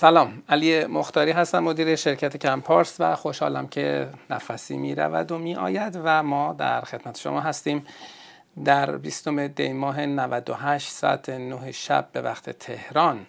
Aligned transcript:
سلام 0.00 0.42
علی 0.48 0.84
مختاری 0.84 1.30
هستم 1.30 1.58
مدیر 1.58 1.96
شرکت 1.96 2.36
کمپارس 2.36 2.96
و 2.98 3.16
خوشحالم 3.16 3.68
که 3.68 4.08
نفسی 4.30 4.76
می 4.76 4.94
رود 4.94 5.32
و 5.32 5.38
می 5.38 5.56
آید 5.56 6.00
و 6.04 6.22
ما 6.22 6.52
در 6.52 6.80
خدمت 6.80 7.18
شما 7.18 7.40
هستیم. 7.40 7.86
در 8.64 8.96
20 8.96 9.28
دی 9.28 9.72
ماه 9.72 10.06
98 10.06 10.90
ساعت 10.90 11.30
9 11.30 11.72
شب 11.72 12.08
به 12.12 12.20
وقت 12.20 12.50
تهران 12.50 13.26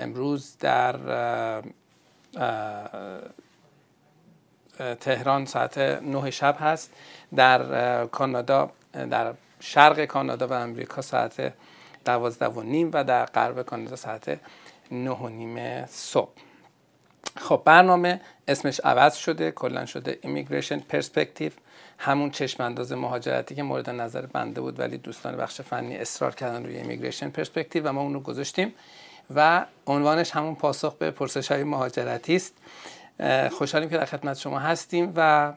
امروز 0.00 0.56
در 0.58 0.96
تهران 5.00 5.46
ساعت 5.46 5.78
9 5.78 6.30
شب 6.30 6.56
هست. 6.60 6.92
در 7.36 8.06
کانادا 8.06 8.70
در 8.92 9.34
شرق 9.60 10.04
کانادا 10.04 10.46
و 10.46 10.52
امریکا 10.52 11.02
ساعت 11.02 11.52
دوازده 12.04 12.48
و 12.48 12.62
نیم 12.62 12.90
و 12.92 13.04
در 13.04 13.24
غرب 13.24 13.62
کانادا 13.62 13.96
ساعت 13.96 14.40
نه 14.90 15.10
و 15.10 15.28
نیم 15.28 15.86
صبح. 15.86 16.32
خب 17.36 17.62
برنامه 17.64 18.20
اسمش 18.48 18.80
عوض 18.80 19.14
شده 19.14 19.50
کلا 19.50 19.86
شده 19.86 20.18
immigration 20.22 20.78
perspective 20.78 21.52
همون 21.98 22.30
چشم 22.30 22.62
انداز 22.62 22.92
مهاجرتی 22.92 23.54
که 23.54 23.62
مورد 23.62 23.90
نظر 23.90 24.26
بنده 24.26 24.60
بود 24.60 24.80
ولی 24.80 24.98
دوستان 24.98 25.36
بخش 25.36 25.60
فنی 25.60 25.96
اصرار 25.96 26.34
کردن 26.34 26.64
روی 26.64 26.76
immigration 26.76 27.30
perspective 27.30 27.88
و 27.88 27.92
ما 27.92 28.00
اون 28.00 28.14
رو 28.14 28.20
گذاشتیم. 28.20 28.74
و 29.34 29.66
عنوانش 29.86 30.30
همون 30.30 30.54
پاسخ 30.54 30.94
به 30.94 31.10
پرسش 31.10 31.52
های 31.52 31.64
مهاجرتی 31.64 32.36
است. 32.36 32.54
خوشحالیم 33.50 33.88
که 33.88 33.96
در 33.96 34.04
خدمت 34.04 34.38
شما 34.38 34.58
هستیم 34.58 35.12
و 35.16 35.52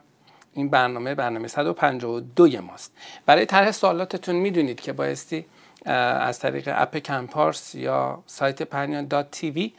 این 0.54 0.68
برنامه 0.68 1.14
برنامه 1.14 1.48
152 1.48 2.60
ماست. 2.60 2.92
برای 3.26 3.46
طرح 3.46 3.70
سوالاتتون 3.70 4.36
می‌دونید 4.36 4.80
که 4.80 4.92
بایستی 4.92 5.46
از 5.84 6.38
طریق 6.38 6.72
اپ 6.74 6.96
کمپارس 6.96 7.74
یا 7.74 8.22
سایت 8.26 8.62
پرنیان 8.62 9.06
دات 9.06 9.30
تیوی 9.30 9.72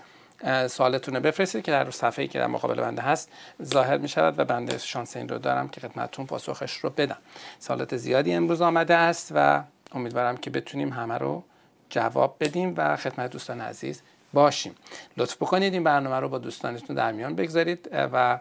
سوالتون 0.68 1.16
رو 1.16 1.22
بفرستید 1.22 1.64
که 1.64 1.72
در 1.72 1.92
صفحه 1.92 2.28
که 2.28 2.40
در 2.40 2.48
مقابل 2.48 2.82
بنده 2.82 3.02
هست 3.02 3.32
ظاهر 3.64 3.98
می 3.98 4.08
شود 4.08 4.40
و 4.40 4.46
بنده 4.46 4.78
شانس 4.78 5.18
این 5.18 5.30
رو 5.30 5.38
دارم 5.38 5.68
که 5.68 5.82
خدمتتون 5.82 6.26
پاسخش 6.26 6.78
رو 6.78 6.90
بدم. 6.90 7.18
سوالات 7.60 7.98
زیادی 7.98 8.34
امروز 8.34 8.62
آمده 8.62 8.96
است 8.96 9.32
و 9.36 9.64
امیدوارم 9.92 10.38
که 10.38 10.50
بتونیم 10.50 10.90
همه 10.90 11.18
رو 11.18 11.44
جواب 11.90 12.36
بدیم 12.40 12.74
و 12.78 12.98
خدمت 12.98 13.32
دوستان 13.32 13.62
عزیز 13.62 14.02
باشیم. 14.34 14.76
لطف 15.18 15.36
بکنید 15.36 15.74
این 15.74 15.84
برنامه 15.84 16.20
رو 16.20 16.30
با 16.30 16.38
دوستانتون 16.38 16.96
در 16.96 17.12
میان 17.12 17.36
بگذارید 17.36 17.90
و 17.94 18.40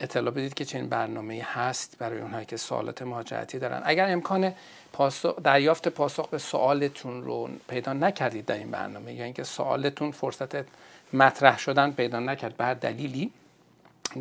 اطلاع 0.00 0.34
بدید 0.34 0.54
که 0.54 0.64
چنین 0.64 0.88
برنامه 0.88 1.46
هست 1.52 1.96
برای 1.98 2.20
اونهایی 2.20 2.46
که 2.46 2.56
سوالات 2.56 3.02
مهاجرتی 3.02 3.58
دارن. 3.58 3.82
اگر 3.84 4.12
امکان 4.12 4.54
پاسخ 4.92 5.42
دریافت 5.42 5.88
پاسخ 5.88 6.28
به 6.28 6.38
سوالتون 6.38 7.22
رو 7.22 7.48
پیدا 7.68 7.92
نکردید 7.92 8.46
در 8.46 8.54
این 8.54 8.70
برنامه 8.70 9.12
یا 9.12 9.24
اینکه 9.24 9.44
سوالتون 9.44 10.10
فرصت 10.10 10.64
مطرح 11.12 11.58
شدن 11.58 11.92
پیدا 11.92 12.20
نکرد 12.20 12.56
به 12.56 12.74
دلیلی 12.74 13.32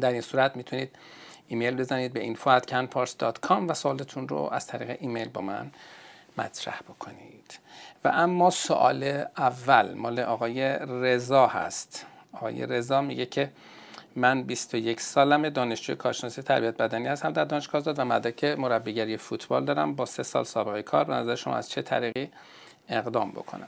در 0.02 0.11
این 0.11 0.22
صورت 0.22 0.56
می‌تونید 0.56 0.89
ایمیل 1.47 1.75
بزنید 1.75 2.14
به 2.14 2.36
info@canpars.com 2.36 3.69
و 3.69 3.73
سوالتون 3.73 4.28
رو 4.28 4.50
از 4.52 4.67
طریق 4.67 4.97
ایمیل 5.00 5.30
با 5.30 5.41
من 5.41 5.72
مطرح 6.38 6.80
بکنید. 6.80 7.59
و 8.03 8.08
اما 8.14 8.50
سوال 8.50 9.23
اول 9.38 9.94
مال 9.94 10.19
آقای 10.19 10.62
رضا 10.80 11.47
هست. 11.47 12.06
آقای 12.34 12.66
رضا 12.66 13.02
میگه 13.02 13.25
که 13.25 13.50
من 14.18 14.44
21 14.44 15.02
سالم 15.02 15.50
دانشجوی 15.50 15.96
کارشناسی 15.96 16.42
تربیت 16.42 16.78
بدنی 16.78 17.08
هستم 17.08 17.34
در 17.34 17.46
دانشگاه 17.46 17.82
آزاد 17.82 18.00
و 18.00 18.06
مدرک 18.06 18.44
مربیگری 18.44 19.18
فوتبال 19.18 19.66
دارم. 19.66 19.96
با 19.96 20.06
سه 20.06 20.24
سال 20.24 20.44
سابقه 20.44 20.82
کار 20.82 21.04
به 21.04 21.14
نظر 21.14 21.36
شما 21.36 21.56
از 21.56 21.70
چه 21.70 21.82
طریقی 21.82 22.30
اقدام 22.90 23.32
بکنم؟ 23.32 23.68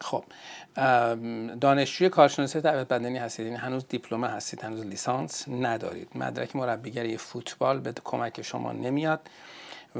خب 0.00 0.24
دانشجوی 1.60 2.08
کارشناسی 2.08 2.60
تربیت 2.60 2.88
بدنی 2.88 3.18
هستید. 3.18 3.46
یعنی 3.46 3.58
هنوز 3.58 3.88
دیپلم 3.88 4.24
هستید 4.24 4.64
هنوز 4.64 4.86
لیسانس 4.86 5.48
ندارید. 5.48 6.08
مدرک 6.14 6.56
مربیگری 6.56 7.16
فوتبال 7.16 7.80
به 7.80 7.92
کمک 8.04 8.42
شما 8.42 8.72
نمیاد 8.72 9.20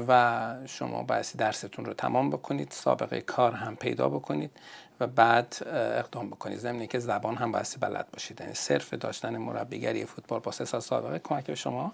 و 0.07 0.53
شما 0.65 1.03
باید 1.03 1.25
درستون 1.37 1.85
رو 1.85 1.93
تمام 1.93 2.29
بکنید. 2.29 2.71
سابقه 2.71 3.21
کار 3.21 3.51
هم 3.51 3.75
پیدا 3.75 4.09
بکنید. 4.09 4.51
و 4.99 5.07
بعد 5.07 5.57
اقدام 5.71 6.29
بکنید. 6.29 6.59
زمینی 6.59 6.87
که 6.87 6.99
زبان 6.99 7.35
هم 7.35 7.51
باید 7.51 7.67
بلد 7.79 8.07
باشید. 8.11 8.41
یعنی 8.41 8.53
صرف 8.53 8.93
داشتن 8.93 9.37
مربیگری 9.37 10.05
فوتبال 10.05 10.39
با 10.39 10.51
سه 10.51 10.65
سال 10.65 10.81
سابقه 10.81 11.19
کمک 11.19 11.45
به 11.45 11.55
شما 11.55 11.93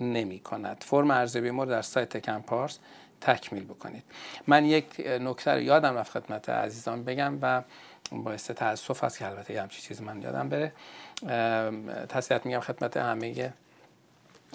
نمی 0.00 0.40
کند 0.40 0.84
فرم 0.86 1.10
ارزیابی 1.10 1.50
ما 1.50 1.64
در 1.64 1.82
سایت 1.82 2.16
کمپارس 2.16 2.78
تکمیل 3.20 3.64
بکنید. 3.64 4.04
من 4.46 4.64
یک 4.64 5.00
نکته 5.20 5.50
رو 5.50 5.60
یادم 5.60 5.98
رفت 5.98 6.12
خدمت 6.12 6.48
عزیزان 6.48 7.04
بگم 7.04 7.38
و 7.42 7.62
باعث 8.12 8.50
تاسف 8.50 9.04
است 9.04 9.18
که 9.18 9.26
البته 9.26 9.54
یه 9.54 9.62
همچی 9.62 9.82
چیزی 9.82 10.04
من 10.04 10.22
یادم 10.22 10.48
بره. 10.48 10.72
تسلیت 12.06 12.46
میگم 12.46 12.60
خدمت 12.60 12.96
همه 12.96 13.52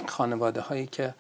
خانواده 0.07 0.62
هایی 0.62 0.88
که 0.88 1.13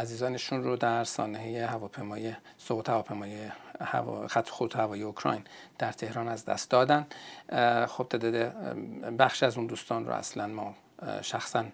عزیزانشون 0.00 0.62
رو 0.62 0.76
در 0.76 1.04
سانحه 1.04 1.66
هواپیمای 1.66 2.32
سقوط 2.58 2.88
هواپیمای 2.88 3.36
هوا 3.80 4.28
خط 4.28 4.48
خط 4.48 4.76
هوایی 4.76 5.02
اوکراین 5.02 5.44
در 5.78 5.92
تهران 5.92 6.28
از 6.28 6.44
دست 6.44 6.70
دادن. 6.70 7.06
خب 7.86 8.06
تعداد 8.10 8.52
بخش 9.18 9.42
از 9.42 9.56
اون 9.56 9.66
دوستان 9.66 10.06
رو 10.06 10.12
اصلا 10.12 10.46
ما 10.46 10.74
شخصا 11.22 11.64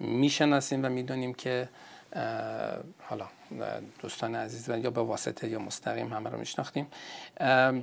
می‌شناسیم 0.00 0.84
و 0.84 0.88
می‌دونیم 0.88 1.34
که 1.34 1.68
حالا 3.02 3.26
دوستان 4.02 4.34
عزیز 4.34 4.68
یا 4.68 4.90
به 4.90 5.00
واسطه 5.00 5.48
یا 5.48 5.58
مستقیم 5.58 6.12
همه 6.12 6.30
رو 6.30 6.38
میشناختیم. 6.38 6.86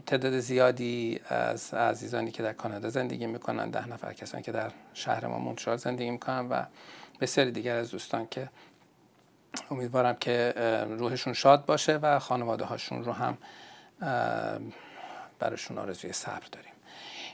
تعداد 0.05 0.39
زیادی 0.39 1.19
از 1.29 1.73
عزیزانی 1.73 2.31
که 2.31 2.43
در 2.43 2.53
کانادا 2.53 2.89
زندگی 2.89 3.27
می‌کنن 3.27 3.69
ده 3.69 3.87
نفر 3.87 4.13
کسانی 4.13 4.43
که 4.43 4.51
در 4.51 4.71
شهر 4.93 5.27
ما 5.27 5.39
مونترال 5.39 5.77
زندگی 5.77 6.09
می‌کنن 6.09 6.49
و 6.49 6.63
بسیاری 7.21 7.51
دیگر 7.51 7.75
از 7.75 7.91
دوستان 7.91 8.27
که 8.31 8.49
امیدوارم 9.71 10.15
که 10.15 10.53
روحشون 10.89 11.33
شاد 11.33 11.65
باشه 11.65 11.97
و 11.97 12.19
خانواده 12.19 12.65
هاشون 12.65 13.03
رو 13.03 13.11
هم 13.11 13.37
براشون 15.39 15.77
آرزوی 15.77 16.13
صبر 16.13 16.47
داریم. 16.51 16.73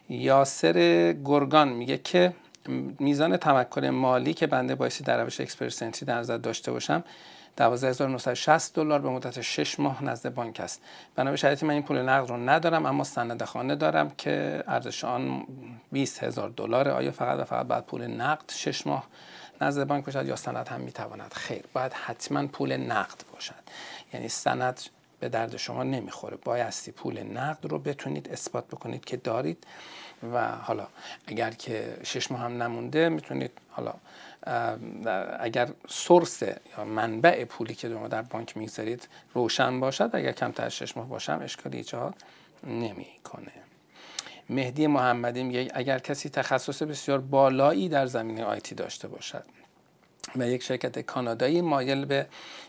یاسر 0.09 1.11
گرگان 1.25 1.69
میگه 1.69 1.97
که 1.97 2.33
میزان 2.99 3.37
تمکن 3.37 3.87
مالی 3.87 4.33
که 4.33 4.47
بنده 4.47 4.75
بایستی 4.75 5.03
در 5.03 5.23
روش 5.23 5.41
اکسپرسنتی 5.41 6.05
در 6.05 6.17
نظر 6.17 6.37
داشته 6.37 6.71
باشم 6.71 7.03
12960 7.57 8.75
دلار 8.75 8.99
به 8.99 9.09
مدت 9.09 9.41
6 9.41 9.79
ماه 9.79 10.03
نزد 10.03 10.33
بانک 10.33 10.59
است. 10.59 10.81
بنا 11.15 11.31
به 11.31 11.37
شرایطی 11.37 11.65
من 11.65 11.73
این 11.73 11.83
پول 11.83 11.97
نقد 11.97 12.29
رو 12.29 12.37
ندارم 12.37 12.85
اما 12.85 13.03
سند 13.03 13.43
خانه 13.43 13.75
دارم 13.75 14.09
که 14.17 14.63
ارزش 14.67 15.03
آن 15.03 15.45
20 15.91 16.23
هزار 16.23 16.49
دلار 16.49 16.89
آیا 16.89 17.11
فقط 17.11 17.39
و 17.39 17.43
فقط 17.43 17.65
بعد 17.67 17.85
پول 17.85 18.07
نقد 18.07 18.51
6 18.51 18.87
ماه 18.87 19.07
نزد 19.61 19.87
بانک 19.87 20.05
باشد 20.05 20.25
یا 20.25 20.35
سند 20.35 20.67
هم 20.67 20.81
می‌تواند؟ 20.81 21.33
خیر 21.33 21.63
باید 21.73 21.93
حتما 21.93 22.47
پول 22.47 22.77
نقد 22.77 23.21
باشد. 23.33 23.63
یعنی 24.13 24.29
سند 24.29 24.81
به 25.19 25.29
درد 25.29 25.57
شما 25.57 25.83
نمی‌خوره. 25.83 26.37
بایستی 26.37 26.91
پول 26.91 27.23
نقد 27.23 27.65
رو 27.65 27.79
بتونید 27.79 28.29
اثبات 28.29 28.67
بکنید 28.67 29.05
که 29.05 29.17
دارید 29.17 29.67
و 30.33 30.51
حالا 30.51 30.87
اگر 31.27 31.51
که 31.51 31.97
شش 32.03 32.31
ماه 32.31 32.41
هم 32.41 32.63
نمونده 32.63 33.09
می‌تونید 33.09 33.51
حالا 33.69 33.93
اگر 35.39 35.69
سورس 35.87 36.41
یا 36.41 36.85
منبع 36.85 37.45
پولی 37.45 37.75
که 37.75 37.89
شما 37.89 38.07
در 38.07 38.21
بانک 38.21 38.57
می‌گذارید 38.57 39.07
روشن 39.33 39.79
باشد 39.79 40.09
اگر 40.13 40.31
کمتر 40.31 40.65
از 40.65 40.75
شش 40.75 40.97
ماه 40.97 41.07
باشم 41.07 41.39
اشکالی 41.43 41.77
ایجاد 41.77 42.15
نمی‌کنه. 42.63 43.51
مهدی 44.49 44.87
محمدی 44.87 45.43
میگه 45.43 45.71
اگر 45.73 45.99
کسی 45.99 46.29
تخصص 46.29 46.83
بسیار 46.83 47.19
بالایی 47.19 47.89
در 47.89 48.05
زمینه 48.05 48.43
آیتی 48.43 48.75
داشته 48.75 49.07
باشد 49.07 49.43
و 50.35 50.47
یک 50.47 50.63
شرکت 50.63 50.99
کانادایی 50.99 51.61
مایل 51.61 52.05
به 52.05 52.27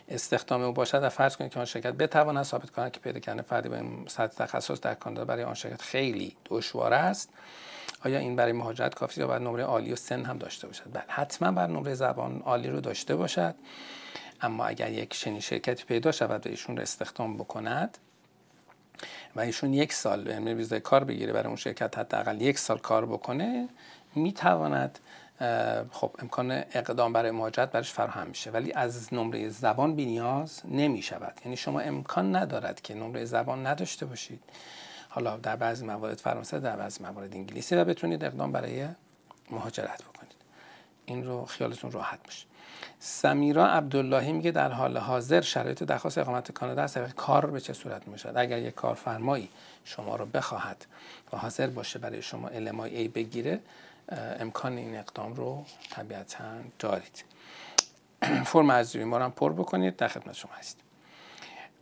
استخدام 0.09 0.61
او 0.61 0.71
باشد 0.71 1.03
و 1.03 1.09
فرض 1.09 1.37
کنید 1.37 1.51
که 1.51 1.59
آن 1.59 1.65
شرکت 1.65 1.93
بتواند 1.93 2.43
ثابت 2.43 2.69
کند 2.69 2.91
که 2.91 2.99
پیدا 2.99 3.19
کردن 3.19 3.41
فردی 3.41 3.69
با 3.69 3.75
این 3.75 4.05
سطح 4.07 4.45
تخصص 4.45 4.79
در 4.79 4.93
کانادا 4.93 5.25
برای 5.25 5.43
آن 5.43 5.53
شرکت 5.53 5.81
خیلی 5.81 6.35
دشوار 6.45 6.93
است. 6.93 7.29
آیا 8.05 8.19
این 8.19 8.35
برای 8.35 8.51
مهاجرت 8.51 8.95
کافی 8.95 9.21
یا 9.21 9.27
باید 9.27 9.41
نمره 9.41 9.63
عالی 9.63 9.93
و 9.93 9.95
سن 9.95 10.25
هم 10.25 10.37
داشته 10.37 10.67
باشد؟ 10.67 10.83
بله 10.93 11.03
حتما 11.07 11.51
بر 11.51 11.67
نمره 11.67 11.93
زبان 11.93 12.41
عالی 12.45 12.69
رو 12.69 12.81
داشته 12.81 13.15
باشد. 13.15 13.55
اما 14.41 14.65
اگر 14.65 14.91
یک 14.91 15.09
چنین 15.09 15.39
شرکتی 15.39 15.83
پیدا 15.83 16.11
شود 16.11 16.47
و 16.47 16.49
ایشون 16.49 16.75
رو 16.75 16.81
استخدام 16.81 17.37
بکند 17.37 17.97
و 19.35 19.39
ایشون 19.39 19.73
یک 19.73 19.93
سال 19.93 20.27
ویزای 20.29 20.79
کار 20.79 21.03
بگیره 21.03 21.33
برای 21.33 21.47
اون 21.47 21.55
شرکت 21.55 21.97
حداقل 21.97 22.41
یک 22.41 22.59
سال 22.59 22.77
کار 22.77 23.05
بکنه 23.05 23.69
می‌تواند 24.15 24.99
خب 25.91 26.11
امکان 26.19 26.51
اقدام 26.51 27.13
برای 27.13 27.31
مهاجرت 27.31 27.71
برش 27.71 27.91
فراهم 27.91 28.27
میشه. 28.27 28.51
ولی 28.51 28.73
از 28.73 29.13
نمره 29.13 29.49
زبان 29.49 29.95
بی 29.95 30.05
نیاز 30.05 30.61
نمی 30.65 31.01
شود 31.01 31.41
یعنی 31.45 31.57
شما 31.57 31.79
امکان 31.79 32.35
ندارد 32.35 32.81
که 32.81 32.93
نمره 32.93 33.25
زبان 33.25 33.67
نداشته 33.67 34.05
باشید. 34.05 34.43
حالا 35.09 35.37
در 35.37 35.55
بعضی 35.55 35.85
موارد 35.85 36.17
فرانسه 36.17 36.59
در 36.59 36.75
بعضی 36.75 37.03
موارد 37.03 37.33
انگلیسی 37.33 37.75
و 37.75 37.85
بتونید 37.85 38.23
اقدام 38.23 38.51
برای 38.51 38.87
مهاجرت 39.51 40.01
بکنید. 40.01 40.10
این 41.11 41.25
رو 41.25 41.45
خیالتون 41.45 41.91
راحت 41.91 42.19
باشه. 42.23 42.45
سمیرا 42.99 43.67
عبداللهی 43.67 44.33
میگه 44.33 44.51
در 44.51 44.71
حال 44.71 44.97
حاضر 44.97 45.41
شرایط 45.41 45.83
درخواست 45.83 46.17
اقامت 46.17 46.51
کانادا 46.51 46.83
از 46.83 46.97
کار 46.97 47.45
به 47.45 47.59
چه 47.59 47.73
صورت 47.73 48.07
می‌شد 48.07 48.33
اگر 48.35 48.59
یک 48.59 48.75
کارفرمایی 48.75 49.49
شما 49.85 50.15
رو 50.15 50.25
بخواهد 50.25 50.85
و 51.33 51.37
حاضر 51.37 51.67
باشه 51.67 51.99
برای 51.99 52.21
شما 52.21 52.49
LMI 52.49 52.83
ای 52.83 53.07
بگیره 53.07 53.59
امکان 54.39 54.77
این 54.77 54.95
اقدام 54.95 55.33
رو 55.33 55.65
طبیعتا 55.91 56.43
دارید. 56.79 57.23
فرم 58.45 58.69
از 58.69 58.95
ما 58.95 59.19
هم 59.19 59.31
پر 59.31 59.53
بکنید. 59.53 59.95
در 59.95 60.07
خدمت 60.07 60.35
شما 60.35 60.51
هستیم. 60.59 60.83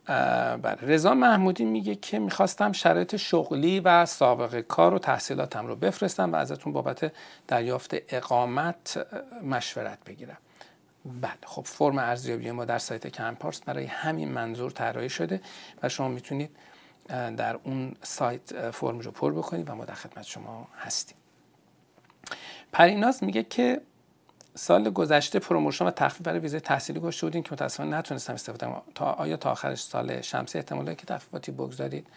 بله. 0.10 0.78
رضا 0.82 1.14
محمودی 1.14 1.66
میگه 1.66 1.96
که 1.96 2.20
می‌خواستم 2.20 2.72
شرایط 2.72 3.16
شغلی 3.16 3.80
و 3.80 4.06
سابقه 4.06 4.62
کار 4.62 4.94
و 4.94 5.00
تحصیلاتم 5.00 5.68
رو 5.68 5.76
بفرستم 5.76 6.34
و 6.34 6.36
ازتون 6.36 6.74
بابت 6.74 7.12
دریافت 7.48 7.96
اقامت 8.10 9.08
مشورت 9.44 9.98
بگیرم. 10.06 10.38
بله. 11.06 11.34
خب 11.46 11.62
فرم 11.62 11.98
ارزیابی 11.98 12.52
ما 12.52 12.66
در 12.66 12.78
سایت 12.78 13.08
کمپارس 13.08 13.62
برای 13.62 13.86
همین 13.86 14.30
منظور 14.32 14.72
طراحی 14.72 15.10
شده 15.10 15.42
و 15.84 15.90
شما 15.90 16.08
می‌تونید 16.08 16.50
در 17.08 17.60
اون 17.64 17.96
سایت 18.02 18.72
فرم 18.72 19.00
رو 19.00 19.12
پر 19.12 19.34
بکنید 19.34 19.70
و 19.70 19.76
ما 19.76 19.86
در 19.86 19.94
خدمت 19.94 20.26
شما 20.26 20.68
هستیم. 20.80 21.18
پریناز 22.72 23.24
میگه 23.24 23.44
که 23.44 23.82
سال 24.60 24.90
گذشته 24.90 25.40
promotion 25.40 25.86
و 25.86 25.92
تخفیف 25.92 26.28
برای 26.28 26.40
ویزای 26.40 26.60
تحصیلی 26.60 27.00
گذاشته 27.00 27.28
بودین 27.28 27.44
که 27.44 27.50
متاسفانه 27.54 27.98
نتونستم 27.98 28.34
استفاده 28.34 28.66
کنم. 28.66 28.82
تا 28.96 29.06
آیا 29.06 29.38
تا 29.38 29.52
آخرش 29.52 29.82
سال 29.82 30.22
شمسی 30.22 30.58
احتمالاً 30.58 30.94
که 30.94 31.06
تخفیفاتی 31.06 31.52
بگذارید؟ 31.52 32.08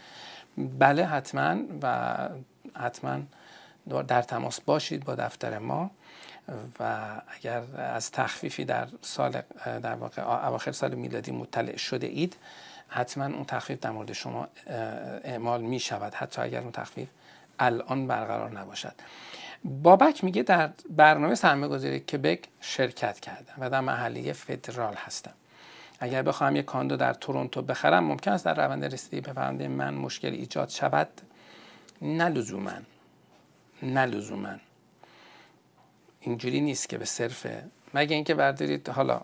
بله 0.79 1.05
حتما 1.05 1.57
و 1.83 2.29
حتما 2.75 3.19
در 4.09 4.23
تماس 4.23 4.61
باشید 4.61 5.05
با 5.05 5.15
دفتر 5.15 5.59
ما 5.59 5.91
و 6.81 7.07
اگر 7.37 7.63
از 7.77 8.11
تخفیفی 8.11 8.65
در 8.65 8.89
سال 9.01 9.43
در 9.65 9.95
واقع 9.95 10.47
اواخر 10.47 10.73
سال 10.73 10.95
میلادی 10.95 11.33
مطلع 11.33 11.77
شده 11.77 12.07
اید 12.07 12.37
حتما 12.89 13.25
اون 13.25 13.45
تخفیف 13.45 13.81
در 13.81 13.91
مورد 13.91 14.13
شما 14.13 14.49
اعمال 15.25 15.63
می 15.63 15.81
شود 15.81 16.15
حتی 16.15 16.43
اگر 16.43 16.61
اون 16.61 16.73
تخفیف 16.73 17.09
الان 17.59 18.07
برقرار 18.07 18.51
نباشد. 18.51 18.95
بابک 19.65 20.25
میگه 20.25 20.43
در 20.43 20.71
برنامه 20.91 21.35
سرمایه 21.35 21.73
گذاری 21.73 22.01
کبک 22.01 22.49
شرکت 22.61 23.21
کردم 23.21 23.55
و 23.59 23.71
در 23.71 23.81
محلی 23.81 24.33
فدرال 24.33 24.95
هستم. 24.95 25.33
اگر 26.01 26.23
بخواهم 26.23 26.57
یک 26.57 26.65
کاندو 26.65 26.97
در 26.97 27.15
تورنتو 27.15 27.63
بخرم 27.63 28.05
ممکن 28.05 28.31
است 28.31 28.45
در 28.45 28.55
روند 28.55 28.85
رسیدگی 28.85 29.21
به 29.21 29.33
پرونده 29.33 29.69
من 29.69 29.95
مشکل 29.95 30.33
ایجاد 30.33 30.69
شود؟ 30.69 31.09
نه 32.03 32.29
لزوما. 32.29 32.73
نه 33.83 34.61
اینجوری 36.21 36.61
نیست 36.61 36.89
که 36.89 36.99
به 36.99 37.05
صرف 37.05 37.47
مگه 37.95 38.15
اینکه 38.15 38.35
بردارید 38.35 38.89
حالا 38.89 39.21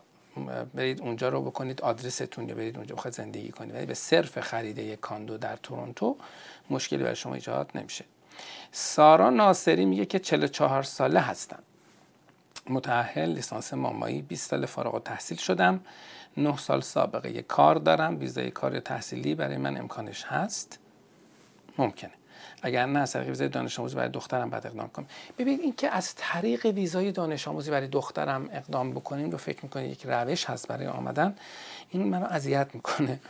برید 0.75 1.01
اونجا 1.01 1.29
رو 1.29 1.43
بکنید 1.43 1.83
آدرستون 1.83 2.49
یا 2.49 2.55
برید 2.55 2.77
اونجا 2.77 2.95
بخواید 2.95 3.15
زندگی 3.15 3.51
کنید 3.51 3.75
ولی 3.75 3.87
به 3.87 3.95
صرف 3.95 4.41
خرید 4.41 4.79
یک 4.79 5.01
کاندو 5.01 5.39
در 5.39 5.57
تورنتو 5.57 6.17
مشکلی 6.71 7.03
برای 7.03 7.17
شما 7.17 7.35
ایجاد 7.35 7.71
نمیشه. 7.75 8.05
سارا 8.73 9.31
ناصری 9.31 9.85
میگه 9.85 10.07
که 10.07 10.19
44 10.19 10.83
ساله 10.83 11.21
هستم. 11.21 11.63
متأهل 12.71 13.29
لیسانس 13.29 13.75
مامایی 13.75 14.23
20 14.23 14.51
سال 14.51 14.67
فارغ 14.67 14.95
و 14.95 14.99
تحصیل 14.99 15.39
شدم. 15.39 15.81
9 16.37 16.57
سال 16.57 16.81
سابقه 16.81 17.43
کار 17.43 17.75
دارم. 17.75 18.19
ویزای 18.19 18.51
کار 18.51 18.81
تحصیلی 18.81 19.35
برای 19.35 19.57
من 19.57 19.77
امکانش 19.77 20.25
هست. 20.25 20.79
ممکنه. 21.79 22.11
اگر 22.63 22.87
نه 22.87 22.99
از 22.99 23.13
طریق 23.13 23.29
ویزای 23.29 23.49
دانش 23.49 23.79
آموزی 23.79 23.97
برای 23.97 24.09
دخترم 24.09 24.51
بعد 24.51 24.67
اقدام 24.67 24.89
کنم. 24.89 25.07
ببینید 25.39 25.61
این 25.61 25.75
که 25.77 25.91
از 25.91 26.15
طریق 26.15 26.67
ویزای 26.67 27.13
دانش 27.13 27.49
آموزی 27.49 27.71
برای 27.71 27.89
دخترم 27.89 28.49
اقدام 28.53 28.93
بکنیم 28.93 29.31
رو 29.31 29.39
فکر 29.39 29.59
می‌کنید 29.63 29.91
یک 29.91 30.03
روش 30.07 30.45
هست 30.45 30.69
برای 30.69 30.87
آمدن. 30.87 31.37
این 31.91 32.09
منو 32.09 32.27
اذیت 32.27 32.69
می‌کنه. 32.75 33.21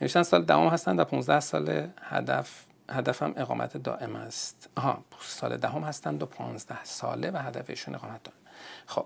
نوشتن 0.00 0.22
سال 0.22 0.44
دهم 0.44 0.66
هستن 0.66 0.96
در 0.96 1.04
15 1.04 1.40
سال 1.40 1.88
هدف 2.02 2.64
هدفم 2.90 3.34
اقامت 3.36 3.76
دائم 3.76 4.16
است. 4.16 4.68
آها 4.76 5.04
سال 5.20 5.56
دهم 5.56 5.82
هستند 5.82 6.22
و 6.22 6.26
15 6.26 6.84
ساله 6.84 7.30
و 7.30 7.36
هدفشون 7.36 7.94
اقامت 7.94 8.20
دائم. 8.22 8.38
خب 8.86 9.04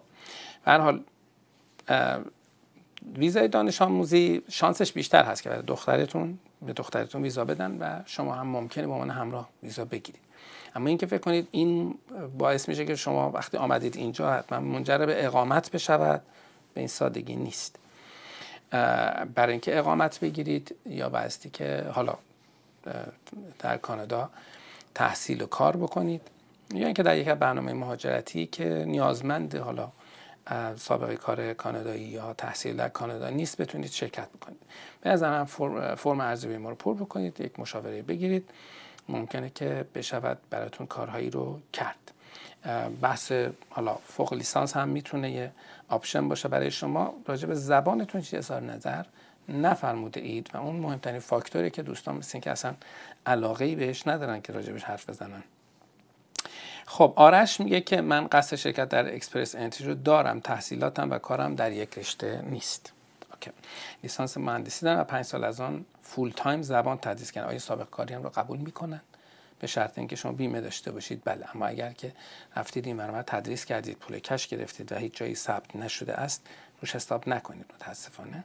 به 0.64 0.72
حال 0.72 1.00
ویزای 3.16 3.48
دانش 3.48 3.82
آموزی 3.82 4.42
شانسش 4.48 4.92
بیشتر 4.92 5.24
هست 5.24 5.42
که 5.42 5.48
برای 5.48 5.62
دخترتون 5.62 6.38
به 6.62 6.72
دخترتون 6.72 7.22
ویزا 7.22 7.44
بدن 7.44 7.78
و 7.80 8.00
شما 8.06 8.34
هم 8.34 8.46
ممکنه 8.46 8.86
با 8.86 8.98
من 8.98 9.10
همراه 9.10 9.48
ویزا 9.62 9.84
بگیرید. 9.84 10.22
اما 10.74 10.88
اینکه 10.88 11.06
فکر 11.06 11.20
کنید 11.20 11.48
این 11.50 11.98
باعث 12.38 12.68
میشه 12.68 12.84
که 12.84 12.96
شما 12.96 13.30
وقتی 13.30 13.56
آمدید 13.56 13.96
اینجا 13.96 14.32
حتما 14.32 14.60
منجر 14.60 14.98
به 14.98 15.26
اقامت 15.26 15.70
بشود 15.70 16.22
به 16.74 16.80
این 16.80 16.88
سادگی 16.88 17.36
نیست. 17.36 17.78
برای 19.34 19.50
اینکه 19.50 19.78
اقامت 19.78 20.20
بگیرید 20.20 20.76
یا 20.86 21.08
بایستی 21.08 21.50
که 21.50 21.86
حالا 21.92 22.14
در 23.58 23.76
کانادا 23.76 24.30
تحصیل 24.94 25.42
و 25.42 25.46
کار 25.46 25.76
بکنید. 25.76 26.20
یا 26.74 26.86
اینکه 26.86 27.02
در 27.02 27.16
یک 27.16 27.28
برنامه 27.28 27.72
مهاجرتی 27.72 28.46
که 28.46 28.84
نیازمند 28.86 29.54
حالا 29.54 29.88
سابقه 30.76 31.16
کار 31.16 31.52
کانادایی 31.52 32.04
یا 32.04 32.34
تحصیل 32.34 32.76
در 32.76 32.88
کانادا 32.88 33.30
نیست 33.30 33.60
بتونید 33.60 33.90
شرکت 33.90 34.28
بکنید. 34.28 34.60
به 35.00 35.10
نظرم 35.10 35.44
فرم, 35.96 36.20
ارزیابی 36.20 36.56
ما 36.56 36.70
رو 36.70 36.74
پر 36.74 36.94
بکنید 36.94 37.40
یک 37.40 37.60
مشاوره 37.60 38.02
بگیرید. 38.02 38.50
ممکنه 39.08 39.50
که 39.54 39.84
بشود 39.94 40.38
براتون 40.50 40.86
کارهایی 40.86 41.30
رو 41.30 41.60
کرد. 41.72 42.12
بحث 43.00 43.32
حالا 43.70 43.94
فوق 43.94 44.34
لیسانس 44.34 44.76
هم 44.76 44.88
می‌تونه 44.88 45.30
یه 45.30 45.52
option 45.88 46.28
باشه 46.28 46.48
برای 46.48 46.70
شما. 46.70 47.14
راجع 47.26 47.48
به 47.48 47.54
زبانتون 47.54 48.20
هیچی 48.20 48.36
اظهار 48.36 48.60
نظر 48.62 49.04
نفرموده 49.48 50.20
اید 50.20 50.50
و 50.54 50.56
اون 50.56 50.76
مهمترین 50.76 51.20
فاکتوری 51.20 51.70
که 51.70 51.82
دوستان 51.82 52.16
مثل 52.16 52.38
که 52.38 52.50
اصلا 52.50 52.74
علاقه 53.26 53.74
بهش 53.74 54.06
ندارن 54.06 54.40
که 54.40 54.52
راجبش 54.52 54.84
حرف 54.84 55.10
بزنن. 55.10 55.42
خب 56.86 57.12
آرش 57.16 57.60
میگه 57.60 57.80
که 57.80 58.00
من 58.00 58.26
قصد 58.26 58.56
شرکت 58.56 58.88
در 58.88 59.14
Express 59.14 59.54
Entry 59.54 59.86
رو 59.86 59.94
دارم 59.94 60.40
تحصیلاتم 60.40 61.10
و 61.10 61.18
کارم 61.18 61.54
در 61.54 61.72
یک 61.72 61.98
رشته 61.98 62.42
نیست. 62.42 62.92
OK. 63.32 63.50
لیسانس 64.02 64.36
مهندسی 64.36 64.86
دارم 64.86 65.00
و 65.00 65.04
پنج 65.04 65.24
سال 65.24 65.44
از 65.44 65.60
آن 65.60 65.84
full 66.02 66.32
time 66.36 66.62
زبان 66.62 66.98
تدریس 66.98 67.32
کردن. 67.32 67.48
آیا 67.48 67.58
سابقه 67.58 67.90
کاریم 67.90 68.22
رو 68.22 68.28
قبول 68.28 68.58
می‌کنن؟ 68.58 69.00
به 69.58 69.66
شرط 69.66 69.98
اینکه 69.98 70.16
شما 70.16 70.32
بیمه 70.32 70.60
داشته 70.60 70.92
باشید 70.92 71.22
بله. 71.24 71.46
اما 71.54 71.66
اگر 71.66 71.92
که 71.92 72.12
رفتید 72.56 72.86
این 72.86 72.96
برنامه 72.96 73.22
تدریس 73.22 73.64
کردید 73.64 73.98
پول 73.98 74.18
cash 74.18 74.48
گرفتید 74.48 74.92
و 74.92 74.96
هیچ 74.96 75.16
جایی 75.16 75.34
ثبت 75.34 75.76
نشده 75.76 76.14
است 76.14 76.46
روش 76.80 76.96
حساب 76.96 77.28
نکنید 77.28 77.66
متاسفانه. 77.74 78.44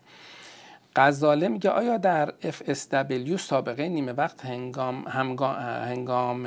غزاله 0.95 1.48
میگه 1.48 1.69
آیا 1.69 1.98
در 1.98 2.34
FSW 2.42 3.36
سابقه 3.36 3.89
نیمه 3.89 4.12
وقت 4.12 4.46
هنگام 4.46 5.08
هنگام 5.08 6.46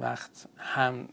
وقت 0.00 0.46
هم 0.58 1.08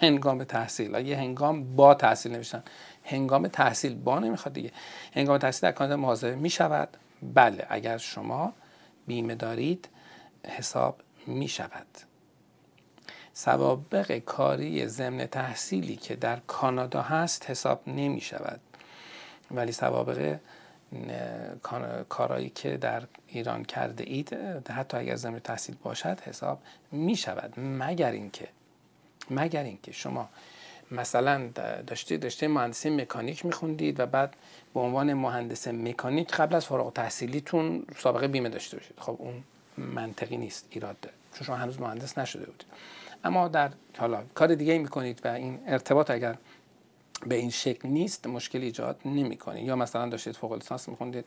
هنگام 0.00 0.44
تحصیل؟ 0.44 1.06
یه 1.06 1.16
هنگام 1.16 1.76
با 1.76 1.94
تحصیل 1.94 2.32
نوشتن؟ 2.32 2.62
هنگام 3.04 3.48
تحصیل 3.48 3.94
با 3.94 4.18
نمی‌خواد 4.18 4.54
دیگه. 4.54 4.70
هنگام 5.12 5.38
تحصیل 5.38 5.70
در 5.70 5.72
کانادا 5.72 6.34
می 6.34 6.50
شود 6.50 6.88
بله 7.34 7.66
اگر 7.68 7.98
شما 7.98 8.52
بیمه 9.06 9.34
دارید 9.34 9.88
حساب 10.46 11.00
می 11.26 11.48
شود 11.48 11.86
سوابق 13.32 14.18
کاری 14.18 14.88
ضمن 14.88 15.26
تحصیلی 15.26 15.96
که 15.96 16.16
در 16.16 16.36
کانادا 16.46 17.02
هست 17.02 17.50
حساب 17.50 17.82
نمی 17.86 18.20
شود 18.20 18.60
ولی 19.50 19.72
سوابق 19.72 20.36
کارایی 22.08 22.48
که 22.50 22.76
در 22.76 23.02
ایران 23.26 23.64
کرده 23.64 24.04
اید 24.04 24.32
حتی 24.70 24.96
اگر 24.96 25.16
زمین 25.16 25.38
تحصیل 25.38 25.74
باشد 25.82 26.20
حساب 26.20 26.58
می 26.92 27.16
شود 27.16 27.54
مگر 27.56 28.10
اینکه 28.10 28.48
مگر 29.30 29.62
اینکه 29.62 29.92
شما 29.92 30.28
مثلا 30.90 31.48
داشتید 31.86 32.20
داشته 32.20 32.48
مهندسی 32.48 32.90
مکانیک 32.90 33.46
میخوندید 33.46 34.00
و 34.00 34.06
بعد 34.06 34.36
به 34.74 34.80
عنوان 34.80 35.14
مهندس 35.14 35.68
مکانیک 35.68 36.32
قبل 36.32 36.54
از 36.54 36.66
فارغ 36.66 36.92
تحصیلیتون 36.92 37.86
سابقه 37.96 38.28
بیمه 38.28 38.48
داشته 38.48 38.76
باشید. 38.76 38.96
خب 38.98 39.16
اون 39.18 39.44
منطقی 39.78 40.36
نیست 40.36 40.66
ایراد 40.70 41.00
داره. 41.00 41.14
چون 41.34 41.46
شما 41.46 41.56
هنوز 41.56 41.80
مهندس 41.80 42.18
نشده 42.18 42.46
بودید. 42.46 42.66
اما 43.24 43.48
در 43.48 43.70
حالا 43.98 44.22
کار 44.34 44.54
دیگه 44.54 44.78
می‌کنید 44.78 45.20
و 45.24 45.28
این 45.28 45.58
ارتباط 45.66 46.10
اگر 46.10 46.34
به 47.24 47.34
این 47.34 47.50
شکل 47.50 47.88
نیست 47.88 48.26
مشکل 48.26 48.60
ایجاد 48.60 49.00
نمی‌کنه. 49.04 49.62
یا 49.62 49.76
مثلا 49.76 50.08
داشتید 50.08 50.36
فوق 50.36 50.52
لیسانس 50.52 50.88
میخوندید 50.88 51.24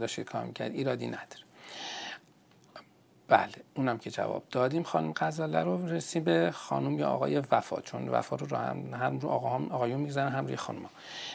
داشتید 0.00 0.26
کار 0.26 0.44
می‌کرد 0.44 0.72
ایرادی 0.72 1.06
نداره. 1.06 1.44
بله 3.28 3.52
اونم 3.74 3.98
که 3.98 4.10
جواب 4.10 4.42
دادیم 4.50 4.82
خانم 4.82 5.12
غزاله 5.16 5.60
رو 5.60 5.86
رسیم 5.88 6.24
به 6.24 6.50
خانم 6.54 6.98
یا 6.98 7.08
آقای 7.08 7.38
وفا 7.38 7.80
چون 7.80 8.08
وفا 8.08 8.36
رو, 8.36 8.56
هم 8.56 8.94
هم 8.94 9.18
رو 9.18 9.28
آقا 9.28 9.48
هم 9.48 9.72
آقایون 9.72 10.00
می‌گذارن 10.00 10.32
هم 10.32 10.46
روی 10.46 10.56
خانم 10.56 10.90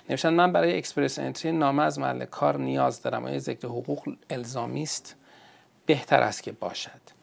نوشتن 0.09 0.33
من 0.33 0.51
برای 0.51 0.77
اکسپرس 0.77 1.19
انتری 1.19 1.51
نامه 1.51 1.83
از 1.83 1.99
محل 1.99 2.25
کار 2.25 2.57
نیاز 2.57 3.01
دارم. 3.01 3.25
آیا 3.25 3.39
ذکر 3.39 3.67
حقوق 3.67 4.15
الزامی 4.29 4.83
است 4.83 5.15
بهتر 5.85 6.23
است 6.23 6.43
که 6.43 6.51
باشد؟ 6.51 7.18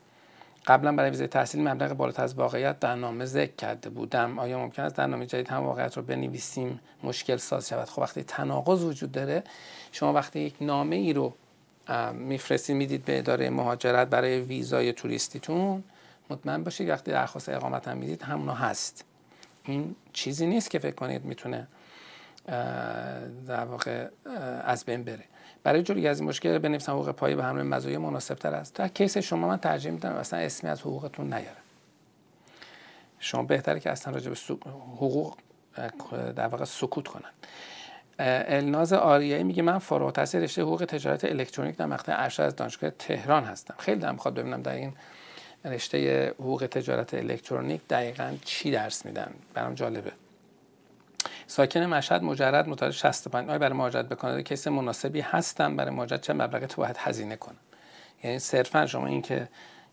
قبلا 0.66 0.92
برای 0.92 1.10
ویزای 1.10 1.26
تحصیل 1.26 1.68
مبلغ 1.68 1.92
بالاتر 1.92 2.22
از 2.22 2.34
واقعیت 2.34 2.80
در 2.80 2.94
نامه 2.94 3.24
ذکر 3.24 3.56
کرده 3.56 3.90
بودم. 3.90 4.38
آیا 4.38 4.58
ممکن 4.58 4.82
است 4.82 4.96
در 4.96 5.06
نامه 5.06 5.26
جدید 5.26 5.48
هم 5.48 5.62
واقعیت 5.62 5.96
رو 5.96 6.02
بنویسیم؟ 6.02 6.80
مشکل 7.02 7.36
ساز 7.36 7.68
شود. 7.68 7.88
خب 7.88 7.98
وقتی 7.98 8.22
تناقض 8.22 8.84
وجود 8.84 9.12
داره 9.12 9.42
شما 9.92 10.12
وقتی 10.12 10.40
یک 10.40 10.54
نامه 10.60 10.96
ای 10.96 11.12
رو 11.12 11.34
میفرستید 12.12 12.76
می‌دید 12.76 13.04
به 13.04 13.18
اداره 13.18 13.50
مهاجرت 13.50 14.08
برای 14.08 14.40
ویزای 14.40 14.92
توریستیتون 14.92 15.84
مطمئن 16.30 16.64
باشید 16.64 16.88
وقتی 16.88 17.10
درخواست 17.10 17.48
اقامت 17.48 17.88
هم 17.88 17.96
می‌دید 17.96 18.22
همونو 18.22 18.52
هست. 18.52 19.04
این 19.64 19.96
چیزی 20.12 20.46
نیست 20.46 20.70
که 20.70 20.78
فکر 20.78 20.94
کنید 20.94 21.24
می‌تونه 21.24 21.66
در 23.46 23.64
واقع 23.64 24.08
از 24.64 24.84
بین 24.84 25.04
بره. 25.04 25.24
برای 25.66 25.82
جلوگیری 25.82 26.08
از 26.08 26.20
این 26.20 26.28
مشکل 26.28 26.58
بنویسم 26.58 26.92
حقوق 26.92 27.10
پایه 27.10 27.36
به 27.36 27.44
همراه 27.44 27.64
مزایای 27.64 27.98
مناسب 27.98 28.34
تر 28.34 28.54
است. 28.54 28.74
در 28.74 28.88
کیس 28.88 29.18
شما 29.18 29.48
من 29.48 29.56
ترجیح 29.56 29.92
میدم 29.92 30.12
اصلا 30.12 30.38
اسمی 30.38 30.70
از 30.70 30.80
حقوقتون 30.80 31.26
نیارم 31.26 31.62
شما 33.18 33.42
بهتره 33.42 33.80
که 33.80 33.90
اصلا 33.90 34.14
راجع 34.14 34.30
به 34.30 34.36
حقوق 34.70 35.36
در 36.36 36.46
واقع 36.46 36.64
سکوت 36.64 37.08
کنن. 37.08 37.30
الناز 38.18 38.92
آریایی 38.92 39.44
میگه 39.44 39.62
من 39.62 39.78
فارغ 39.78 40.06
التحصیل 40.06 40.42
رشته 40.42 40.62
حقوق 40.62 40.84
تجارت 40.84 41.24
الکترونیک 41.24 41.76
در 41.76 41.86
مقطع 41.86 42.12
ارشد 42.16 42.42
از 42.42 42.56
دانشگاه 42.56 42.90
تهران 42.90 43.44
هستم. 43.44 43.74
خیلی 43.78 44.00
دارم 44.00 44.14
می‌خواد 44.14 44.34
ببینم 44.34 44.62
در 44.62 44.74
این 44.74 44.92
رشته 45.64 46.28
حقوق 46.38 46.66
تجارت 46.70 47.14
الکترونیک 47.14 47.80
دقیقا 47.90 48.34
چی 48.44 48.70
درس 48.70 49.06
میدن. 49.06 49.30
برام 49.54 49.74
جالبه. 49.74 50.12
ساکن 51.46 51.80
مشهد 51.86 52.22
مجرد 52.22 52.68
متولد 52.68 52.92
65 52.92 53.48
آیا 53.48 53.58
برای 53.58 53.76
مهاجرت 53.78 54.08
به 54.08 54.14
کانادا 54.14 54.42
کیس 54.42 54.68
مناسبی 54.68 55.20
هستم 55.20 55.76
برای 55.76 55.90
مهاجرت 55.90 56.20
چه 56.20 56.32
مبلغی 56.32 56.66
تو 56.66 56.82
باید 56.82 56.96
هزینه 56.98 57.36
کنم 57.36 57.56
یعنی 58.24 58.38
صرفا 58.38 58.86
شما 58.86 59.06
این 59.06 59.22
که 59.22 59.48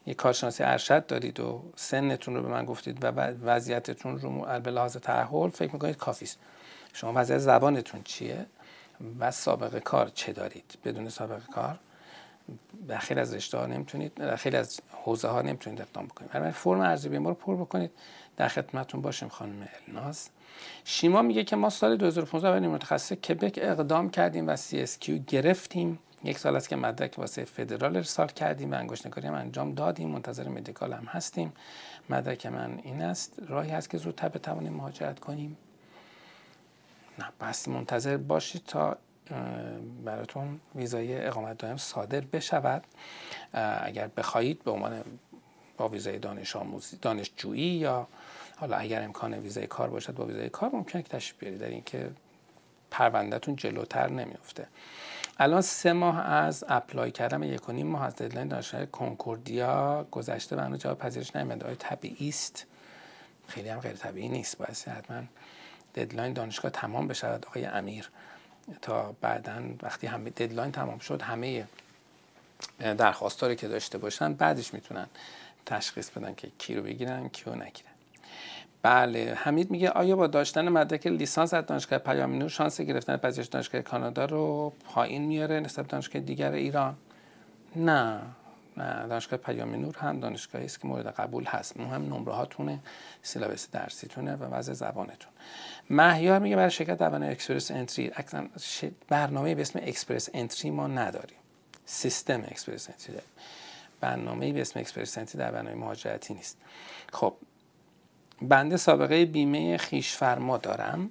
یک 0.06 0.18
کارشناسی 0.18 0.64
ارشد 0.64 1.06
دارید 1.06 1.40
و 1.40 1.64
سنتون 1.76 2.36
رو 2.36 2.42
به 2.42 2.48
من 2.48 2.66
گفتید 2.66 3.04
و 3.04 3.08
وضعیتتون 3.44 4.20
رو 4.20 4.60
به 4.60 4.72
لحاظ 4.72 4.98
تحول 4.98 5.50
فکر 5.50 5.74
می‌کنید 5.74 5.98
کافی 5.98 6.26
است. 6.26 6.40
شما 6.94 7.14
وضعیت 7.16 7.40
زبانتون 7.40 8.02
چیه 8.04 8.46
و 9.20 9.32
سابقه 9.32 9.80
کار 9.80 10.12
چه 10.16 10.34
دارید؟ 10.34 10.78
بدون 10.86 11.10
سابقه 11.10 11.52
کار. 11.54 11.80
در 12.88 12.98
خیلی 12.98 13.20
از 13.20 13.34
رشته 13.34 13.58
ها 13.58 13.66
نمی‌تونید 13.66 14.14
در 14.14 14.36
خیلی 14.36 14.58
از 14.58 14.80
حوزه 15.04 15.28
ها 15.28 15.42
نمی‌تونید 15.42 15.82
اقدام 15.82 16.06
بکنید. 16.06 16.32
برای 16.32 16.52
فرم 16.52 16.80
ارزی 16.80 17.10
بیمار 17.10 17.34
رو 17.34 17.40
پر 17.40 17.56
بکنید. 17.56 17.92
در 18.38 18.48
خدمتتون 18.48 19.02
باشیم 19.02 19.30
خانم 19.30 19.68
الناز. 19.88 20.30
شیما 20.84 21.22
میگه 21.22 21.44
که 21.44 21.56
ما 21.56 21.70
سال 21.70 21.98
2015 21.98 22.50
برای 22.52 22.68
متخصص 22.68 23.14
کبک 23.14 23.60
اقدام 23.62 24.10
کردیم 24.10 24.48
و 24.48 24.58
CSQ 24.58 25.10
گرفتیم. 25.28 26.00
یک 26.24 26.40
سال 26.40 26.56
است 26.56 26.70
که 26.70 26.76
مدرک 26.76 27.20
واسه 27.20 27.46
فدرال 27.46 27.96
ارسال 27.96 28.28
کردیم 28.28 28.72
و 28.72 28.76
انگشتنگاری 28.76 29.28
هم 29.28 29.34
انجام 29.34 29.74
دادیم. 29.74 30.10
منتظر 30.10 30.48
مدیکال 30.48 30.94
هم 30.94 31.06
هستیم. 31.06 31.54
مدرک 32.10 32.46
من 32.46 32.80
این 32.84 33.02
است. 33.02 33.40
راهی 33.48 33.72
هست 33.72 33.90
که 33.90 33.98
زودتر 33.98 34.30
بتوانیم 34.30 34.74
مهاجرت 34.74 35.20
کنیم. 35.20 35.58
نه 37.20 37.26
بس 37.42 37.68
منتظر 37.68 38.18
باشید 38.18 38.64
تا 38.68 38.98
براتون 40.06 40.60
ویزای 40.76 41.26
اقامت 41.26 41.58
دائم 41.58 41.78
صادر 41.78 42.22
بشود. 42.22 42.84
اگر 43.84 44.08
بخواهید 44.18 44.64
به 44.64 44.72
عنوان 44.72 45.04
با 45.78 45.90
ویزای 45.90 46.20
دانش 46.20 46.56
آموزی 46.56 46.98
دانشجویی 47.02 47.62
یا 47.64 48.08
حالا 48.58 48.78
اگر 48.78 49.04
امکان 49.04 49.34
ویزای 49.34 49.68
کار 49.68 49.90
باشد 49.90 50.14
با 50.14 50.26
ویزای 50.26 50.50
کار 50.50 50.70
ممکنه 50.74 51.02
که 51.02 51.10
تشریف 51.10 51.40
بیارید. 51.40 51.60
در 51.60 51.68
اینکه 51.68 52.10
پروندهتون 52.92 53.56
جلوتر 53.56 54.10
نمیفته 54.10 54.68
الان 55.38 55.62
سه 55.62 55.94
ماه 55.94 56.20
از 56.20 56.64
apply 56.68 57.12
کردم 57.12 57.44
یک 57.44 57.70
و 57.70 57.72
نیم 57.72 57.88
ماه 57.88 58.04
از 58.04 58.16
deadline 58.16 58.48
دانشگاه 58.48 58.86
کنکوردیا 58.86 60.08
گذشته 60.12 60.56
و 60.56 60.60
هنوز 60.60 60.80
جواب 60.80 60.98
پذیرش 60.98 61.36
نیامده. 61.36 61.66
آیا 61.66 61.76
طبیعی 61.76 62.30
است. 62.30 62.66
خیلی 63.48 63.70
هم 63.70 63.80
غیر 63.80 63.94
طبیعی 63.94 64.30
نیست. 64.30 64.58
باید 64.58 64.98
حتما 64.98 65.24
deadline 65.96 66.34
دانشگاه 66.34 66.72
تمام 66.72 67.08
بشود. 67.08 67.46
آقای 67.46 67.66
امیر 67.66 68.10
تا 68.82 69.16
بعدا 69.22 69.64
وقتی 69.82 70.08
همه 70.08 70.30
deadline 70.30 70.72
تمام 70.72 71.00
شد 71.00 71.22
همه 71.22 71.68
درخواستایی 72.80 73.56
که 73.56 73.68
داشته 73.68 73.98
باشن 73.98 74.34
بعدش 74.34 74.74
می‌تونن 74.74 75.08
تشخیص 75.66 76.10
بدن 76.10 76.36
که 76.36 76.48
کی 76.58 76.76
رو 76.76 76.84
بگیرن 76.84 77.30
کیو 77.30 77.56
نگیرن. 77.56 77.94
بله 78.82 79.34
حمید 79.38 79.72
میگه 79.72 79.90
آیا 79.90 80.16
با 80.16 80.28
داشتن 80.28 80.70
مدرک 80.70 81.08
لیسانس 81.08 81.54
از 81.54 81.66
دانشگاه 81.66 82.00
پیام 82.00 82.36
نور 82.36 82.50
شانس 82.50 82.82
گرفتن 82.82 83.18
پذیرش 83.18 83.48
دانشگاه 83.48 83.82
کانادا 83.82 84.26
رو 84.26 84.74
پایین 84.86 85.22
میاره 85.22 85.60
نسبت 85.60 85.88
دانشگاه 85.88 86.22
دیگر 86.22 86.52
ایران؟ 86.52 86.96
نه. 87.76 88.20
دانشگاه 88.78 89.40
پیام 89.40 89.76
نور 89.76 89.98
هم 89.98 90.20
دانشگاهی 90.20 90.66
است 90.66 90.82
که 90.82 90.88
مورد 90.88 91.08
قبول 91.08 91.44
هست. 91.44 91.78
مهم 91.78 92.02
نمره 92.02 92.34
هاتونه 92.34 92.80
syllabus 93.22 93.72
درسیتونه 93.72 94.36
و 94.36 94.44
وضع 94.44 94.74
زبانتون. 94.74 95.32
مهیار 95.90 96.40
میگه 96.40 96.56
برای 96.56 96.72
شرکت 96.72 96.98
برنامه 96.98 97.28
Express 97.28 97.72
Entry 97.72 98.12
برنامه 99.10 99.56
به 99.56 99.62
اسم 99.62 99.80
Express 99.84 100.30
Entry 100.34 100.72
ما 100.72 100.88
نداریم. 100.88 101.38
سیستم 101.86 102.42
Express 102.42 102.90
Entry 102.90 103.18
برنامه 104.02 104.54
به 104.54 104.62
اسم 104.62 104.80
Express 104.80 105.18
Entry 105.18 105.40
در 105.40 105.52
برنامه 105.52 105.76
مهاجرتی 105.76 106.34
نیست. 106.34 106.58
خب 107.14 107.34
بنده 108.42 108.78
سابقه 108.78 109.26
بیمه 109.26 109.78
خویش 109.78 110.14
فرما 110.14 110.58
دارم. 110.58 111.10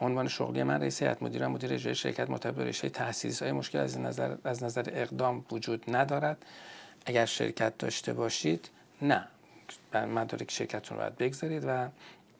عنوان 0.00 0.28
شغلی 0.28 0.62
من 0.62 0.80
رئیس 0.80 1.02
هیئت 1.02 1.22
مدیره 1.22 1.46
مدیر 1.46 1.72
اجرایی 1.72 1.94
شرکت 1.94 2.30
مطابق 2.30 2.58
رشته 2.58 2.88
تحصیلی 2.88 3.34
های 3.40 3.52
مشکل 3.52 3.78
از 3.78 3.98
نظر 3.98 4.36
از 4.44 4.64
نظر 4.64 4.84
اقدام 4.92 5.44
وجود 5.52 5.84
ندارد. 5.88 6.44
اگر 7.06 7.26
شرکت 7.26 7.78
داشته 7.78 8.12
باشید 8.12 8.68
نه. 9.02 9.28
مدارک 9.94 10.50
شرکتتون 10.50 10.96
رو 10.96 11.02
باید 11.02 11.16
بگذارید 11.16 11.64
و 11.66 11.88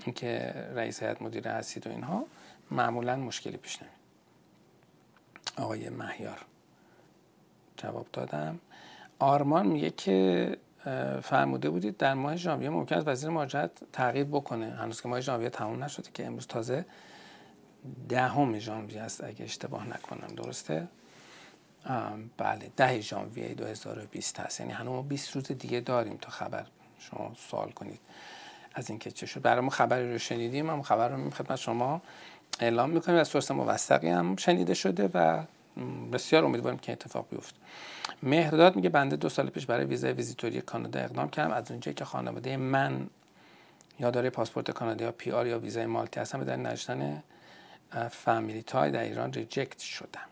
اینکه 0.05 0.55
رئیس 0.75 1.03
هیئت 1.03 1.23
مدیره 1.23 1.51
هستید 1.51 1.87
و 1.87 1.91
اینها 1.91 2.25
معمولا 2.71 3.17
مشکلی 3.17 3.57
پیش 3.57 3.83
نمید 3.83 3.97
آقای 5.57 5.89
مهیار. 5.89 6.39
جواب 7.77 8.07
دادم. 8.13 8.59
آرمان 9.19 9.67
میگه 9.67 9.91
که 9.91 10.57
فرموده 11.23 11.71
بودید 11.71 11.97
در 11.97 12.15
ماه 12.15 12.37
ژانویه 12.37 12.71
ممکن 12.71 12.95
است 12.97 13.09
وزیر 13.09 13.31
مهاجرت 13.31 13.71
تغییر 13.93 14.25
بکنه. 14.25 14.71
هنوز 14.71 15.01
که 15.01 15.09
ماه 15.09 15.21
ژانویه 15.21 15.51
تموم 15.51 15.85
نشده 15.85 16.11
که 16.15 16.27
امروز 16.27 16.47
تازه 16.47 16.85
دهم 18.09 18.59
ژانویه 18.59 19.03
است 19.03 19.25
اگه 19.25 19.45
اشتباه 19.45 19.89
نکنم. 19.89 20.35
درسته؟ 20.35 20.89
بله 22.39 22.71
ده 22.77 23.01
ژانویه 23.01 23.55
2020 23.55 24.41
هست. 24.41 24.61
یعنی 24.61 24.73
هنوز 24.73 25.05
20 25.05 25.35
روز 25.35 25.45
دیگه 25.45 25.81
داریم 25.81 26.17
تا 26.21 26.31
خبر 26.31 26.67
شما 26.99 27.33
سوال 27.51 27.71
کنید 27.71 28.01
از 28.75 28.91
اینکه 28.91 29.11
چه 29.11 29.27
شد. 29.27 29.43
برای 29.43 29.61
ما 29.61 29.71
خبری 29.71 30.13
رو 30.13 30.19
شنیدیم 30.19 30.71
هم 30.71 30.83
خبر 30.83 31.09
رو 31.09 31.31
خدمت 31.31 31.57
شما 31.57 32.03
اعلام 32.61 32.91
می‌کنیم. 32.91 33.19
و 33.19 33.25
سورس 33.25 33.51
موثقی 33.51 34.09
هم 34.09 34.37
شنیده 34.37 34.75
شده 34.75 35.11
و 35.15 35.43
بسیار 36.13 36.45
امیدواریم 36.45 36.79
که 36.79 36.93
اتفاق 36.93 37.27
بیفته. 37.31 37.59
مهرداد 38.23 38.77
میگه 38.77 38.89
بنده 38.89 39.17
دو 39.17 39.29
سال 39.29 39.51
پیش 39.51 39.67
برای 39.67 39.85
ویزای 39.85 40.13
ویزیتوری 40.13 40.61
کانادا 40.61 41.01
اقدام 41.01 41.29
کردم. 41.29 41.55
از 41.55 41.71
اونجایی 41.71 41.95
که 41.95 42.05
خانواده 42.05 42.57
من 42.57 43.07
یا 44.01 44.11
داره 44.11 44.31
پاسپورت 44.31 44.71
کانادا 44.71 45.05
یا 45.05 45.13
پی 45.13 45.33
آر 45.33 45.47
یا 45.47 45.59
ویزای 45.59 45.87
مالتی 45.87 46.21
هستم 46.21 46.45
در 46.45 46.57
نشدن 46.57 47.23
family 48.11 48.63
tie 48.63 48.91
در 48.91 49.03
ایران 49.03 49.33
reject 49.33 49.79
شدم 49.79 50.29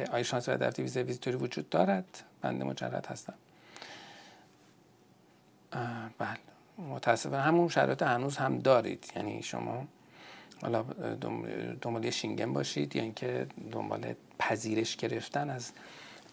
okay 0.00 0.12
آیا 0.12 0.22
شانس 0.22 0.48
برای 0.48 0.58
دفتر 0.58 0.82
ویزای 0.82 1.02
ویزیتوری 1.02 1.36
وجود 1.36 1.68
دارد. 1.68 2.22
بنده 2.42 2.64
مجرد 2.64 3.06
هستم. 3.06 3.34
بله. 6.18 6.38
متاسفانه 6.78 7.42
همون 7.42 7.68
شرایط 7.68 8.02
هنوز 8.02 8.36
هم 8.36 8.58
دارید. 8.58 9.12
یعنی 9.16 9.42
شما 9.42 9.86
حالا 10.62 10.82
دنبال 11.80 12.10
شینگن 12.10 12.52
باشید 12.52 12.96
یا 12.96 13.02
اینکه 13.02 13.46
دنبال 13.72 14.14
پذیرش 14.38 14.96
گرفتن 14.96 15.50
از 15.50 15.72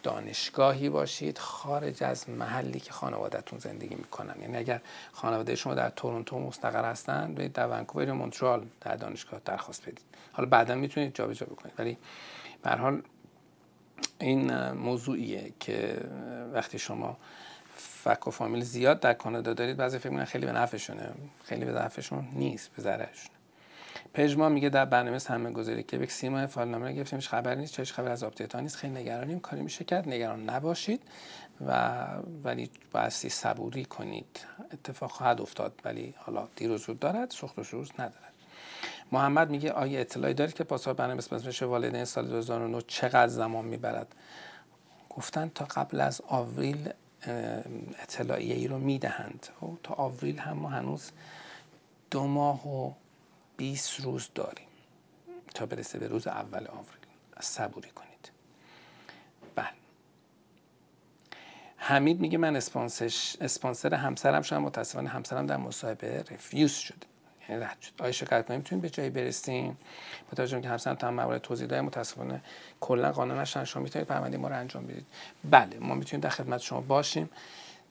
دانشگاهی 0.03 0.89
باشید 0.89 1.38
خارج 1.38 2.03
از 2.03 2.30
محلی 2.30 2.80
که 2.80 2.91
خانوادهتون 2.91 3.60
زندگی 3.60 3.96
می‌کنن. 3.96 4.41
یعنی 4.41 4.58
اگر 4.58 4.82
خانواده 5.12 5.56
شما 5.56 5.74
در 5.74 5.89
تورنتو 5.89 6.39
مستقر 6.39 6.91
هستن 6.91 7.34
در 7.34 7.68
ونکوور 7.68 8.08
یا 8.08 8.15
مونترال 8.15 8.68
در 8.82 8.96
دانشگاه 8.96 9.41
درخواست 9.46 9.82
بدید. 9.82 10.01
حالا 10.32 10.50
بعدا 10.50 10.75
می‌تونید 10.75 11.15
جابجا 11.15 11.46
بکنید. 11.46 11.74
ولی 11.77 11.98
به 12.63 12.70
حال 12.70 13.01
این 14.22 14.72
موضوعیه 14.72 15.54
که 15.60 15.98
وقتی 16.54 16.80
شما 16.80 17.18
فک 17.75 18.28
و 18.28 18.32
فامیل 18.32 18.63
زیاد 18.63 19.00
در 19.00 19.13
کانادا 19.13 19.54
دارید 19.54 19.78
بعضی 19.78 19.98
فکر 19.98 20.25
خیلی 20.25 20.46
به 20.46 20.51
نفعشونه. 20.51 21.12
خیلی 21.44 21.66
به 21.66 21.72
نفعشون 21.72 22.28
نیست 22.34 22.72
به 22.75 22.82
ضررشونه 22.82 23.42
پژما 24.13 24.50
میگه 24.50 24.70
در 24.70 24.86
برنامه 24.86 25.20
همه 25.28 25.51
گذاری 25.51 25.84
که 25.84 25.98
یک 25.98 26.12
سیما 26.12 26.48
فایل 26.48 26.92
گرفتیم 26.92 27.20
هیچ 27.20 27.30
خبر 27.30 27.56
نیست 27.56 27.74
چه 27.74 27.84
خبر 27.84 28.12
از 28.12 28.24
آپدیت 28.24 28.56
نیست 28.56 28.75
خیلی 28.75 28.94
نگرانیم 28.94 29.40
کاری 29.40 29.62
میشه 29.62 29.84
کرد 29.84 30.10
نگران 30.10 30.50
نباشید 30.50 31.01
و 31.68 32.06
ولی 32.44 32.70
بایستی 32.92 33.30
صبوری 33.30 33.86
کنید. 33.86 34.46
اتفاق 34.74 35.12
خواهد 35.12 35.42
افتاد 35.42 35.74
ولی 35.86 36.13
حالا 36.18 36.48
دیر 36.56 36.72
و 36.72 36.78
زود 36.78 37.00
دارد 37.00 37.32
سخت 37.32 37.60
و 37.60 37.63
روز 37.72 37.92
ندارد. 37.94 38.31
محمد 39.12 39.50
میگه 39.50 39.72
آیا 39.72 40.00
اطلاعی 40.00 40.34
دارید 40.34 40.53
که 40.56 40.63
پاسپورت 40.63 40.98
برنامه 40.98 41.18
اسمش 41.18 41.63
والدین 41.63 42.06
سال 42.06 42.27
2009 42.27 42.82
چقدر 42.88 43.27
زمان 43.27 43.65
می‌برد؟ 43.65 44.15
گفتن 45.10 45.51
تا 45.56 45.65
قبل 45.65 46.01
از 46.01 46.22
آوریل 46.27 46.89
اطلاعیه 48.01 48.56
ای 48.56 48.68
رو 48.68 48.77
می‌دهند. 48.77 49.48
خب، 49.62 49.77
تا 49.84 49.94
آوریل 49.94 50.39
هم 50.39 50.65
هنوز 50.65 51.12
دو 52.12 52.27
ماه 52.27 52.68
و 52.68 52.91
20 53.58 54.00
روز 54.00 54.30
داریم 54.36 54.68
تا 55.53 55.65
برسه 55.65 56.00
به 56.00 56.08
روز 56.08 56.27
اول 56.27 56.68
آوریل. 56.68 57.01
صبوری 57.39 57.89
کنید. 57.89 58.32
بله. 59.56 59.68
حمید 61.77 62.20
میگه 62.20 62.38
من 62.38 62.56
اسپانسر 62.56 63.94
همسرم 63.94 64.41
شدم 64.41 64.62
متاسفانه 64.62 65.10
همسرم 65.10 65.46
در 65.46 65.58
مصاحبه 65.58 66.24
رفیوز 66.32 66.72
شده. 66.72 67.11
رد 67.60 67.77
شد. 67.81 67.91
آیا 68.00 68.12
شکایت 68.12 68.46
کنیم 68.46 68.60
می‌تونیم 68.60 68.81
به 68.81 68.89
جایی 68.89 69.10
برسیم 69.10 69.77
با 70.29 70.36
توجه 70.36 70.62
که 70.62 70.70
همسرم 70.70 70.96
تا 70.96 71.12
موارد 71.12 71.41
توضیح 71.41 71.67
داده 71.67 71.81
متاسفانه 71.81 72.41
کلا 72.79 73.12
قانون 73.12 73.39
نشن. 73.39 73.63
شما 73.63 73.84
می‌تونید 73.84 74.08
پرونده 74.08 74.38
ما 74.38 74.48
رو 74.48 74.55
انجام 74.55 74.88
بدید. 74.88 75.05
بله 75.51 75.79
ما 75.79 75.96
می‌تونیم 75.96 76.22
در 76.22 76.29
خدمت 76.29 76.62
شما 76.62 76.81
باشیم. 76.81 77.29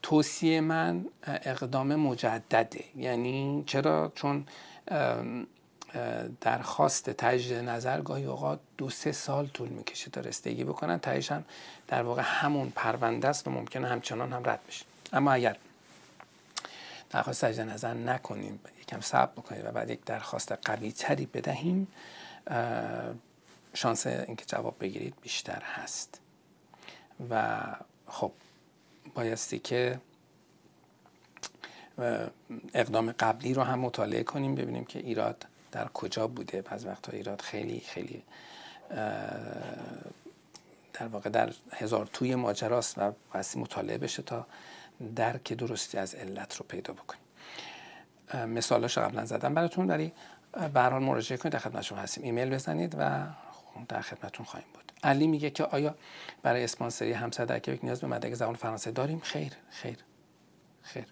توصیه 0.02 0.60
من 0.60 1.04
اقدام 1.26 1.94
مجدده. 1.94 2.84
یعنی 2.96 3.64
چرا؟ 3.66 4.12
چون 4.14 4.46
درخواست 6.40 7.10
تجدید 7.10 7.58
نظر 7.58 8.00
گاهی 8.00 8.24
اوقات 8.24 8.60
دو 8.78 8.90
سه 8.90 9.12
سال 9.12 9.46
طول 9.46 9.68
می‌کشه 9.68 10.10
تا 10.10 10.20
رسیدگی 10.20 10.64
بکنن. 10.64 10.98
تهش 10.98 11.32
هم 11.32 11.44
در 11.88 12.02
واقع 12.02 12.22
همون 12.24 12.72
پرونده 12.76 13.28
است 13.28 13.48
و 13.48 13.50
ممکنه 13.50 13.88
همچنان 13.88 14.32
هم 14.32 14.42
رد 14.44 14.60
بشه. 14.68 14.84
اما 15.12 15.32
اگر 15.32 15.56
درخواست 17.10 17.44
تجدید 17.44 17.68
نظر 17.68 17.94
نکنیم. 17.94 18.60
یکم 18.80 19.00
صبر 19.00 19.32
بکنیم 19.32 19.62
و 19.64 19.72
بعد 19.72 19.90
یک 19.90 20.04
درخواست 20.04 20.52
قوی 20.52 20.92
تری 20.92 21.26
بدهیم 21.26 21.88
شانس 23.74 24.06
اینکه 24.06 24.44
جواب 24.44 24.76
بگیرید 24.80 25.14
بیشتر 25.22 25.62
هست. 25.62 26.20
و 27.30 27.60
خب 28.06 28.32
بایستی 29.14 29.58
که 29.58 30.00
اقدام 32.74 33.12
قبلی 33.12 33.54
رو 33.54 33.62
هم 33.62 33.78
مطالعه 33.78 34.22
کنیم 34.22 34.54
ببینیم 34.54 34.84
که 34.84 34.98
ایراد 34.98 35.46
در 35.72 35.88
کجا 35.88 36.26
بوده. 36.26 36.62
بعض 36.62 36.86
وقتا 36.86 37.12
ایراد 37.12 37.40
خیلی 37.40 37.80
خیلی 37.80 38.22
در 40.92 41.06
واقع 41.06 41.30
در 41.30 41.52
هزار 41.72 42.08
توی 42.12 42.34
ماجراست 42.34 42.98
و 42.98 43.12
بسی 43.34 43.58
مطالعه 43.58 43.98
بشه 43.98 44.22
تا 44.22 44.46
درک 45.16 45.52
درستی 45.52 45.98
از 45.98 46.14
علت 46.14 46.56
رو 46.56 46.66
پیدا 46.68 46.94
بکنیم. 46.94 47.22
مثالش 48.46 48.98
قبلا 48.98 49.24
زدم 49.24 49.54
براتون 49.54 49.86
ولی 49.86 50.12
به 50.74 50.80
حال 50.80 51.02
مراجعه 51.02 51.38
کنید 51.38 51.52
در 51.52 51.58
خدمت 51.58 51.82
شما 51.82 51.98
هستیم. 51.98 52.24
ایمیل 52.24 52.50
بزنید 52.50 52.96
و 52.98 53.26
در 53.88 54.00
خدمتتون 54.00 54.46
خواهیم 54.46 54.68
بود. 54.74 54.92
علی 55.04 55.26
میگه 55.26 55.50
که 55.50 55.64
آیا 55.64 55.94
برای 56.42 56.64
اسپانسری 56.64 57.12
همسر 57.12 57.44
در 57.44 57.58
کبک 57.58 57.84
نیاز 57.84 58.00
به 58.00 58.06
مدرک 58.06 58.34
زبان 58.34 58.54
فرانسه 58.54 58.90
داریم؟ 58.90 59.20
خیر 59.20 59.52
خیر 59.70 59.96
خیر. 60.82 61.06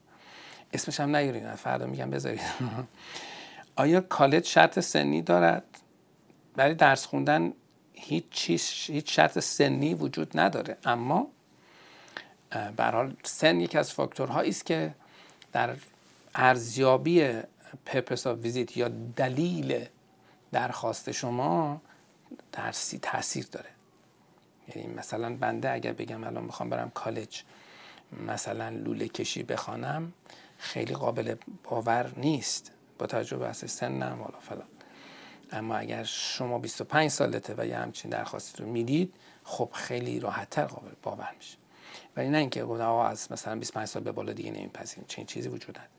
اسمش 0.73 1.01
هم 1.01 1.17
نیارید 1.17 1.55
فردا 1.55 1.87
میگم 1.87 2.11
بذارید. 2.11 2.41
آیا 3.77 4.01
کالج 4.01 4.45
شرط 4.47 4.81
سنی 4.81 5.23
دارد؟ 5.23 5.65
برای 6.57 6.75
درس 6.75 7.07
خوندن 7.07 7.53
هیچ 7.93 8.25
چیز 8.31 8.71
هیچ 8.71 9.17
شرط 9.17 9.39
سنی 9.39 9.95
وجود 9.95 10.39
نداره. 10.39 10.77
اما 10.85 11.29
به 12.77 12.85
حال 12.85 13.17
سن 13.23 13.61
یکی 13.61 13.79
از 13.79 13.93
فاکتورهایی 13.93 14.51
است 14.51 14.67
که 14.67 14.95
در 15.53 15.77
ارزیابی 16.35 17.41
purpose 17.87 18.27
of 18.27 18.39
visit 18.39 18.77
یا 18.77 18.89
دلیل 19.17 19.87
درخواست 20.53 21.11
شما 21.11 21.81
درسی 22.53 22.99
تاثیر 22.99 23.47
داره. 23.53 23.71
یعنی 24.69 24.95
مثلا 24.95 25.37
بنده 25.37 25.71
اگر 25.71 25.93
بگم 25.93 26.25
الان 26.25 26.45
می‌خوام 26.45 26.71
برم 26.71 26.91
کالج 26.91 27.43
مثلا 28.27 28.69
لوله 28.69 29.09
کشی 29.09 29.43
بخوانم 29.43 30.13
خیلی 30.59 30.95
قابل 30.95 31.35
باور 31.65 32.13
نیست. 32.17 32.73
با 32.99 33.07
توجه 33.07 33.37
به 33.37 33.47
اساس 33.47 33.71
سنم 33.77 34.23
حالا 34.23 34.41
فلان. 34.41 34.69
اما 35.53 35.77
اگر 35.77 36.05
شما 36.05 36.59
25 36.59 37.11
سالته 37.11 37.55
و 37.59 37.67
یه 37.67 37.79
همچین 37.79 38.11
درخواستی 38.11 38.63
رو 38.63 38.69
می‌دید 38.69 39.15
خب 39.45 39.71
خیلی 39.73 40.21
راحتتر 40.21 40.65
قابل 40.65 40.91
باور 41.03 41.35
میشه. 41.39 41.57
ولی 42.17 42.29
نه 42.29 42.39
اینکه 42.39 42.63
آقا 42.63 43.07
از 43.07 43.33
مثلا 43.33 43.57
25 43.57 43.89
سال 43.89 44.03
به 44.03 44.13
بالا 44.13 44.33
دیگه 44.33 44.51
نمیپذیریم 44.51 45.05
چنین 45.09 45.27
چیزی 45.27 45.49
وجود 45.49 45.79
نداره. 45.79 45.91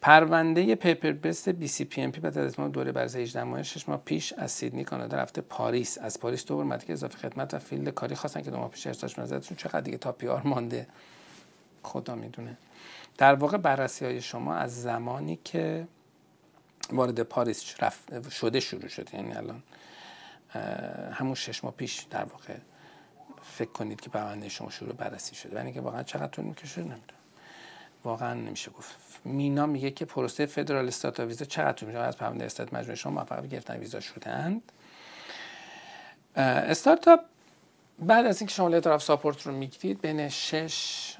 پرونده 0.00 0.74
پیپر 0.74 1.12
بست 1.12 1.48
بی 1.48 1.68
سی 1.68 1.84
پی 1.84 2.02
ام 2.02 2.12
پی 2.12 2.20
بعد 2.20 2.38
از 2.38 2.56
دوره 2.56 2.92
برای 2.92 3.22
18 3.22 3.44
ماه 3.44 3.62
6 3.62 3.88
ماه 3.88 4.02
پیش 4.04 4.32
از 4.32 4.52
سیدنی 4.52 4.84
کانادا 4.84 5.16
رفته 5.16 5.40
پاریس. 5.40 5.98
از 5.98 6.20
پاریس 6.20 6.44
دو 6.44 6.56
بار 6.56 6.80
اضافه 6.88 7.18
خدمت 7.18 7.54
و 7.54 7.58
فیلد 7.58 7.88
کاری 7.88 8.14
خواستن 8.14 8.42
که 8.42 8.50
دو 8.50 8.56
ماه 8.56 8.70
پیش 8.70 8.86
ارسالش 8.86 9.18
نظرتون 9.18 9.56
چقدر 9.56 9.80
دیگه 9.80 9.98
تا 9.98 10.12
پی 10.12 10.28
آر 10.28 10.42
مانده؟ 10.42 10.86
خدا 11.82 12.14
می‌دونه. 12.14 12.56
در 13.18 13.34
واقع 13.34 13.56
بررسی 13.56 14.04
های 14.04 14.20
شما 14.20 14.54
از 14.54 14.82
زمانی 14.82 15.38
که 15.44 15.86
وارد 16.92 17.22
پاریس 17.22 17.76
شده 18.30 18.60
شروع 18.60 18.88
شده 18.88 19.14
یعنی 19.14 19.34
الان 19.34 19.62
همون 21.12 21.34
شش 21.34 21.64
ماه 21.64 21.72
پیش 21.72 22.06
در 22.10 22.24
واقع 22.24 22.54
فکر 23.44 23.70
کنید 23.70 24.00
که 24.00 24.10
پرونده 24.10 24.48
شما 24.48 24.70
شروع 24.70 24.92
بررسی 24.92 25.34
شده. 25.34 25.56
ولی 25.56 25.72
که 25.72 25.80
واقعا 25.80 26.02
چقدر 26.02 26.26
طول 26.26 26.44
می‌کشه 26.44 26.80
نمی‌دونم. 26.80 27.00
واقعا 28.04 28.34
نمیشه 28.34 28.70
گفت. 28.70 28.94
مینا 29.24 29.66
میگه 29.66 29.90
که 29.90 30.04
پروسه 30.04 30.46
فدرال 30.46 30.88
استات 30.88 31.20
ویزا 31.20 31.44
چقدر 31.44 31.72
طول 31.72 31.88
میشه 31.88 31.98
از 32.00 32.16
پرونده 32.16 32.44
استات 32.44 32.74
مجموعه 32.74 32.94
شما 32.94 33.12
موفق 33.12 33.46
گرفتن 33.46 33.76
ویزا 33.76 34.00
شدند 34.00 34.72
استارتاپ 36.36 37.20
بعد 37.98 38.26
از 38.26 38.40
اینکه 38.40 38.54
شما 38.54 38.68
لتر 38.68 38.98
ساپورت 38.98 39.42
رو 39.42 39.52
می‌گیرید 39.52 40.00
بین 40.00 40.28
6 40.28 41.16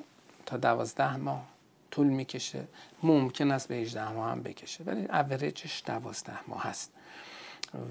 تا 0.46 0.56
12 0.56 1.16
ماه 1.16 1.46
طول 1.90 2.06
می‌کشه. 2.06 2.64
ممکن 3.02 3.50
است 3.50 3.68
به 3.68 3.74
18 3.74 4.12
ماه 4.12 4.30
هم 4.30 4.42
بکشه. 4.42 4.84
ولی 4.84 5.06
اوریجش 5.06 5.82
12 5.86 6.32
ماه 6.48 6.62
هست. 6.62 6.92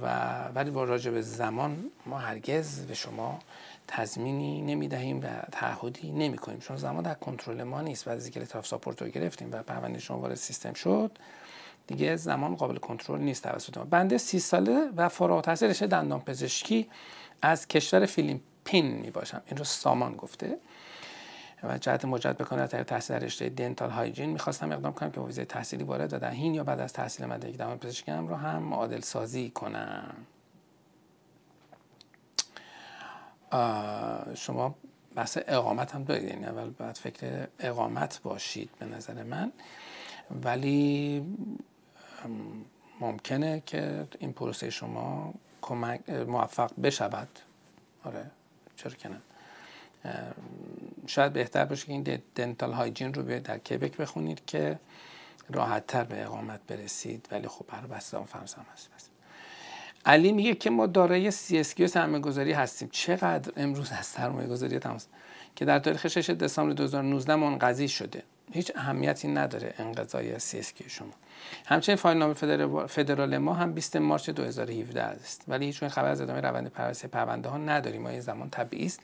و 0.01 0.07
ولی 0.47 0.71
با 0.71 0.83
راجع 0.83 1.11
به 1.11 1.21
زمان 1.21 1.91
ما 2.05 2.17
هرگز 2.17 2.85
به 2.85 2.93
شما 2.93 3.39
تضمینی 3.87 4.61
نمی‌دهیم 4.61 5.21
و 5.21 5.27
تعهدی 5.51 6.11
نمی 6.11 6.37
کنیم 6.37 6.59
چون 6.59 6.77
زمان 6.77 7.03
در 7.03 7.13
کنترل 7.13 7.63
ما 7.63 7.81
نیست. 7.81 8.05
بعد 8.05 8.17
از 8.17 8.23
اینکه 8.23 8.39
لتر 8.39 8.61
ساپورت 8.61 9.01
رو 9.01 9.07
گرفتیم 9.07 9.49
و 9.51 9.63
پرونده 9.63 9.99
شما 9.99 10.19
وارد 10.19 10.35
سیستم 10.35 10.73
شد 10.73 11.17
دیگه 11.87 12.15
زمان 12.15 12.55
قابل 12.55 12.77
کنترل 12.77 13.21
نیست 13.21 13.43
توسط 13.43 13.77
ما. 13.77 13.83
بنده 13.83 14.17
سی 14.17 14.39
ساله 14.39 14.89
و 14.95 15.09
فارغ 15.09 15.35
التحصیل 15.35 15.69
رشته 15.69 15.87
دندان 15.87 16.21
پزشکی 16.21 16.89
از 17.41 17.67
کشور 17.67 18.05
فیلیپین 18.05 18.85
می 18.85 19.11
باشم 19.11 19.41
این 19.45 19.57
رو 19.57 19.63
سامان 19.63 20.15
گفته. 20.15 20.57
و 21.63 21.77
جهت 21.77 22.05
مجدد 22.05 22.37
بکنه 22.37 22.67
در 22.67 22.83
تحصیل 22.83 23.15
رشته 23.15 23.49
دنتال 23.49 23.89
هایجین 23.89 24.29
می‌خواستم 24.29 24.71
اقدام 24.71 24.93
کنم 24.93 25.11
که 25.11 25.21
ویزای 25.21 25.45
تحصیلی 25.45 25.83
وارد 25.83 26.19
در 26.19 26.31
هین 26.31 26.53
یا 26.55 26.63
بعد 26.63 26.79
از 26.79 26.93
تحصیل 26.93 27.25
مدرک 27.25 27.57
دندان 27.57 27.77
پزشکی 27.77 28.11
هم 28.11 28.27
رو 28.27 28.35
هم 28.35 28.63
معادل 28.63 28.99
سازی 29.01 29.49
کنم. 29.49 30.15
شما 34.35 34.75
بحث 35.15 35.37
اقامت 35.47 35.95
هم 35.95 36.03
دارید 36.03 36.29
یعنی 36.29 36.45
اول 36.45 36.69
باید 36.69 36.97
فکر 36.97 37.47
اقامت 37.59 38.19
باشید 38.23 38.69
به 38.79 38.85
نظر 38.85 39.23
من. 39.23 39.51
ولی 40.43 41.25
ممکنه 42.99 43.63
که 43.65 44.07
این 44.19 44.33
پروسه 44.33 44.69
شما 44.69 45.33
کمک 45.61 46.09
موفق 46.09 46.71
بشود. 46.83 47.39
آره 48.03 48.31
چرا 48.75 48.91
که 48.91 49.09
نه. 49.09 49.21
شاید 51.07 51.33
بهتر 51.33 51.65
باشه 51.65 51.85
که 51.85 51.91
این 51.91 52.21
دنتال 52.35 52.73
هایجین 52.73 53.13
رو 53.13 53.39
در 53.39 53.57
کبک 53.57 53.97
بخونید 53.97 54.45
که 54.45 54.79
راحت 55.49 55.87
تر 55.87 56.03
به 56.03 56.23
اقامت 56.23 56.59
برسید 56.67 57.27
ولی 57.31 57.47
خب 57.47 57.65
بر 57.67 57.81
بسته 57.81 58.23
فرض 58.25 58.53
هم 58.53 58.65
هست. 58.73 59.12
علی 60.05 60.31
میگه 60.31 60.55
که 60.55 60.69
ما 60.69 60.87
دارای 60.87 61.31
سی 61.31 61.59
اس 61.59 61.81
سرمایه 61.81 62.19
گذاری 62.19 62.51
هستیم. 62.51 62.89
چقدر 62.91 63.51
امروز 63.57 63.91
از 63.91 64.05
سرمایه 64.05 64.47
گذاری 64.47 64.79
تماس؟ 64.79 65.07
که 65.55 65.65
در 65.65 65.79
تاریخ 65.79 66.07
6 66.07 66.29
دسامبر 66.29 66.73
2019 66.73 67.35
منقضی 67.35 67.87
شده. 67.87 68.23
هیچ 68.51 68.71
اهمیتی 68.75 69.27
نداره 69.27 69.73
انقضای 69.77 70.39
سی 70.39 70.59
اس 70.59 70.73
شما. 70.87 71.13
همچنین 71.65 71.95
فایل 71.95 72.17
نامه 72.17 72.33
فدرال 72.87 73.37
ما 73.37 73.53
هم 73.53 73.73
20 73.73 73.95
مارچ 73.95 74.29
2017 74.29 75.01
است. 75.01 75.43
ولی 75.47 75.65
هیچ 75.65 75.83
خبر 75.83 76.09
از 76.09 76.21
ادامه 76.21 76.41
روند 76.41 76.67
پرونده 76.67 77.07
پرونده 77.07 77.49
ها 77.49 77.57
نداریم. 77.57 78.01
ما 78.01 78.09
این 78.09 78.19
زمان 78.19 78.49
طبیعی 78.49 78.85
است. 78.85 78.99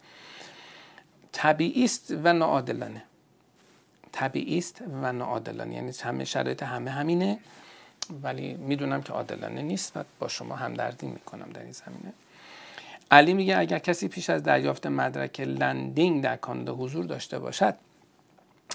طبیعی 1.31 1.83
است 1.83 2.13
و 2.23 2.33
ناعادلانه. 2.33 3.03
طبیعی 4.11 4.57
است 4.57 4.83
و 5.01 5.13
ناعادلانه. 5.13 5.75
یعنی 5.75 5.91
همه 6.03 6.25
شرایط 6.25 6.63
همه 6.63 6.91
همینه. 6.91 7.39
ولی 8.23 8.53
می‌دونم 8.53 9.01
که 9.01 9.13
عادلانه 9.13 9.61
نیست 9.61 9.97
و 9.97 10.03
با 10.19 10.27
شما 10.27 10.55
همدردی 10.55 11.07
می‌کنم 11.07 11.49
در 11.53 11.61
این 11.61 11.71
زمینه. 11.71 12.13
علی 13.11 13.33
میگه 13.33 13.57
اگر 13.57 13.79
کسی 13.79 14.07
پیش 14.07 14.29
از 14.29 14.43
دریافت 14.43 14.87
مدرک 14.87 15.39
landing 15.39 16.23
در 16.23 16.35
کانادا 16.35 16.75
حضور 16.75 17.05
داشته 17.05 17.39
باشد 17.39 17.75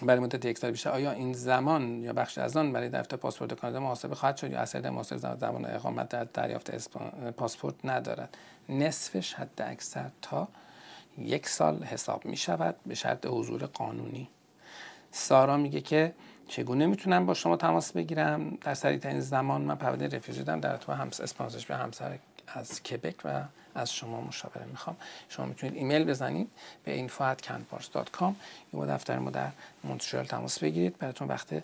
برای 0.02 0.20
مدت 0.20 0.44
یک 0.44 0.58
سال 0.58 0.70
بیشتر 0.70 0.90
آیا 0.90 1.10
این 1.10 1.32
زمان 1.32 2.02
یا 2.02 2.12
بخش 2.12 2.38
از 2.38 2.56
آن 2.56 2.72
برای 2.72 2.88
دریافت 2.88 3.14
پاسپورت 3.14 3.54
کانادا 3.54 3.80
محاسبه 3.80 4.14
خواهد 4.14 4.36
شد 4.36 4.50
یا 4.50 4.60
اثر 4.60 4.90
محاسبه 4.90 5.18
زمان 5.18 5.64
اقامت 5.64 6.08
در 6.08 6.24
دریافت 6.24 6.98
پاسپورت 7.30 7.74
ندارد؟ 7.84 8.36
نصفش 8.68 9.34
حد 9.34 9.62
اکثر 9.62 10.10
تا 10.22 10.48
یک 11.18 11.48
سال 11.48 11.82
حساب 11.82 12.24
می 12.24 12.36
شود 12.36 12.76
به 12.86 12.94
شرط 12.94 13.26
حضور 13.26 13.66
قانونی. 13.66 14.28
سارا 15.10 15.56
میگه 15.56 15.80
که 15.80 16.14
چگونه 16.48 16.86
می‌تونم 16.86 17.26
با 17.26 17.34
شما 17.34 17.56
تماس 17.56 17.92
بگیرم؟ 17.92 18.58
در 18.60 18.74
سریع 18.74 18.98
ترین 18.98 19.20
زمان 19.20 19.62
من 19.62 19.74
پرونده 19.74 20.16
رفیوژی 20.16 20.42
دارم 20.42 20.60
در 20.60 20.76
تو 20.76 20.92
همس 20.92 21.20
اسپانسرش 21.20 21.66
به 21.66 21.76
همسر 21.76 22.18
از 22.46 22.82
کبک 22.82 23.14
و 23.24 23.42
از 23.74 23.92
شما 23.92 24.20
مشاوره 24.20 24.64
می‌خوام. 24.64 24.96
شما 25.28 25.46
می‌تونید 25.46 25.76
ایمیل 25.76 26.04
بزنید 26.04 26.50
به 26.84 27.08
info@canpars.com 27.08 28.22
یا 28.22 28.32
با 28.72 28.86
دفتر 28.86 29.18
ما 29.18 29.30
در 29.30 29.50
مونترال 29.84 30.24
تماس 30.24 30.58
بگیرید. 30.58 30.98
براتون 30.98 31.28
وقت 31.28 31.62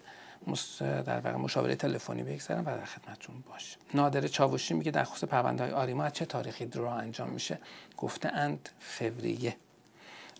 در 0.80 1.20
واقع 1.20 1.36
مشاوره 1.36 1.76
تلفنی 1.76 2.22
بگذارم 2.22 2.60
و 2.60 2.64
در 2.64 2.84
خدمتتون 2.84 3.34
باشه. 3.50 3.76
نادر 3.94 4.28
چاوشی 4.28 4.74
میگه 4.74 4.90
در 4.90 5.04
خصوص 5.04 5.28
پرونده 5.28 5.64
های 5.64 5.72
آریما 5.72 6.04
از 6.04 6.12
چه 6.12 6.24
تاریخی 6.24 6.66
درا 6.66 6.94
انجام 6.94 7.28
میشه؟ 7.28 7.58
گفته 7.96 8.28
اند 8.28 8.68
فوریه. 8.80 9.56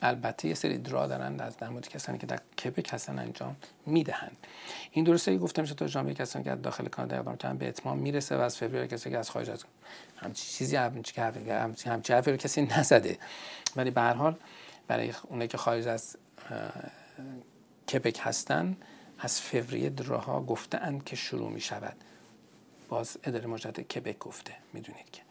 البته 0.02 0.48
یه 0.48 0.54
سری 0.54 0.78
درا 0.78 1.06
دارن 1.06 1.40
از 1.40 1.56
در 1.56 1.68
مورد 1.68 1.88
کسانی 1.88 2.18
که 2.18 2.26
در 2.26 2.40
کبک 2.64 2.94
هستن 2.94 3.18
انجام 3.18 3.56
می‌دهند. 3.86 4.36
این 4.90 5.04
درسته 5.04 5.36
میشه 5.36 5.74
تا 5.74 5.86
جامعه 5.86 6.14
کسانی 6.14 6.44
که 6.44 6.54
داخل 6.54 6.88
کانادا 6.88 7.16
اقدام 7.16 7.36
کردن 7.36 7.58
به 7.58 7.68
اتمام 7.68 7.98
می‌رسه 7.98 8.36
و 8.36 8.40
از 8.40 8.56
فوریه 8.56 8.86
کسی 8.86 9.10
که 9.10 9.18
از 9.18 9.30
خارج 9.30 9.50
از 9.50 9.64
همچی 10.16 10.46
چیزی 10.46 10.76
همچی 10.76 12.12
حرفی 12.12 12.30
رو 12.30 12.36
کسی 12.36 12.62
نزده. 12.62 13.18
ولی 13.76 13.90
به 13.90 14.00
هر 14.00 14.14
حال 14.14 14.36
برای 14.86 15.12
اونایی 15.22 15.48
که 15.48 15.56
خارج 15.56 15.88
از 15.88 16.16
کبک 17.92 18.20
هستن 18.22 18.76
از 19.18 19.40
فوریه 19.40 19.90
دراها 19.90 20.42
گفته 20.42 20.78
اند 20.78 21.04
که 21.04 21.16
شروع 21.16 21.50
می 21.50 21.60
شود 21.60 21.96
باز 22.88 23.16
اداره 23.24 23.46
مجدد 23.46 23.80
کبک 23.80 24.18
گفته. 24.18 24.52
می‌دونید 24.72 25.10
که. 25.10 25.22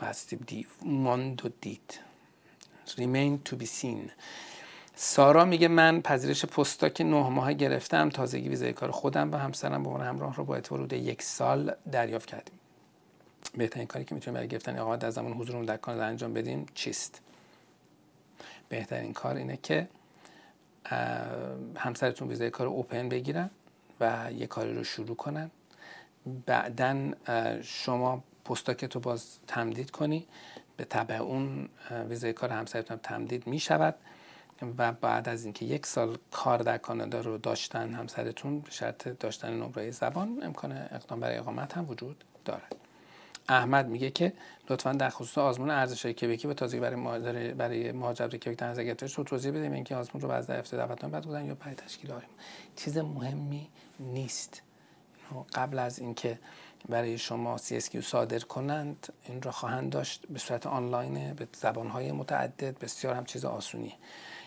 بستی 0.00 0.36
دی 0.36 0.66
و 1.44 1.48
دید. 1.60 2.00
Remain 2.90 3.50
to 3.50 3.56
be 3.56 3.66
seen. 3.66 4.10
سارا 4.98 5.44
میگه 5.44 5.68
من 5.68 6.00
پذیرش 6.00 6.44
پستاک 6.44 7.00
نه 7.00 7.28
ماه 7.28 7.52
گرفتم 7.52 8.08
تازگی 8.08 8.48
ویزای 8.48 8.72
کار 8.72 8.90
خودم 8.90 9.32
و 9.32 9.36
همسرم 9.36 9.82
به 9.82 9.88
عنوان 9.88 10.06
همراه 10.06 10.36
رو 10.36 10.44
با 10.44 10.54
اعتبار 10.54 10.92
یک 10.92 11.22
سال 11.22 11.74
دریافت 11.92 12.28
کردیم. 12.28 12.58
بهترین 13.56 13.86
کاری 13.86 14.04
که 14.04 14.14
می‌تونیم 14.14 14.34
برای 14.34 14.48
گرفتن 14.48 14.78
اقامت 14.78 14.98
در 14.98 15.10
زمان 15.10 15.32
حضورمون 15.32 15.64
در 15.64 15.76
کانادا 15.76 16.04
انجام 16.04 16.32
بدیم 16.34 16.66
چیست؟ 16.74 17.20
بهترین 18.68 19.12
کار 19.12 19.36
اینه 19.36 19.58
که 19.62 19.88
همسرتون 21.76 22.28
ویزای 22.28 22.50
کار 22.50 22.66
اوپن 22.66 23.08
بگیرن 23.08 23.50
و 24.00 24.32
یه 24.32 24.46
کاری 24.46 24.74
رو 24.74 24.84
شروع 24.84 25.16
کنن. 25.16 25.50
بعدا 26.46 27.10
شما 27.62 28.24
پستاکت 28.44 28.94
رو 28.94 29.00
باز 29.00 29.38
تمدید 29.46 29.90
کنی 29.90 30.26
به 30.76 30.84
طبع 30.84 31.14
اون 31.14 31.68
ویزای 32.08 32.32
کار 32.32 32.50
همسرتون 32.50 32.96
تمدید 32.96 33.46
می 33.46 33.58
شود 33.58 33.94
و 34.78 34.92
بعد 34.92 35.28
از 35.28 35.44
اینکه 35.44 35.66
یک 35.66 35.86
سال 35.86 36.18
کار 36.30 36.58
در 36.58 36.78
کانادا 36.78 37.20
رو 37.20 37.38
داشتن 37.38 37.94
همسرتون 37.94 38.60
به 38.60 38.70
شرط 38.70 39.08
داشتن 39.08 39.52
نمره 39.52 39.90
زبان 39.90 40.40
امکان 40.42 40.72
اقدام 40.72 41.20
برای 41.20 41.36
اقامت 41.36 41.76
هم 41.76 41.90
وجود 41.90 42.24
دارد. 42.44 42.76
احمد 43.48 43.88
میگه 43.88 44.10
که 44.10 44.32
لطفا 44.70 44.92
در 44.92 45.10
خصوص 45.10 45.38
آزمون 45.38 45.70
ارزش 45.70 46.06
کبکی 46.06 46.46
به 46.46 46.54
تازگی 46.54 46.80
برای 46.80 46.96
مهاجر 46.96 47.54
برای 47.54 47.92
مهاجرت 47.92 48.36
کبک 48.36 48.62
نظر 48.62 48.84
گرفته 48.84 49.06
شد 49.06 49.22
توضیح 49.22 49.52
بدیم 49.52 49.72
اینکه 49.72 49.96
آزمون 49.96 50.20
رو 50.22 50.30
از 50.30 50.50
دفتر 50.50 50.76
دعوتنامه 50.76 51.12
بعد 51.12 51.24
بودن 51.24 51.44
یا 51.44 51.54
برای 51.54 51.74
تشکیل 51.74 52.12
آریم 52.12 52.28
چیز 52.76 52.98
مهمی 52.98 53.68
نیست. 54.00 54.62
قبل 55.54 55.78
از 55.78 55.98
اینکه 55.98 56.38
برای 56.88 57.18
شما 57.18 57.56
CSQ 57.58 58.00
صادر 58.00 58.38
کنند 58.38 59.12
این 59.28 59.42
را 59.42 59.52
خواهند 59.52 59.92
داشت. 59.92 60.26
به 60.30 60.38
صورت 60.38 60.66
آنلاین 60.66 61.34
به 61.34 61.48
زبانهای 61.56 62.12
متعدد 62.12 62.78
بسیار 62.78 63.14
هم 63.14 63.24
چیز 63.24 63.44
آسونی. 63.44 63.94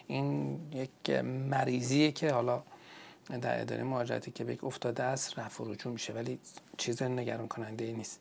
این 0.08 0.60
یک 0.74 1.10
مریضیه 1.50 2.12
که 2.12 2.32
حالا 2.32 2.64
در 3.42 3.62
اداره 3.62 3.84
مهاجرت 3.84 4.30
کبک 4.30 4.64
افتاده 4.64 5.04
است 5.04 5.40
رفع 5.40 5.64
و 5.64 5.72
رجوع 5.72 5.94
میشه 5.94 6.14
ولی 6.14 6.40
چیز 6.78 7.04
نگران 7.04 7.48
کننده 7.48 7.86
ای 7.86 7.94
نیست. 7.94 8.20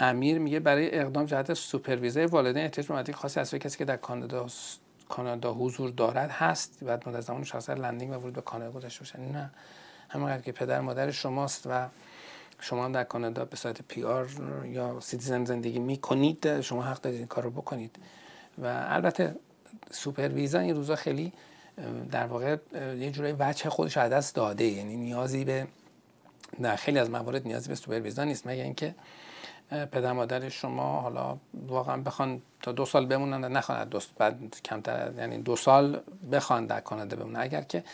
امیر 0.00 0.38
میگه 0.38 0.60
برای 0.60 0.98
اقدام 0.98 1.24
جهت 1.24 1.54
super 1.54 1.94
visa 1.94 2.26
والدین 2.26 2.62
احتیاج 2.62 2.86
به 3.06 3.12
خاصی 3.12 3.40
از 3.40 3.54
کسی 3.54 3.78
که 3.78 3.84
در 3.84 3.96
کانادا 3.96 4.46
کانادا 5.08 5.54
حضور 5.54 5.90
دارد 5.90 6.30
هست 6.30 6.84
بعد 6.84 7.08
مدت 7.08 7.20
زمان 7.20 7.44
شخصا 7.44 7.74
landing 7.74 8.12
و 8.12 8.14
ورود 8.14 8.32
به 8.32 8.40
کانادا 8.40 8.72
گذاشته 8.72 9.00
باشه 9.00 9.20
نه 9.20 9.50
همونقدر 10.08 10.42
که 10.42 10.52
پدر 10.52 10.80
مادر 10.80 11.10
شماست 11.10 11.66
و 11.66 11.88
شما 12.60 12.84
هم 12.84 12.92
در 12.92 13.04
کانادا 13.04 13.44
به 13.44 13.56
صورت 13.56 13.82
PR 13.82 14.28
یا 14.64 15.00
citizen 15.00 15.44
زندگی 15.44 15.78
می‌کنید 15.78 16.60
شما 16.60 16.82
حق 16.82 17.00
دارید 17.00 17.18
این 17.18 17.28
کار 17.28 17.44
رو 17.44 17.50
بکنید. 17.50 17.96
و 18.58 18.86
البته 18.88 19.36
super 19.90 20.28
visa 20.28 20.58
این 20.58 20.76
روزا 20.76 20.96
خیلی 20.96 21.32
در 22.10 22.26
واقع 22.26 22.56
یه 22.74 23.10
جورایی 23.10 23.34
وجه 23.38 23.70
خودش 23.70 23.96
از 23.96 24.10
دست 24.10 24.34
داده. 24.34 24.64
یعنی 24.64 24.96
نیازی 24.96 25.44
به 25.44 25.66
در 26.62 26.76
خیلی 26.76 26.98
از 26.98 27.10
موارد 27.10 27.46
نیازی 27.46 27.68
به 27.68 27.74
super 27.74 28.02
visa 28.02 28.24
نیست. 28.24 28.46
مگه 28.46 28.62
اینکه 28.62 28.94
پدر 29.70 30.12
مادر 30.12 30.48
شما 30.48 31.00
حالا 31.00 31.38
واقعا 31.66 31.96
بخوان 31.96 32.42
تا 32.62 32.72
دو 32.72 32.84
سال 32.84 33.06
بمونن 33.06 33.44
نخوان 33.56 33.88
دو 33.88 34.00
بعد 34.18 34.56
کمتر 34.64 35.12
یعنی 35.18 35.38
دو 35.38 35.56
سال 35.56 36.00
بخوان 36.32 36.66
در 36.66 36.80
کانادا 36.80 37.16
بمونن. 37.16 37.40
اگر 37.40 37.62
که 37.62 37.84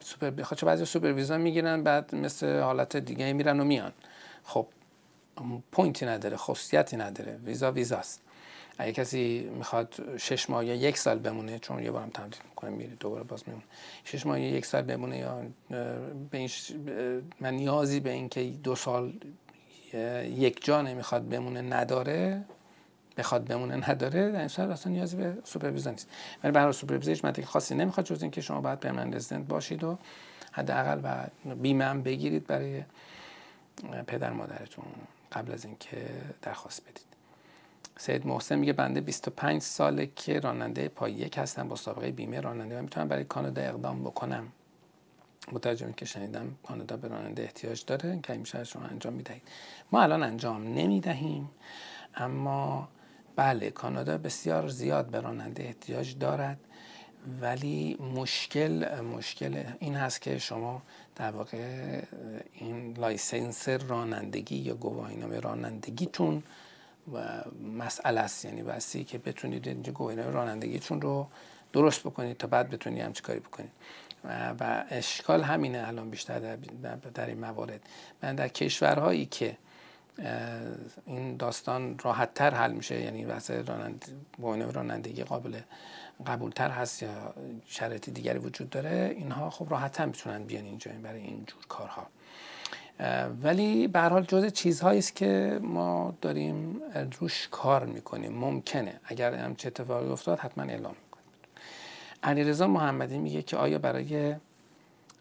سوپر 0.00 0.30
بخواد 0.30 0.60
چه 0.60 0.66
بعضی 0.66 0.84
super 0.84 1.12
visa 1.12 1.38
می‌گیرن 1.38 1.82
بعد 1.82 2.14
مثل 2.14 2.60
حالت 2.60 2.96
دیگه 2.96 3.32
میرن 3.32 3.60
و 3.60 3.64
میان. 3.64 3.92
خب 4.44 4.66
point 5.72 6.00
ی 6.00 6.06
نداره 6.06 6.36
خصوصیتی 6.36 6.96
نداره 6.96 7.40
ویزا 7.44 7.72
ویزاست 7.72 8.20
اگه 8.78 8.92
کسی 8.92 9.50
می‌خواد 9.58 10.16
شش 10.16 10.50
ماه 10.50 10.64
یا 10.64 10.74
یک 10.74 10.98
سال 10.98 11.18
بمونه 11.18 11.58
چون 11.58 11.82
یه 11.82 11.90
بارم 11.90 12.10
تمدید 12.10 12.42
می‌کنه 12.48 12.70
میره 12.70 12.94
دوباره 13.00 13.24
باز 13.24 13.42
میمونه. 13.46 13.64
شش 14.04 14.26
ماه 14.26 14.40
یا 14.40 14.48
یک 14.48 14.66
سال 14.66 14.82
بمونه 14.82 15.18
یا 15.18 15.42
به 16.30 16.38
این 16.38 16.50
من 17.40 17.54
نیازی 17.54 18.00
به 18.00 18.10
اینکه 18.10 18.44
دو 18.44 18.74
سال 18.74 19.12
یک 20.24 20.64
جا 20.64 20.82
نمی‌خواد 20.82 21.28
بمونه 21.28 21.62
نداره. 21.62 22.44
بخواد 23.16 23.44
بمونه 23.44 23.90
نداره 23.90 24.32
در 24.32 24.38
این 24.38 24.48
صورت 24.48 24.70
اصلا 24.70 24.92
نیازی 24.92 25.16
به 25.16 25.38
super 25.44 25.70
visa 25.70 25.90
نیست. 25.90 26.08
ولی 26.44 26.52
برای 26.52 26.72
super 26.72 27.02
visa 27.02 27.26
مدرک 27.28 27.44
خاصی 27.44 27.74
نمی‌خواد 27.74 28.06
جز 28.06 28.22
اینکه 28.22 28.40
شما 28.40 28.60
باید 28.60 28.80
permanent 28.80 29.14
resident 29.14 29.46
باشید 29.46 29.84
و 29.84 29.98
حداقل 30.52 31.00
و 31.04 31.54
بیمه 31.54 31.84
هم 31.84 32.02
بگیرید 32.02 32.46
برای 32.46 32.82
پدر 34.06 34.32
مادرتون 34.32 34.84
قبل 35.32 35.52
از 35.52 35.64
اینکه 35.64 36.10
درخواست 36.42 36.82
بدید. 36.82 37.06
سید 37.96 38.26
محسن 38.26 38.58
میگه 38.58 38.72
بنده 38.72 39.00
25 39.00 39.62
ساله 39.62 40.10
که 40.16 40.40
راننده 40.40 40.88
پای 40.88 41.12
یک 41.12 41.38
هستم 41.38 41.68
با 41.68 41.76
سابقه 41.76 42.10
بیمه 42.10 42.40
راننده 42.40 42.78
و 42.78 42.82
می‌تونم 42.82 43.08
برای 43.08 43.24
کانادا 43.24 43.62
اقدام 43.62 44.04
بکنم. 44.04 44.52
متوجه 45.52 45.92
که 45.96 46.04
شنیدم 46.04 46.56
کانادا 46.62 46.96
به 46.96 47.08
راننده 47.08 47.42
احتیاج 47.42 47.84
داره 47.84 48.20
که 48.22 48.32
میشه 48.32 48.64
شما 48.64 48.82
انجام 48.82 49.12
می‌دهید. 49.12 49.42
ما 49.92 50.02
الان 50.02 50.22
انجام 50.22 50.74
نمی‌دهیم 50.74 51.50
اما 52.14 52.88
بله 53.36 53.70
کانادا 53.70 54.18
بسیار 54.18 54.68
زیاد 54.68 55.06
به 55.06 55.20
راننده 55.20 55.62
احتیاج 55.62 56.18
دارد 56.18 56.58
ولی 57.40 57.96
مشکل 58.14 59.00
مشکل 59.00 59.64
این 59.78 59.94
هست 59.94 60.20
که 60.20 60.38
شما 60.38 60.82
در 61.16 61.30
واقع 61.30 62.02
این 62.52 62.94
license 62.98 63.68
رانندگی 63.68 64.56
یا 64.56 64.74
گواهینامه 64.74 65.40
رانندگیتون 65.40 66.42
و 67.14 67.18
مسئله 67.78 68.20
است. 68.20 68.44
یعنی 68.44 68.62
بسی 68.62 69.04
که 69.04 69.18
بتونید 69.18 69.68
اینجا 69.68 69.92
گواهینامه 69.92 70.30
رانندگیتون 70.30 71.00
رو 71.00 71.26
درست 71.72 72.00
بکنید 72.00 72.36
تا 72.36 72.46
بعد 72.46 72.70
بتونید 72.70 73.02
همچی 73.02 73.22
کاری 73.22 73.40
بکنید. 73.40 73.70
و 74.60 74.84
اشکال 74.90 75.42
همینه 75.42 75.84
الان 75.86 76.10
بیشتر 76.10 76.38
در, 76.38 76.56
در 77.14 77.26
این 77.26 77.38
موارد. 77.38 77.80
من 78.22 78.34
در 78.34 78.48
کشورهایی 78.48 79.26
که 79.26 79.56
این 81.06 81.36
داستان 81.36 81.98
راحت 81.98 82.34
تر 82.34 82.54
حل 82.54 82.72
میشه 82.72 83.00
یعنی 83.00 83.24
واسه 83.24 83.62
رانند 83.62 84.04
رانندگی 84.74 85.24
قابل 85.24 85.60
قبولتر 86.26 86.70
هست 86.70 87.02
یا 87.02 87.34
شرایط 87.66 88.10
دیگری 88.10 88.38
وجود 88.38 88.70
داره 88.70 89.14
اینها 89.16 89.50
خب 89.50 89.66
راحت 89.70 90.00
هم 90.00 90.08
می‌تونن 90.08 90.44
بیان 90.44 90.64
اینجا 90.64 90.90
برای 91.02 91.20
این 91.20 91.44
جور 91.46 91.66
کارها. 91.68 92.06
ولی 93.42 93.88
به 93.88 93.98
هر 93.98 94.08
حال 94.08 94.22
جزء 94.24 94.48
چیزهایی 94.48 94.98
است 94.98 95.16
که 95.16 95.60
ما 95.62 96.14
داریم 96.20 96.80
روش 97.20 97.48
کار 97.50 97.86
می‌کنیم. 97.86 98.32
ممکنه. 98.32 99.00
اگر 99.04 99.34
هم 99.34 99.54
چه 99.54 99.66
اتفاقی 99.66 100.08
افتاد 100.08 100.38
حتما 100.38 100.64
اعلام 100.64 100.94
می‌کنیم. 101.04 101.24
علیرضا 102.22 102.66
محمدی 102.66 103.18
میگه 103.18 103.42
که 103.42 103.56
آیا 103.56 103.78
برای 103.78 104.34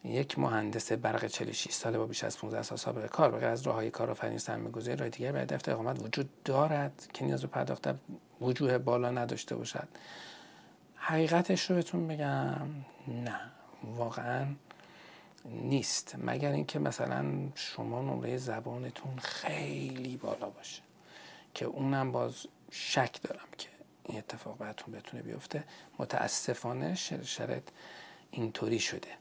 یک 0.04 0.40
مهندس 0.40 0.92
برق 0.92 1.28
46 1.28 1.72
ساله 1.72 1.98
با 1.98 2.06
بیش 2.06 2.24
از 2.24 2.38
15 2.38 2.62
سال 2.62 2.78
سابقه 2.78 3.08
کار 3.08 3.32
بغیر 3.32 3.48
از 3.48 3.62
راههای 3.62 3.92
کارآفرینی 3.92 4.40
سرمایه‌گذاری 4.40 4.98
راه 4.98 5.10
دیگر 5.10 5.32
برای 5.32 5.46
دفتر 5.46 5.72
اقامت 5.72 6.04
وجود 6.04 6.44
دارد 6.44 7.08
که 7.14 7.26
نیاز 7.26 7.42
به 7.42 7.48
پرداخت 7.48 7.88
وجوه 8.42 8.78
بالا 8.78 9.12
نداشته 9.12 9.56
باشد. 9.56 9.88
حقیقتش 10.96 11.70
رو 11.70 11.76
بهتون 11.76 12.08
بگم 12.08 12.68
نه 13.08 13.40
واقعا 13.84 14.46
نیست. 15.46 16.16
مگر 16.18 16.52
اینکه 16.52 16.80
مثلا 16.80 17.26
شما 17.56 18.02
نمره 18.02 18.38
زبانتون 18.38 19.18
خیلی 19.18 20.18
بالا 20.18 20.50
باشه 20.50 20.82
که 21.54 21.66
اونم 21.66 22.12
باز 22.12 22.46
شک 22.72 23.22
دارم 23.22 23.48
که 23.58 23.70
این 24.04 24.18
اتفاق 24.18 24.58
براتون 24.58 24.94
بتونه 24.94 25.24
بیفته. 25.24 25.64
متاسفانه 26.00 26.96
شرط 27.24 27.64
اینطوری 28.32 28.80
شده. 28.80 29.21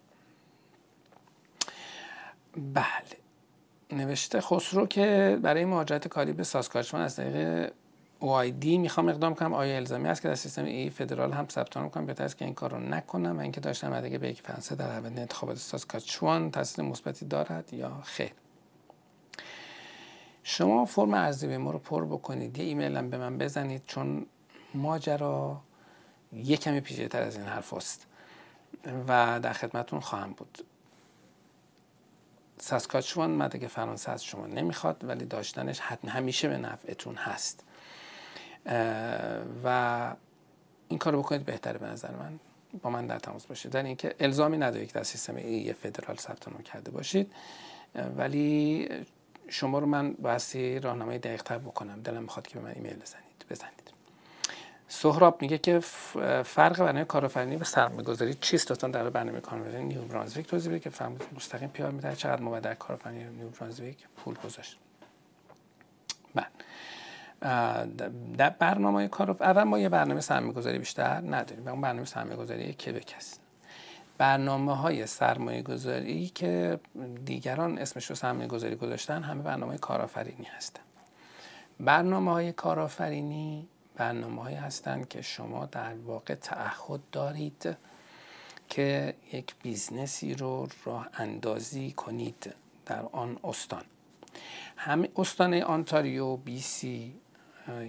بله. 2.56 3.20
نوشته 3.92 4.40
خسرو 4.40 4.86
که 4.86 5.38
برای 5.42 5.64
مهاجرت 5.64 6.08
کاری 6.08 6.32
به 6.32 6.44
ساسکاچوان 6.44 7.02
از 7.02 7.16
طریق 7.16 7.72
OID 8.20 8.64
می‌خوام 8.64 9.08
اقدام 9.08 9.34
کنم. 9.34 9.52
آیا 9.52 9.76
الزامی 9.76 10.08
است 10.08 10.22
که 10.22 10.28
در 10.28 10.34
سیستم 10.34 10.64
ای 10.64 10.90
فدرال 10.90 11.32
هم 11.32 11.46
ثبت 11.48 11.76
نام 11.76 11.90
کنم؟ 11.90 12.06
بهتر 12.06 12.24
است 12.24 12.38
که 12.38 12.44
این 12.44 12.54
کار 12.54 12.78
نکنم 12.78 13.38
و 13.38 13.40
اینکه 13.40 13.60
داشتم 13.60 13.92
ادگه 13.92 14.18
به 14.18 14.28
یک 14.28 14.42
فرانسه 14.42 14.74
در 14.74 14.90
اول 14.90 15.18
انتخابات 15.18 15.56
ساسکاچوان 15.56 16.50
تاثیر 16.50 16.84
مثبتی 16.84 17.26
دارد 17.26 17.74
یا 17.74 18.00
خیر. 18.04 18.32
شما 20.42 20.84
فرم 20.84 21.14
ارزی 21.14 21.46
به 21.46 21.58
ما 21.58 21.70
رو 21.70 21.78
پر 21.78 22.04
بکنید. 22.04 22.58
یه 22.58 22.64
ایمیل 22.64 22.96
هم 22.96 23.10
به 23.10 23.18
من 23.18 23.38
بزنید 23.38 23.82
چون 23.86 24.26
ماجرا 24.74 25.60
یه 26.32 26.56
کمی 26.56 26.80
پیچیده 26.80 27.08
تر 27.08 27.22
از 27.22 27.36
این 27.36 27.46
حرف 27.46 27.74
است 27.74 28.06
و 29.08 29.40
در 29.40 29.52
خدمتون 29.52 30.00
خواهم 30.00 30.32
بود. 30.32 30.64
ساسکاچوان 32.60 33.30
مدگه 33.30 33.68
فرانسه 33.68 34.12
از 34.12 34.24
شما 34.24 34.46
نمی‌خواد 34.46 35.04
ولی 35.04 35.24
داشتنش 35.24 35.80
حتما 35.80 36.10
همیشه 36.10 36.48
به 36.48 36.56
نفعتون 36.56 37.14
هست. 37.14 37.64
و 39.64 40.14
این 40.88 40.98
کار 40.98 41.12
رو 41.12 41.18
بکنید 41.18 41.44
بهتره 41.44 41.78
به 41.78 41.86
نظر 41.86 42.10
من. 42.10 42.38
با 42.82 42.90
من 42.90 43.06
در 43.06 43.18
تماس 43.18 43.46
باشید. 43.46 43.72
در 43.72 43.82
اینکه 43.82 44.14
الزامی 44.20 44.58
ندارید 44.58 44.88
که 44.88 44.94
در 44.94 45.02
سیستم 45.02 45.36
ای 45.36 45.72
فدرال 45.72 46.16
ثبت 46.16 46.48
نام 46.48 46.62
کرده 46.62 46.90
باشید. 46.90 47.32
ولی 48.16 48.88
شما 49.48 49.78
رو 49.78 49.86
من 49.86 50.12
بایستی 50.12 50.78
راهنمای 50.78 51.18
دقیق 51.18 51.42
تر 51.42 51.58
بکنم. 51.58 52.02
دلم 52.02 52.22
می‌خواد 52.22 52.46
که 52.46 52.54
به 52.54 52.60
من 52.64 52.72
ایمیل 52.74 52.96
بزنید. 52.96 53.44
بزنید. 53.50 53.89
سهراب 54.92 55.42
میگه 55.42 55.58
که 55.58 55.78
فرق 56.44 56.78
برنامه 56.78 57.04
کارآفرینی 57.04 57.56
و 57.56 57.64
سرمایه‌گذاری 57.64 58.34
چیست؟ 58.34 58.72
لطفا 58.72 58.88
در 58.88 59.10
برنامه 59.10 59.40
کارآفرینی 59.40 59.84
نیو 59.84 60.02
برانزویک 60.02 60.46
توضیح 60.46 60.72
بده 60.72 60.80
که 60.80 60.90
فهم 60.90 61.16
مستقیم 61.36 61.68
پیار 61.68 61.90
میده 61.90 62.16
چقدر 62.16 62.42
ما 62.42 62.60
در 62.60 62.74
کارآفرینی 62.74 63.24
نیو 63.24 63.48
برانزویک 63.48 63.96
پول 64.16 64.34
گذاشت. 64.44 64.78
بله. 66.34 66.46
در 68.36 68.50
برنامه 68.50 69.08
کار 69.08 69.30
اول 69.30 69.62
ما 69.62 69.78
یه 69.78 69.88
برنامه 69.88 70.20
سرمایه 70.20 70.52
گذاری 70.52 70.78
بیشتر 70.78 71.20
نداریم 71.20 71.68
اون 71.68 71.80
برنامه 71.80 72.06
سرمایه 72.06 72.36
گذاری 72.36 72.72
کبک 72.72 73.14
است 73.16 73.40
برنامه 74.18 74.76
های 74.76 75.06
سرمایه 75.06 75.62
گذاری 75.62 76.28
که 76.28 76.80
دیگران 77.24 77.78
اسمش 77.78 78.06
رو 78.06 78.16
سرمایه 78.16 78.48
گذاری 78.48 78.76
گذاشتن 78.76 79.22
همه 79.22 79.42
برنامه 79.42 79.78
کارآفرینی 79.78 80.48
هستن. 80.56 80.82
برنامه 81.80 82.32
های 82.32 82.52
کارآفرینی 82.52 83.68
برنامه 84.00 84.42
های 84.42 84.54
هستند 84.54 85.08
که 85.08 85.22
شما 85.22 85.66
در 85.66 85.94
واقع 85.94 86.34
تعهد 86.34 87.00
دارید 87.12 87.76
که 88.68 89.14
یک 89.32 89.54
business 89.62 90.26
ی 90.26 90.34
رو 90.34 90.68
راه 90.84 91.08
اندازی 91.14 91.92
کنید 91.92 92.54
در 92.86 93.02
آن 93.12 93.38
استان. 93.44 93.84
همه 94.76 95.08
استان 95.16 95.54
آنتاریو 95.54 96.36
بی 96.36 96.60
سی 96.60 97.14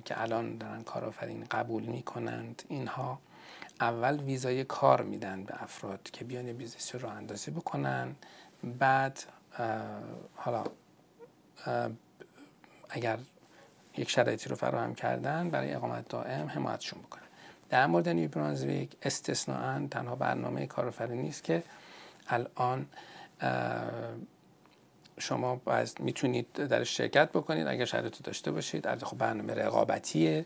که 0.06 0.22
الان 0.22 0.58
دارن 0.58 0.84
کارآفرین 0.84 1.46
قبول 1.52 1.84
می‌کنند 1.84 2.64
اینها 2.68 3.20
اول 3.82 4.20
ویزای 4.20 4.64
کار 4.64 5.02
میدن 5.02 5.44
به 5.44 5.64
افراد 5.64 6.10
که 6.14 6.26
بیان 6.26 6.54
business 6.54 6.96
رو 6.96 7.03
راه 7.03 7.10
اندازی 7.10 7.52
بکنن. 7.52 8.16
بعد 8.64 9.20
حالا 10.36 10.64
اگر 12.90 13.20
یک 13.98 14.10
شرایطی 14.10 14.50
رو 14.50 14.56
فراهم 14.56 14.96
کردن 14.96 15.50
برای 15.50 15.74
اقامت 15.74 16.10
دائم 16.10 16.48
حمایتشون 16.48 17.02
بکنن. 17.02 17.22
در 17.70 17.88
مورد 17.88 18.10
نیو 18.10 18.30
برانزویک 18.30 18.92
استثناء 19.02 19.88
تنها 19.88 20.16
برنامه 20.16 20.68
کارآفرینی 20.68 21.30
است 21.30 21.44
که 21.44 21.64
الان 22.28 22.86
شما 25.20 25.62
می‌تونید 26.00 26.54
در 26.54 26.84
شرکت 26.84 27.30
بکنید. 27.30 27.68
اگر 27.68 27.86
شرایط 27.86 28.22
داشته 28.24 28.52
باشید 28.52 28.88
از 28.88 29.04
خب 29.04 29.18
برنامه 29.18 29.54
رقابتیه. 29.54 30.46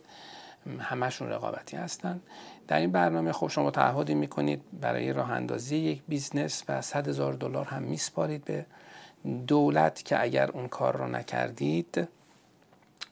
همشون 0.79 1.29
رقابتی 1.29 1.77
هستن. 1.77 2.21
در 2.67 2.79
این 2.79 2.91
برنامه 2.91 3.31
خب 3.31 3.47
شما 3.47 3.71
تعهدی 3.71 4.15
می‌کنید 4.15 4.61
برای 4.81 5.13
راه 5.13 5.31
اندازی 5.31 5.77
یک 5.77 6.01
business 6.07 6.63
و 6.69 6.81
100 6.81 7.07
هزار 7.07 7.33
دلار 7.33 7.65
هم 7.65 7.83
میسپارید 7.83 8.45
به 8.45 8.65
دولت 9.47 10.05
که 10.05 10.21
اگر 10.21 10.51
اون 10.51 10.67
کار 10.67 10.97
رو 10.97 11.07
نکردید 11.07 12.07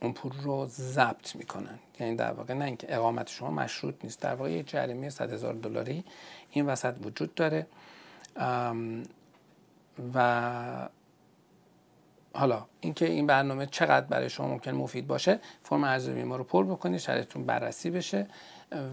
اون 0.04 0.14
پول 0.14 0.32
رو 0.42 0.66
ضبط 0.66 1.36
می‌کنن. 1.36 1.80
یعنی 2.00 2.16
در 2.16 2.32
واقع 2.32 2.54
نه 2.54 2.66
اینکه 2.66 2.96
اقامت 2.96 3.30
شما 3.30 3.52
مشروط 3.52 3.96
نیست. 4.04 4.22
در 4.22 4.36
واقع 4.36 4.52
یک 4.52 4.70
جریمه 4.70 5.10
100 5.10 5.34
هزار 5.34 5.54
دلاری 5.54 6.04
این 6.52 6.66
وسط 6.66 6.96
وجود 7.04 7.36
داره. 7.36 7.68
و 10.16 10.90
حالا 12.34 12.66
اینکه 12.82 13.06
این 13.06 13.28
برنامه 13.28 13.66
چقدر 13.66 14.06
برای 14.06 14.30
شما 14.30 14.48
ممکن 14.48 14.72
مفید 14.72 15.08
باشه 15.08 15.40
فرم 15.64 15.84
ارزیابی 15.84 16.24
ما 16.24 16.36
رو 16.36 16.44
پر 16.44 16.66
بکنید 16.66 17.00
شرایطتون 17.00 17.46
بررسی 17.46 17.90
بشه. 17.90 18.28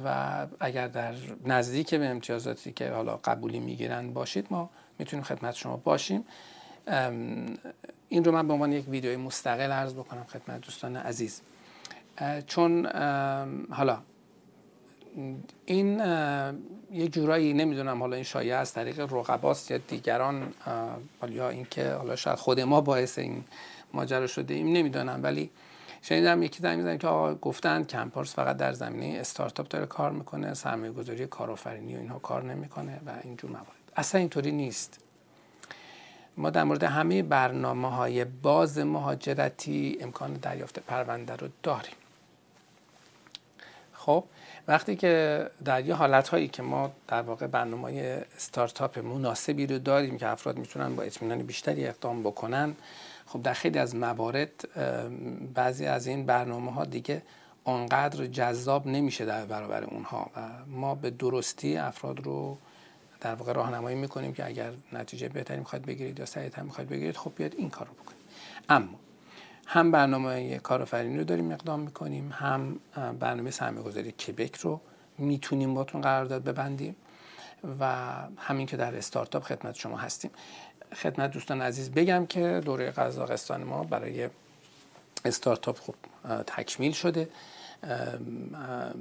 و 0.04 0.46
اگر 0.60 0.88
در 0.88 1.14
نزدیک 1.44 1.94
به 1.94 2.06
امتیازاتی 2.06 2.72
که 2.72 2.90
حالا 2.90 3.16
قبولی 3.16 3.60
می‌گیرن 3.60 4.12
باشید 4.12 4.46
ما 4.50 4.70
می‌تونیم 4.98 5.24
خدمت 5.24 5.54
شما 5.54 5.76
باشیم. 5.76 6.24
این 8.12 8.24
رو 8.24 8.32
من 8.32 8.46
به 8.46 8.52
عنوان 8.52 8.72
یک 8.72 8.88
ویدیوی 8.88 9.16
مستقل 9.16 9.72
عرض 9.72 9.94
بکنم 9.94 10.24
خدمت 10.24 10.60
دوستان 10.60 10.96
عزیز. 10.96 11.40
چون 12.46 12.86
حالا 13.70 13.98
این 15.66 16.00
یه 16.92 17.08
جورایی 17.08 17.52
نمی‌دونم 17.52 18.00
حالا 18.00 18.14
این 18.14 18.24
شایعه 18.24 18.56
از 18.56 18.72
طریق 18.72 19.00
رقباست 19.00 19.70
یا 19.70 19.78
دیگران 19.78 20.52
یا 21.28 21.48
اینکه 21.48 21.90
حالا 21.92 22.16
شاید 22.16 22.38
خود 22.38 22.60
ما 22.60 22.80
باعث 22.80 23.18
این 23.18 23.44
ماجرا 23.92 24.26
شده 24.26 24.54
ایم 24.54 24.72
نمی‌دونم. 24.72 25.20
ولی 25.22 25.50
شنیدم 26.02 26.42
یکی 26.42 26.62
زنگ 26.62 26.78
می‌زنه 26.78 26.98
که 26.98 27.06
آقا 27.06 27.34
گفتن 27.34 27.84
کمپارس 27.84 28.34
فقط 28.34 28.56
در 28.56 28.72
زمینه 28.72 29.18
استارتاپ 29.18 29.68
داره 29.68 29.86
کار 29.86 30.12
می‌کنه 30.12 30.54
سرمایه 30.54 30.92
گذاری 30.92 31.26
کارآفرینی 31.26 31.96
و 31.96 31.98
اینها 31.98 32.18
کار 32.18 32.42
نمی‌کنه 32.42 33.00
و 33.06 33.10
اینجور 33.24 33.50
موارد. 33.50 33.92
اصلا 33.96 34.18
اینطوری 34.18 34.52
نیست. 34.52 34.98
ما 36.40 36.50
در 36.50 36.64
مورد 36.64 36.82
همه 36.82 37.22
برنامه 37.22 37.90
های 37.90 38.24
باز 38.24 38.78
مهاجرتی 38.78 39.98
امکان 40.00 40.32
دریافت 40.32 40.78
پرونده 40.78 41.36
رو 41.36 41.48
داریم. 41.62 41.94
خب 43.92 44.24
وقتی 44.68 44.96
که 44.96 45.46
در 45.64 45.84
یه 45.86 45.94
حالت 45.94 46.28
هایی 46.28 46.48
که 46.48 46.62
ما 46.62 46.92
در 47.08 47.22
واقع 47.22 47.46
برنامه 47.46 48.22
استارتاپ 48.36 48.98
مناسبی 48.98 49.66
رو 49.66 49.78
داریم 49.78 50.18
که 50.18 50.28
افراد 50.28 50.58
می‌تونن 50.58 50.96
با 50.96 51.02
اطمینان 51.02 51.38
بیشتری 51.38 51.86
اقدام 51.86 52.22
بکنن 52.22 52.76
خب 53.26 53.42
در 53.42 53.52
خیلی 53.52 53.78
از 53.78 53.96
موارد 53.96 54.68
بعضی 55.54 55.86
از 55.86 56.06
این 56.06 56.26
برنامه 56.26 56.72
ها 56.72 56.84
دیگه 56.84 57.22
آنقدر 57.64 58.26
جذاب 58.26 58.86
نمیشه 58.86 59.24
در 59.24 59.44
برابر 59.44 59.84
اونها 59.84 60.30
و 60.36 60.40
ما 60.66 60.94
به 60.94 61.10
درستی 61.10 61.76
افراد 61.76 62.20
رو 62.20 62.58
در 63.20 63.34
واقع 63.34 63.52
راهنمایی 63.52 63.96
می‌کنیم 63.96 64.32
که 64.32 64.46
اگر 64.46 64.72
نتیجه 64.92 65.28
بهتری 65.28 65.58
می‌خواید 65.58 65.86
بگیرید 65.86 66.18
یا 66.18 66.26
سریعتر 66.26 66.62
می‌خواید 66.62 66.90
بگیرید 66.90 67.16
خب 67.16 67.32
بیاد 67.36 67.54
این 67.54 67.70
کار 67.70 67.86
رو 67.86 67.92
بکنید. 67.92 68.20
اما 68.68 68.98
هم 69.66 69.90
برنامه 69.90 70.58
کارآفرینی 70.58 71.18
رو 71.18 71.24
داریم 71.24 71.50
اقدام 71.50 71.80
می‌کنیم 71.80 72.32
هم 72.32 72.80
برنامه 73.20 73.50
سرمایه 73.50 73.84
گذاری 73.84 74.12
کبک 74.12 74.56
رو 74.56 74.80
می‌تونیم 75.18 75.74
باتون 75.74 76.00
قرارداد 76.00 76.44
ببندیم 76.44 76.96
و 77.80 78.06
همین 78.36 78.66
که 78.66 78.76
در 78.76 78.96
استارتاپ 78.96 79.42
خدمت 79.42 79.74
شما 79.74 79.96
هستیم. 79.96 80.30
خدمت 80.94 81.30
دوستان 81.30 81.62
عزیز 81.62 81.90
بگم 81.90 82.26
که 82.26 82.62
دوره 82.64 82.90
قزاقستان 82.90 83.64
ما 83.64 83.82
برای 83.82 84.28
استارتاپ 85.24 85.78
خوب 85.78 85.94
تکمیل 86.46 86.92
شده. 86.92 87.28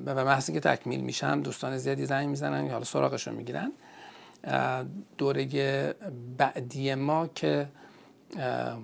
و 0.06 0.26
محض 0.26 0.52
که 0.52 0.60
تکمیل 0.60 1.00
میشم 1.00 1.42
دوستان 1.42 1.78
زیادی 1.78 2.06
زنگ 2.06 2.30
می‌زنن 2.30 2.66
یا 2.66 2.72
حالا 2.72 2.84
سراغش 2.84 3.28
رو 3.28 3.34
می‌گیرن. 3.34 3.72
دوره 5.18 5.96
بعدی 6.38 6.96
ما 6.96 7.28
که 7.28 7.68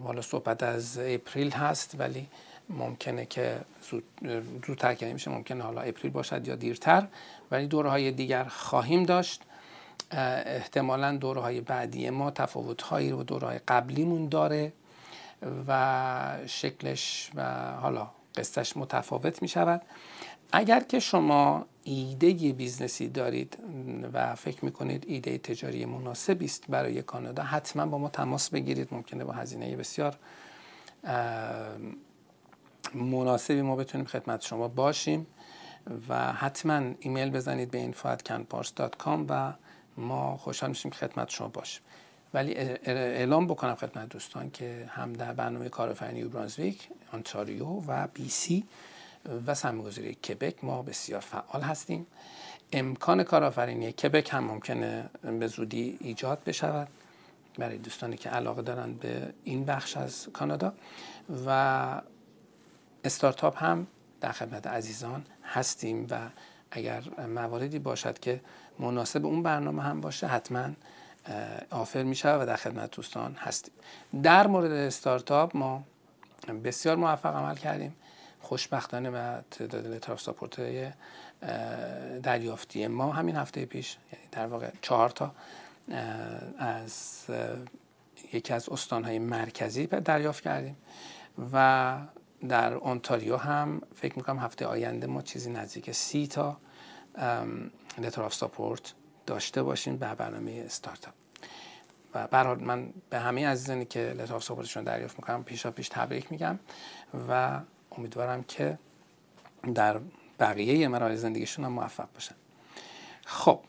حالا 0.03 0.21
صحبت 0.21 0.63
از 0.63 0.99
اپریل 1.01 1.51
هست 1.51 1.95
ولی 1.99 2.27
ممکنه 2.69 3.25
که 3.25 3.59
زودتر 4.67 4.93
که 4.93 5.05
نمیشه 5.05 5.31
ممکنه 5.31 5.63
حالا 5.63 5.81
اپریل 5.81 6.11
باشد 6.11 6.47
یا 6.47 6.55
دیرتر 6.55 7.07
ولی 7.51 7.67
دوره 7.67 7.89
های 7.89 8.11
دیگر 8.11 8.43
خواهیم 8.43 9.03
داشت. 9.03 9.41
احتمالا 10.11 11.17
دوره 11.17 11.41
های 11.41 11.61
بعدی 11.61 12.09
ما 12.09 12.31
تفاوت 12.31 12.81
هایی 12.81 13.09
رو 13.09 13.23
دوره 13.23 13.47
های 13.47 13.59
قبلیمون 13.67 14.29
داره 14.29 14.73
و 15.67 16.37
شکلش 16.47 17.31
و 17.35 17.71
حالا 17.71 18.07
قصتش 18.35 18.77
متفاوت 18.77 19.41
می 19.41 19.47
شود 19.47 19.81
اگر 20.51 20.79
که 20.79 20.99
شما 20.99 21.65
ایده 21.87 22.33
بیزنسی 22.53 23.09
دارید 23.09 23.57
و 24.13 24.35
فکر 24.35 24.65
می‌کنید 24.65 25.03
ایده 25.07 25.37
تجاری 25.37 25.85
مناسبی 25.85 26.45
است 26.45 26.63
برای 26.69 27.01
کانادا 27.01 27.43
حتما 27.43 27.85
با 27.85 27.97
ما 27.97 28.09
تماس 28.09 28.49
بگیرید 28.49 28.87
ممکنه 28.91 29.23
با 29.23 29.33
هزینه 29.33 29.75
بسیار 29.75 30.17
مناسبی 32.93 33.61
ما 33.61 33.75
بتونیم 33.75 34.07
خدمت 34.07 34.41
شما 34.41 34.67
باشیم 34.67 35.27
و 36.09 36.33
حتما 36.33 36.81
ایمیل 36.99 37.29
بزنید 37.29 37.71
به 37.71 37.91
info.canpars.com 37.91 39.25
و 39.29 39.53
ما 39.97 40.37
خوشحال 40.37 40.69
میشیم 40.69 40.91
خدمت 40.91 41.29
شما 41.29 41.47
باشیم. 41.47 41.81
ولی 42.33 42.53
اعلام 42.55 43.47
بکنم 43.47 43.75
خدمت 43.75 44.09
دوستان 44.09 44.51
که 44.51 44.85
هم 44.89 45.13
در 45.13 45.33
برنامه 45.33 45.69
کارآفرینی 45.69 46.23
برانزویک 46.23 46.89
آنتاریو 47.13 47.65
و 47.65 48.07
بی 48.13 48.29
سی 48.29 48.63
و 49.47 49.53
سرمایه‌گذاری 49.55 50.15
کبک 50.15 50.63
ما 50.63 50.81
بسیار 50.81 51.21
فعال 51.21 51.61
هستیم. 51.61 52.07
امکان 52.73 53.23
کارآفرینی 53.23 53.91
کبک 53.91 54.29
هم 54.33 54.43
ممکنه 54.43 55.09
به 55.39 55.47
زودی 55.47 55.97
ایجاد 56.01 56.43
بشود 56.43 56.87
برای 57.57 57.77
دوستانی 57.77 58.17
که 58.17 58.29
علاقه 58.29 58.61
دارن 58.61 58.93
به 58.93 59.33
این 59.43 59.65
بخش 59.65 59.97
از 59.97 60.27
کانادا. 60.33 60.73
و 61.45 62.01
استارتاپ 63.03 63.63
هم 63.63 63.87
در 64.21 64.31
خدمت 64.31 64.67
عزیزان 64.67 65.25
هستیم 65.43 66.07
و 66.09 66.19
اگر 66.71 67.03
مواردی 67.35 67.79
باشد 67.79 68.19
که 68.19 68.41
مناسب 68.79 69.25
اون 69.25 69.43
برنامه 69.43 69.83
هم 69.83 70.01
باشه 70.01 70.27
حتما 70.27 70.69
آفر 71.69 72.03
می 72.03 72.15
شود 72.15 72.41
و 72.41 72.45
در 72.45 72.55
خدمت 72.55 72.91
دوستان 72.91 73.35
هستیم. 73.39 73.73
در 74.23 74.47
مورد 74.47 74.71
استارتاپ 74.71 75.57
ما 75.57 75.83
بسیار 76.63 76.95
موفق 76.95 77.35
عمل 77.35 77.55
کردیم. 77.55 77.95
خوشبختانه 78.45 79.09
و 79.09 79.41
تعداد 79.51 79.87
لتر 79.87 80.15
ساپورت 80.15 80.61
دریافتی 82.23 82.87
ما 82.87 83.11
همین 83.11 83.35
هفته 83.35 83.65
پیش 83.65 83.97
یعنی 84.13 84.25
در 84.31 84.47
واقع 84.47 84.69
چهار 84.81 85.09
تا 85.09 85.31
از 86.57 87.25
یکی 88.33 88.53
از 88.53 88.69
استانهای 88.69 89.19
مرکزی 89.19 89.87
دریافت 89.87 90.43
کردیم 90.43 90.77
و 91.53 91.97
در 92.49 92.73
اونتاریو 92.73 93.37
هم 93.37 93.81
فکر 93.95 94.17
می‌کنم 94.17 94.39
هفته 94.39 94.65
آینده 94.65 95.07
ما 95.07 95.21
چیزی 95.21 95.49
نزدیک 95.49 95.91
سی 95.91 96.27
تا 96.27 96.57
letter 97.97 98.29
support 98.29 98.93
داشته 99.25 99.63
باشیم 99.63 99.97
به 99.97 100.15
برنامه 100.15 100.63
استارتاپ. 100.65 101.13
و 102.13 102.27
برحال 102.27 102.63
من 102.63 102.93
به 103.09 103.19
همه 103.19 103.47
عزیزانی 103.47 103.85
که 103.85 103.99
letter 103.99 104.35
of 104.35 104.43
support 104.43 104.69
شون 104.69 104.83
دریافت 104.83 105.19
می‌کنم 105.19 105.43
پیشا 105.43 105.71
پیش 105.71 105.89
تبریک 105.89 106.31
میگم 106.31 106.59
و 107.29 107.59
امیدوارم 107.97 108.43
که 108.43 108.77
در 109.75 109.99
بقیه 110.39 110.87
مراحل 110.87 111.15
زندگیشون 111.15 111.65
هم 111.65 111.71
موفق 111.71 112.07
باشن. 112.13 112.35
خب 113.25 113.59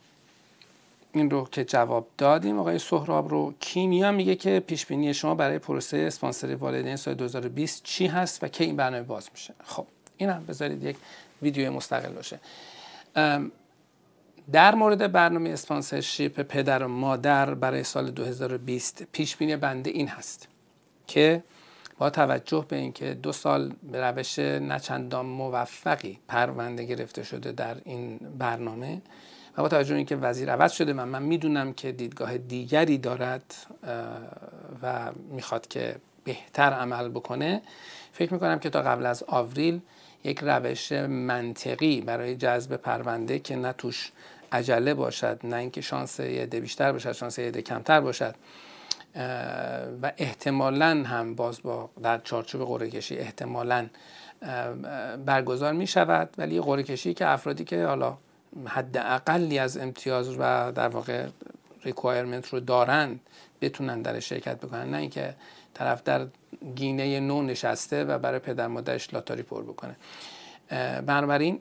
این 1.13 1.31
رو 1.31 1.49
که 1.53 1.65
جواب 1.65 2.07
دادیم 2.19 2.59
آقای 2.59 2.79
سهراب 2.79 3.29
رو 3.29 3.55
کیمیا 3.61 4.13
میگه 4.13 4.35
که 4.35 4.61
پیش 4.61 4.87
بینی 4.87 5.15
شما 5.15 5.35
برای 5.35 5.59
پروسه 5.59 5.97
اسپانسری 5.97 6.55
والدین 6.55 6.97
سال 6.97 7.15
2020 7.15 7.83
چی 7.83 8.07
هست 8.07 8.45
و 8.45 8.49
کی 8.49 8.65
این 8.65 8.77
برنامه 8.77 9.03
باز 9.03 9.29
میشه؟ 9.33 9.55
خب 9.65 9.87
این 10.17 10.31
هم 10.31 10.45
بذارید 10.47 10.85
یک 10.85 10.97
ویدیو 11.43 11.73
مستقل 11.73 12.13
باشه. 12.13 12.41
در 14.53 14.75
مورد 14.75 15.13
برنامه 15.13 15.51
اسپانسرشیپ 15.51 16.41
پدر 16.41 16.83
و 16.83 16.89
مادر 16.89 17.55
برای 17.55 17.85
سال 17.85 18.11
2020 18.11 19.03
پیش 19.13 19.37
بینی 19.37 19.57
بنده 19.57 19.91
این 19.91 20.09
هست 20.09 20.49
که 21.07 21.43
با 21.99 22.11
توجه 22.11 22.65
به 22.69 22.77
اینکه 22.77 23.15
دو 23.15 23.33
سال 23.33 23.73
به 23.93 24.01
روش 24.01 24.39
نچندان 24.39 25.27
موفقی 25.27 26.19
پرونده 26.29 26.85
گرفته 26.85 27.23
شده 27.23 27.53
در 27.53 27.77
این 27.85 28.19
برنامه 28.39 29.03
و 29.57 29.63
با 29.63 29.69
توجه 29.69 29.91
به 29.91 29.97
اینکه 29.97 30.17
وزیر 30.17 30.53
عوض 30.53 30.73
شده 30.73 30.93
من 30.93 31.09
من 31.09 31.23
می‌دونم 31.23 31.73
که 31.73 31.93
دیدگاه 31.93 32.39
دیگری 32.39 32.99
دارد 32.99 33.55
و 34.83 35.13
می‌خواد 35.31 35.69
که 35.69 35.97
بهتر 36.25 36.73
عمل 36.73 37.09
بکنه 37.09 37.63
فکر 38.13 38.33
می‌کنم 38.33 38.59
که 38.59 38.71
تا 38.71 38.83
قبل 38.83 39.07
از 39.07 39.23
آوریل 39.23 39.81
یک 40.25 40.39
روش 40.43 40.93
منطقی 40.93 42.01
برای 42.01 42.37
جذب 42.37 42.77
پرونده 42.77 43.39
که 43.39 43.57
نه 43.57 43.73
توش 43.73 44.13
عجله 44.53 44.95
باشد 44.95 45.41
نه 45.45 45.57
اینکه 45.57 45.81
شانس 45.81 46.21
یه 46.21 46.47
بیشتر 46.47 46.93
باشد 46.93 47.13
شانس 47.13 47.39
یه 47.39 47.51
کمتر 47.53 48.01
باشد 48.01 48.35
و 50.03 50.13
احتمالا 50.17 51.05
هم 51.07 51.35
باز 51.35 51.63
با 51.63 51.91
در 52.03 52.19
چارچوب 52.19 52.65
قرعه 52.65 52.91
کشی 52.91 53.19
احتمالا 53.19 53.87
برگزار 55.27 55.73
می 55.73 55.87
شود. 55.87 56.35
ولی 56.39 56.61
قرعه 56.61 56.83
کشی 56.83 57.15
که 57.15 57.27
افرادی 57.27 57.65
که 57.65 57.87
حالا 57.87 58.17
حد 58.67 58.97
اقلی 58.97 59.59
از 59.59 59.79
امتیاز 59.79 60.37
و 60.39 60.73
در 60.73 60.89
واقع 60.89 61.27
requirement 61.83 62.49
رو 62.49 62.61
دارند 62.61 63.21
بتونن 63.61 64.03
در 64.03 64.21
شرکت 64.21 64.57
بکنن. 64.57 64.91
نه 64.91 64.97
اینکه 64.97 65.35
طرف 65.75 66.03
در 66.03 66.27
گینه 66.75 67.21
نو 67.21 67.43
نشسته 67.43 68.05
و 68.05 68.19
برای 68.19 68.39
پدر 68.39 68.67
مادرش 68.67 69.15
لاتاری 69.15 69.43
پر 69.43 69.63
بکنه. 69.63 69.97
بنابراین 71.07 71.61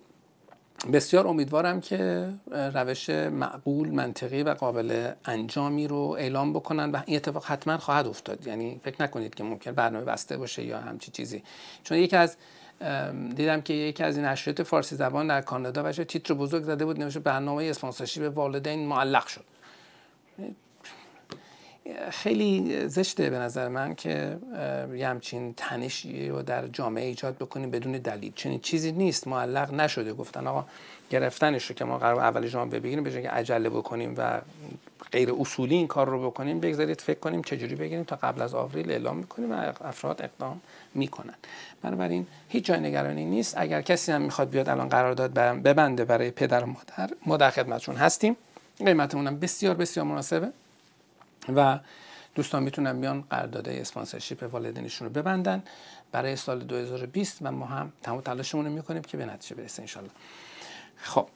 بسیار 0.93 1.27
امیدوارم 1.27 1.81
که 1.81 2.29
روش 2.51 3.09
معقول 3.09 3.89
منطقی 3.89 4.43
و 4.43 4.49
قابل 4.49 5.11
انجامی 5.25 5.88
رو 5.88 5.97
اعلام 5.97 6.53
بکنن 6.53 6.91
و 6.91 7.01
این 7.05 7.15
اتفاق 7.15 7.45
حتما 7.45 7.77
خواهد 7.77 8.07
افتاد. 8.07 8.47
یعنی 8.47 8.81
فکر 8.83 9.03
نکنید 9.03 9.35
که 9.35 9.43
ممکن 9.43 9.71
برنامه 9.71 10.05
بسته 10.05 10.38
باشه 10.38 10.63
یا 10.63 10.79
همچی 10.79 11.11
چیزی. 11.11 11.43
چون 11.83 11.97
یکی 11.97 12.15
از 12.15 12.38
دیدم 13.35 13.61
که 13.61 13.73
یکی 13.73 14.03
از 14.03 14.17
این 14.17 14.25
نشریات 14.25 14.63
فارسی 14.63 14.95
زبان 14.95 15.27
در 15.27 15.41
کانادا 15.41 15.83
بچه 15.83 16.03
تیتر 16.03 16.33
بزرگ 16.33 16.63
زده 16.63 16.85
بود 16.85 16.99
نوشته 16.99 17.19
برنامه 17.19 17.63
اسپانسرشیپ 17.63 18.38
والدین 18.38 18.88
معلق 18.88 19.27
شد. 19.27 19.45
خیلی 22.12 22.88
زشته 22.88 23.30
به 23.30 23.39
نظر 23.39 23.67
من 23.67 23.95
که 23.95 24.38
یه 24.95 25.08
همچین 25.08 25.54
تنشی 25.58 26.30
رو 26.30 26.41
در 26.41 26.67
جامعه 26.67 27.06
ایجاد 27.06 27.36
بکنیم 27.36 27.71
بدون 27.71 27.91
دلیل. 27.91 28.32
چنین 28.36 28.60
چیزی 28.60 28.91
نیست. 28.91 29.28
معلق 29.28 29.74
نشده. 29.74 30.13
گفتن 30.13 30.48
آقا 30.48 30.65
گرفتنش 31.10 31.65
رو 31.65 31.76
که 31.76 31.86
ما 31.86 31.98
قرار 31.98 32.19
اول 32.19 32.48
جامعه 32.48 32.80
بگیریم 32.80 33.04
به 33.04 33.21
که 33.21 33.30
عجله 33.30 33.69
بکنیم 33.69 34.13
و 34.17 34.41
غیر 35.12 35.34
اصولی 35.39 35.76
این 35.76 35.88
کار 35.88 36.10
رو 36.10 36.32
بکنیم 36.32 36.60
بگذارید 36.60 37.02
فکر 37.02 37.19
کنیم 37.19 37.41
چجوری 37.41 37.76
بگیریم 37.76 38.04
تا 38.04 38.15
قبل 38.15 38.41
از 38.41 38.54
آوریل 38.54 38.91
اعلام 38.91 39.17
می‌کنیم 39.17 39.52
و 39.52 39.74
افراد 39.82 40.21
اقدام 40.21 40.62
می‌کنن. 40.93 41.34
بنابراین 41.82 42.28
هیچ 42.50 42.65
جای 42.65 42.80
نگرانی 42.80 43.26
نیست. 43.26 43.54
اگر 43.58 43.82
کسی 43.82 44.12
هم 44.12 44.21
می‌خواد 44.21 44.50
بیاد 44.50 44.69
الان 44.69 44.89
قرارداد 44.89 45.34
ببنده 45.34 46.06
برای 46.06 46.32
پدر 46.32 46.63
و 46.63 46.67
مادر 46.67 47.10
ما 47.26 47.38
در 47.38 47.50
خدمتشون 47.50 47.95
هستیم. 47.95 48.36
قیمتمون 48.78 49.28
هم 49.28 49.39
بسیار 49.39 49.76
بسیار 49.76 50.06
مناسبه. 50.06 50.52
و 51.55 51.79
دوستان 52.36 52.63
می‌تونن 52.63 53.01
بیان 53.01 53.21
قرارداد 53.21 53.69
sponsorship 53.69 54.43
والدینشون 54.43 55.08
رو 55.08 55.13
ببندن 55.13 55.63
برای 56.12 56.36
سال 56.36 56.60
2020 56.60 57.38
و 57.41 57.51
ما 57.51 57.65
هم 57.65 57.93
تمام 58.03 58.21
تلاشمون 58.21 58.65
رو 58.65 58.71
می‌کنیم 58.71 59.01
که 59.01 59.17
به 59.17 59.25
نتیجه 59.25 59.55
برسه 59.55 59.81
انشالله 59.81 60.12
خب 60.95 61.27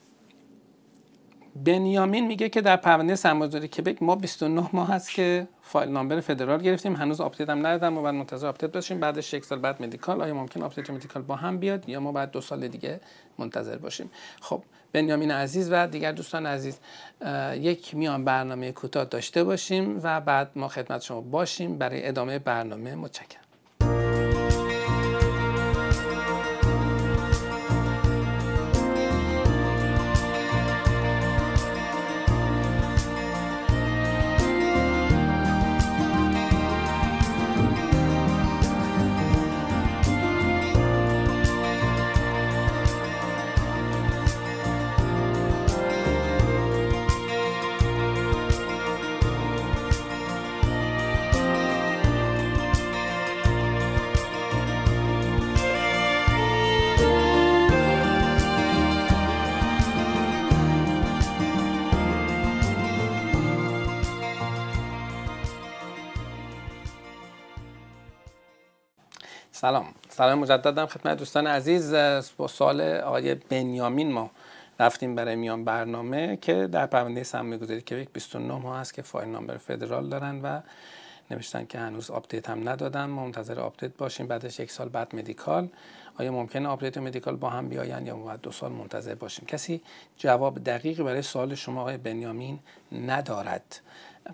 بنیامین 1.66 2.28
میگه 2.28 2.50
که 2.50 2.62
در 2.62 2.76
پرونده 2.76 3.16
سرمایه‌گذاری 3.16 3.68
کبک 3.68 4.04
ما 4.04 4.16
29 4.16 4.70
ماه 4.74 4.88
هست 4.88 5.12
که 5.12 5.48
file 5.62 5.90
number 5.90 6.20
فدرال 6.20 6.62
گرفتیم. 6.62 6.96
هنوز 6.96 7.22
update 7.22 7.50
هم 7.50 7.68
ندادم 7.68 7.98
و 7.98 8.02
بعد 8.02 8.14
منتظر 8.14 8.48
update 8.48 8.72
باشیم. 8.72 9.00
بعدش 9.00 9.34
یک 9.34 9.46
سال 9.46 9.60
بعد 9.60 9.82
medical. 9.82 10.22
آیا 10.22 10.34
ممکن 10.34 10.62
update 10.62 10.90
medical 10.90 11.22
با 11.22 11.36
هم 11.36 11.58
بیاد 11.58 11.90
یا 11.90 12.00
ما 12.00 12.12
بعد 12.12 12.32
دو 12.32 12.42
سال 12.42 12.68
دیگه 12.68 13.00
منتظر 13.38 13.78
باشیم؟ 13.78 14.12
خب 14.42 14.64
بنیامین 14.94 15.32
عزیز 15.32 15.70
و 15.72 15.88
دیگر 15.88 16.12
دوستان 16.12 16.46
عزیز 16.46 16.80
یک 17.54 17.96
میان 17.96 18.26
برنامه 18.26 18.72
کوتاه 18.72 19.06
داشته 19.06 19.44
باشیم 19.44 20.00
و 20.04 20.22
بعد 20.22 20.52
ما 20.56 20.68
خدمت 20.68 21.02
شما 21.02 21.22
باشیم. 21.22 21.78
برای 21.78 22.08
ادامه 22.08 22.40
برنامه 22.40 22.96
متشکرم. 22.96 23.39
سلام. 69.62 69.86
سلام 70.10 70.40
مجددم 70.40 70.86
خدمت 70.86 71.18
دوستان 71.18 71.48
عزیز. 71.48 71.94
با 72.38 72.48
سوال 72.48 72.82
آقای 72.82 73.36
بنیامین 73.36 74.12
ما 74.12 74.32
رفتیم 74.80 75.16
برای 75.16 75.36
میان 75.36 75.66
برنامه 75.66 76.38
که 76.42 76.68
در 76.68 76.86
پرونده 76.86 77.24
سرمایه 77.24 77.58
گذاری 77.58 77.82
که 77.82 78.08
29 78.14 78.54
ماه 78.54 78.78
هست 78.78 78.94
که 78.94 79.02
file 79.02 79.30
number 79.30 79.58
فدرال 79.58 80.10
دارن 80.10 80.42
و 80.42 80.62
نوشتن 81.32 81.66
که 81.66 81.80
هنوز 81.80 82.12
update 82.12 82.50
هم 82.50 82.70
ندادن. 82.70 83.06
ما 83.06 83.26
منتظر 83.26 83.60
update 83.60 83.98
باشیم. 83.98 84.28
بعدش 84.28 84.60
یک 84.60 84.72
سال 84.72 84.90
بعد 84.90 85.16
medical. 85.16 85.70
آیا 86.20 86.32
ممکنه 86.32 86.68
update 86.68 86.98
medical 86.98 87.36
با 87.36 87.50
هم 87.50 87.70
بیاین 87.70 88.08
یا 88.08 88.16
بعد 88.16 88.42
دو 88.42 88.52
سال 88.52 88.72
منتظر 88.72 89.16
باشیم؟ 89.16 89.46
کسی 89.46 89.82
جواب 90.18 90.64
دقیقی 90.64 91.04
برای 91.04 91.22
سوال 91.22 91.56
شما 91.56 91.82
آقای 91.82 91.98
بنیامین 91.98 92.60
ندارد. 92.92 93.82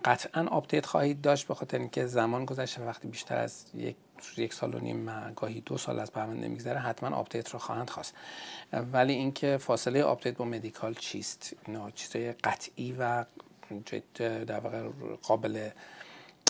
قطعا 0.06 0.48
update 0.48 0.86
خواهید 0.86 1.22
داشت 1.22 1.48
به 1.48 1.54
خاطر 1.54 1.78
اینکه 1.78 2.06
زمان 2.06 2.46
گذشته 2.46 2.82
وقتی 2.82 3.08
بیشتر 3.08 3.38
از 3.38 3.66
یک 3.74 3.96
یک 4.38 4.54
سال 4.54 4.76
و 4.76 4.80
نیم 4.80 5.34
گاهی 5.36 5.62
دو 5.62 5.78
سال 5.78 6.00
از 6.00 6.12
پرونده 6.12 6.48
میگذره 6.48 6.80
حتما 6.80 7.16
update 7.16 7.50
رو 7.50 7.60
خواهند 7.60 7.90
خواست. 7.90 8.14
ولی 8.74 9.14
اینکه 9.14 9.58
فاصله 9.58 10.04
update 10.04 10.38
با 10.38 10.46
medical 10.46 10.94
چیست؟ 10.94 11.56
اینا 11.68 11.92
چیزای 11.92 12.32
قطعی 12.32 12.96
و 13.00 13.26
در 14.20 14.60
واقع 14.60 14.90
قابل 15.22 15.70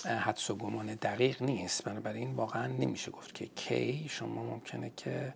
حدس 0.06 0.50
و 0.50 0.56
گمان 0.56 0.96
دقیق 0.96 1.42
نیست. 1.42 1.84
بنابراین 1.84 2.36
واقعا 2.36 2.68
نمیشه 2.68 3.12
گفت 3.12 3.36
که 3.36 3.46
کی 3.46 4.08
شما 4.10 4.44
ممکنه 4.44 4.92
که 4.98 5.34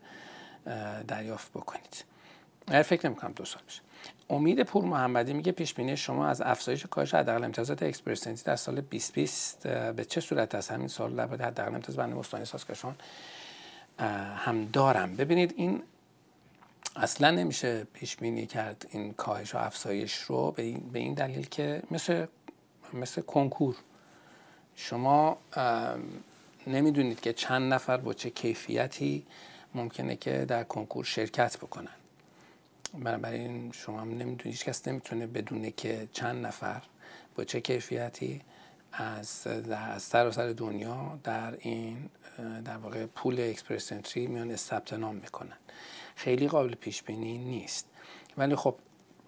دریافت 1.08 1.52
بکنید. 1.52 2.06
فکر 2.84 3.08
نمی 3.08 3.16
کنم 3.16 3.32
دو 3.32 3.46
سال 3.46 3.62
بشه 3.68 3.82
امید 4.30 4.64
پور 4.64 4.86
محمدی 4.86 5.34
میگه 5.34 5.52
پیش 5.52 5.74
بینی 5.74 5.98
شما 5.98 6.28
از 6.28 6.42
افزایش 6.42 6.86
کاهش 6.86 7.14
حداقل 7.14 7.44
امتیازات 7.44 7.84
Express 7.84 8.19
Entry 8.19 8.44
در 8.44 8.56
سال 8.56 8.76
2020 8.76 9.68
به 9.68 10.06
چه 10.06 10.22
صورت 10.22 10.56
است؟ 10.56 10.72
همین 10.72 10.88
سال 10.88 11.16
در 11.16 11.46
حداقل 11.46 11.76
امتیاز 11.76 11.98
بند 11.98 12.14
مستانی 12.14 12.46
سازگارشان 12.46 12.96
هم 14.46 14.66
دارم. 14.74 15.16
ببینید 15.16 15.54
این 15.58 15.82
اصلا 16.96 17.32
نمیشه 17.32 17.88
پیش 17.94 18.16
بینی 18.16 18.46
کرد 18.46 18.86
این 18.92 19.14
کاهش 19.14 19.56
و 19.56 19.58
افزایش 19.58 20.18
رو 20.18 20.52
به 20.52 20.64
این, 20.64 20.90
به 20.94 21.00
این 21.00 21.14
دلیل 21.14 21.46
که 21.46 21.84
مثل 21.92 22.26
مثل 22.94 23.22
کنکور. 23.22 23.76
شما 24.76 25.38
نمی‌دونید 26.68 27.20
که 27.22 27.34
چند 27.34 27.74
نفر 27.74 27.98
با 27.98 28.14
چه 28.14 28.30
کیفیتی 28.30 29.26
ممکنه 29.76 30.16
که 30.16 30.46
در 30.46 30.64
کنکور 30.64 31.06
شرکت 31.06 31.58
بکنن. 31.58 31.99
بنابراین 32.94 33.72
شما 33.72 34.02
هم 34.02 34.10
نمی‌دونید 34.10 34.42
هیچ 34.42 34.66
کس 34.66 34.88
نمی‌تونه 34.88 35.28
بدونه 35.28 35.72
که 35.72 36.08
چند 36.12 36.46
نفر 36.46 36.82
با 37.36 37.44
چه 37.44 37.62
کیفیتی 37.62 38.42
از 38.94 39.48
از 39.72 40.04
سر 40.04 40.54
دنیا 40.58 41.20
در 41.24 41.58
این 41.60 42.10
در 42.66 42.78
واقع 42.78 43.06
پول 43.06 43.40
اکسپرس 43.40 43.92
انتری 43.92 44.28
میان 44.28 44.56
ثبت 44.56 44.94
نام 44.94 45.16
می‌کنن. 45.16 45.58
خیلی 46.16 46.48
قابل 46.48 46.76
پیش 46.76 47.04
بینی 47.04 47.38
نیست. 47.38 47.88
ولی 48.38 48.56
خب 48.56 48.76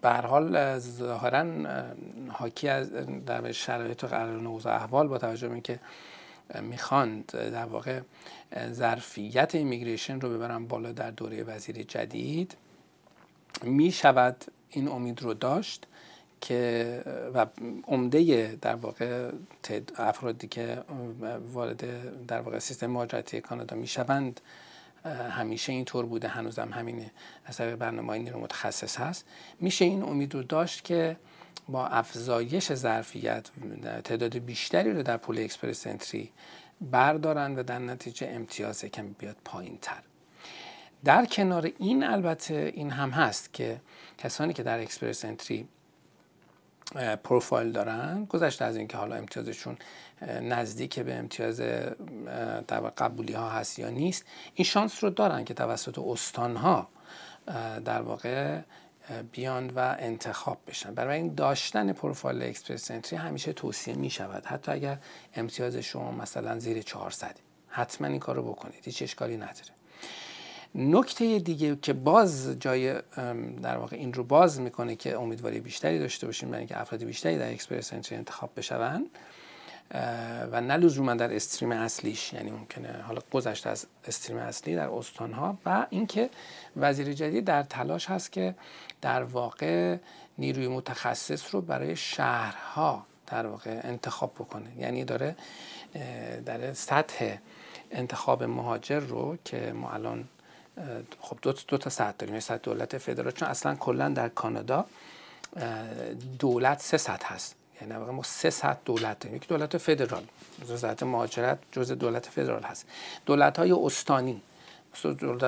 به 0.02 0.10
هر 0.10 0.26
حال 0.26 0.80
ظاهرا 0.80 1.46
حاکی 2.30 2.68
از 2.68 2.92
در 3.26 3.52
شرایط 3.52 4.06
قرار 4.06 4.48
اوضاع 4.48 4.76
احوال 4.76 5.08
با 5.08 5.18
توجه 5.18 5.48
به 5.48 5.54
اینکه 5.54 5.80
می‌خواند 6.62 7.26
در 7.32 7.66
واقع 7.66 8.02
ظرفیت 8.72 9.56
ایمیگریشن 9.56 10.22
رو 10.22 10.30
ببرن 10.30 10.68
بالا 10.68 10.92
در 10.92 11.12
دوره 11.12 11.44
وزیر 11.44 11.84
جدید 11.84 12.58
می 13.64 13.92
شود 13.92 14.46
این 14.70 14.88
امید 14.88 15.22
رو 15.22 15.34
داشت 15.34 15.88
که 16.42 17.02
و 17.34 17.46
عمده 17.88 18.58
در 18.62 18.76
واقع 18.76 19.32
افرادی 19.98 20.48
که 20.48 20.84
وارد 21.54 21.86
در 22.26 22.42
واقع 22.42 22.60
سیستم 22.60 22.88
مهاجرتی 22.88 23.42
کانادا 23.42 23.76
می 23.76 23.88
شوند 23.88 24.42
همیشه 25.30 25.72
اینطور 25.72 26.06
بوده 26.06 26.28
هنوزم 26.28 26.70
همینه. 26.74 27.12
از 27.46 27.58
طریق 27.58 27.76
برنامه 27.76 28.18
نیرو 28.18 28.40
متخصص 28.40 28.98
هست. 28.98 29.26
میشه 29.60 29.86
این 29.86 30.04
امید 30.04 30.34
رو 30.34 30.44
داشت 30.44 30.84
که 30.84 31.18
با 31.68 31.88
افزایش 31.88 32.74
ظرفیت 32.74 33.50
تعداد 34.04 34.38
بیشتری 34.38 34.94
رو 34.94 35.04
در 35.04 35.18
pool 35.18 35.40
Express 35.40 35.88
Entry 35.88 36.32
بردارن 36.82 37.56
و 37.56 37.64
در 37.64 37.80
نتیجه 37.80 38.28
امتیاز 38.28 38.86
کمی 38.86 39.16
بیاد 39.20 39.36
پایین 39.46 39.78
تر 39.82 40.02
در 41.04 41.26
کنار 41.26 41.72
این 41.78 42.04
البته 42.04 42.72
این 42.76 42.92
هم 42.92 43.10
هست 43.10 43.54
که 43.54 43.82
کسانی 44.18 44.54
که 44.54 44.64
در 44.64 44.80
Express 44.80 45.26
Entry 45.26 45.68
پروفایل 47.24 47.72
دارن 47.72 48.26
گذشته 48.26 48.66
از 48.66 48.76
اینکه 48.76 48.98
حالا 48.98 49.16
امتیازشون 49.16 49.78
نزدیک 50.42 51.00
به 51.00 51.16
امتیاز 51.16 51.62
قبولی 52.98 53.34
ها 53.34 53.50
هست 53.50 53.80
یا 53.80 53.90
نیست 53.90 54.26
این 54.56 54.66
شانس 54.66 55.04
رو 55.04 55.10
دارن 55.10 55.44
که 55.44 55.54
توسط 55.54 56.00
استان 56.00 56.56
ها 56.56 56.88
در 57.86 58.02
واقع 58.02 58.60
بیان 59.32 59.70
و 59.70 59.96
انتخاب 60.00 60.58
بشن. 60.68 60.94
برای 60.94 61.18
این 61.18 61.36
داشتن 61.36 61.94
پروفایل 61.94 62.44
اکسپرس 62.44 62.86
سنتری 62.86 63.20
همیشه 63.20 63.54
توصیه 63.54 63.96
می 63.96 64.10
شود 64.10 64.46
حتی 64.46 64.72
اگر 64.72 64.98
امتیاز 65.36 65.76
شما 65.76 66.12
مثلا 66.12 66.60
زیر 66.60 66.82
400 66.82 67.36
حتما 67.68 68.08
این 68.08 68.20
کار 68.20 68.36
رو 68.36 68.44
بکنید 68.44 68.86
هیچ 68.86 69.02
اشکالی 69.02 69.38
نداره. 69.38 69.81
نکته 70.76 71.40
دیگه 71.40 71.76
که 71.76 71.94
باز 71.94 72.60
جای 72.60 72.94
در 73.62 73.78
واقع 73.78 73.98
این 73.98 74.14
رو 74.14 74.24
باز 74.24 74.62
می‌کنه 74.62 74.96
که 74.96 75.18
امیدواری 75.18 75.60
بیشتری 75.60 76.00
داشته 76.00 76.26
باشیم 76.28 76.50
برای 76.50 76.60
اینکه 76.60 76.82
افراد 76.82 77.04
بیشتری 77.04 77.38
در 77.38 77.52
اکسپرس 77.52 77.94
انتری 77.94 78.18
انتخاب 78.18 78.50
بشوند 78.58 79.06
و 80.52 80.62
نه 80.62 80.78
لزوما 80.78 81.14
در 81.14 81.36
استریم 81.36 81.72
اصلیش 81.72 82.34
یعنی 82.34 82.52
ممکنه 82.52 83.02
حالا 83.08 83.22
گذشته 83.32 83.70
از 83.70 83.86
استریم 84.08 84.40
اصلی 84.40 84.76
در 84.76 84.90
استانها 84.90 85.58
و 85.66 85.88
اینکه 85.90 86.30
وزیر 86.78 87.14
جدید 87.14 87.46
در 87.46 87.64
تلاش 87.64 88.10
هست 88.10 88.32
که 88.32 88.56
در 89.02 89.24
واقع 89.24 89.98
نیروی 90.38 90.68
متخصص 90.68 91.56
رو 91.56 91.62
برای 91.62 91.96
شهرها 91.96 93.06
در 93.28 93.46
واقع 93.46 93.80
انتخاب 93.84 94.34
بکنه. 94.34 94.78
یعنی 94.78 95.06
داره 95.06 95.36
در 96.46 96.74
سطح 96.74 97.36
انتخاب 97.92 98.44
مهاجر 98.44 99.00
رو 99.00 99.38
که 99.46 99.74
ما 99.74 99.92
الان 99.92 100.28
خب 101.22 101.38
دو, 101.42 101.54
دو 101.68 101.78
تا 101.78 101.90
سطح 101.90 102.12
داریم 102.20 102.40
سطح 102.40 102.58
دولت 102.58 102.98
فدرال 102.98 103.32
چون 103.32 103.50
اصلا 103.50 103.76
کلا 103.76 104.10
در 104.10 104.30
کانادا 104.30 104.86
دولت 106.40 106.82
سه 106.82 106.98
سطح 106.98 107.34
هست. 107.34 107.56
یعنی 107.82 107.94
واقعا 107.94 108.12
ما 108.12 108.24
سه 108.24 108.50
سطح 108.50 108.80
دولت 108.86 109.20
داریم. 109.20 109.36
یک 109.36 109.48
دولت 109.48 109.78
فدرال. 109.78 110.24
وزارت 110.70 111.04
مهاجرت 111.04 111.60
جزء 111.72 111.96
دولت 111.96 112.26
فدرال 112.26 112.64
هست. 112.64 112.88
دولت 113.26 113.60
های 113.60 113.72
استانی. 113.72 114.42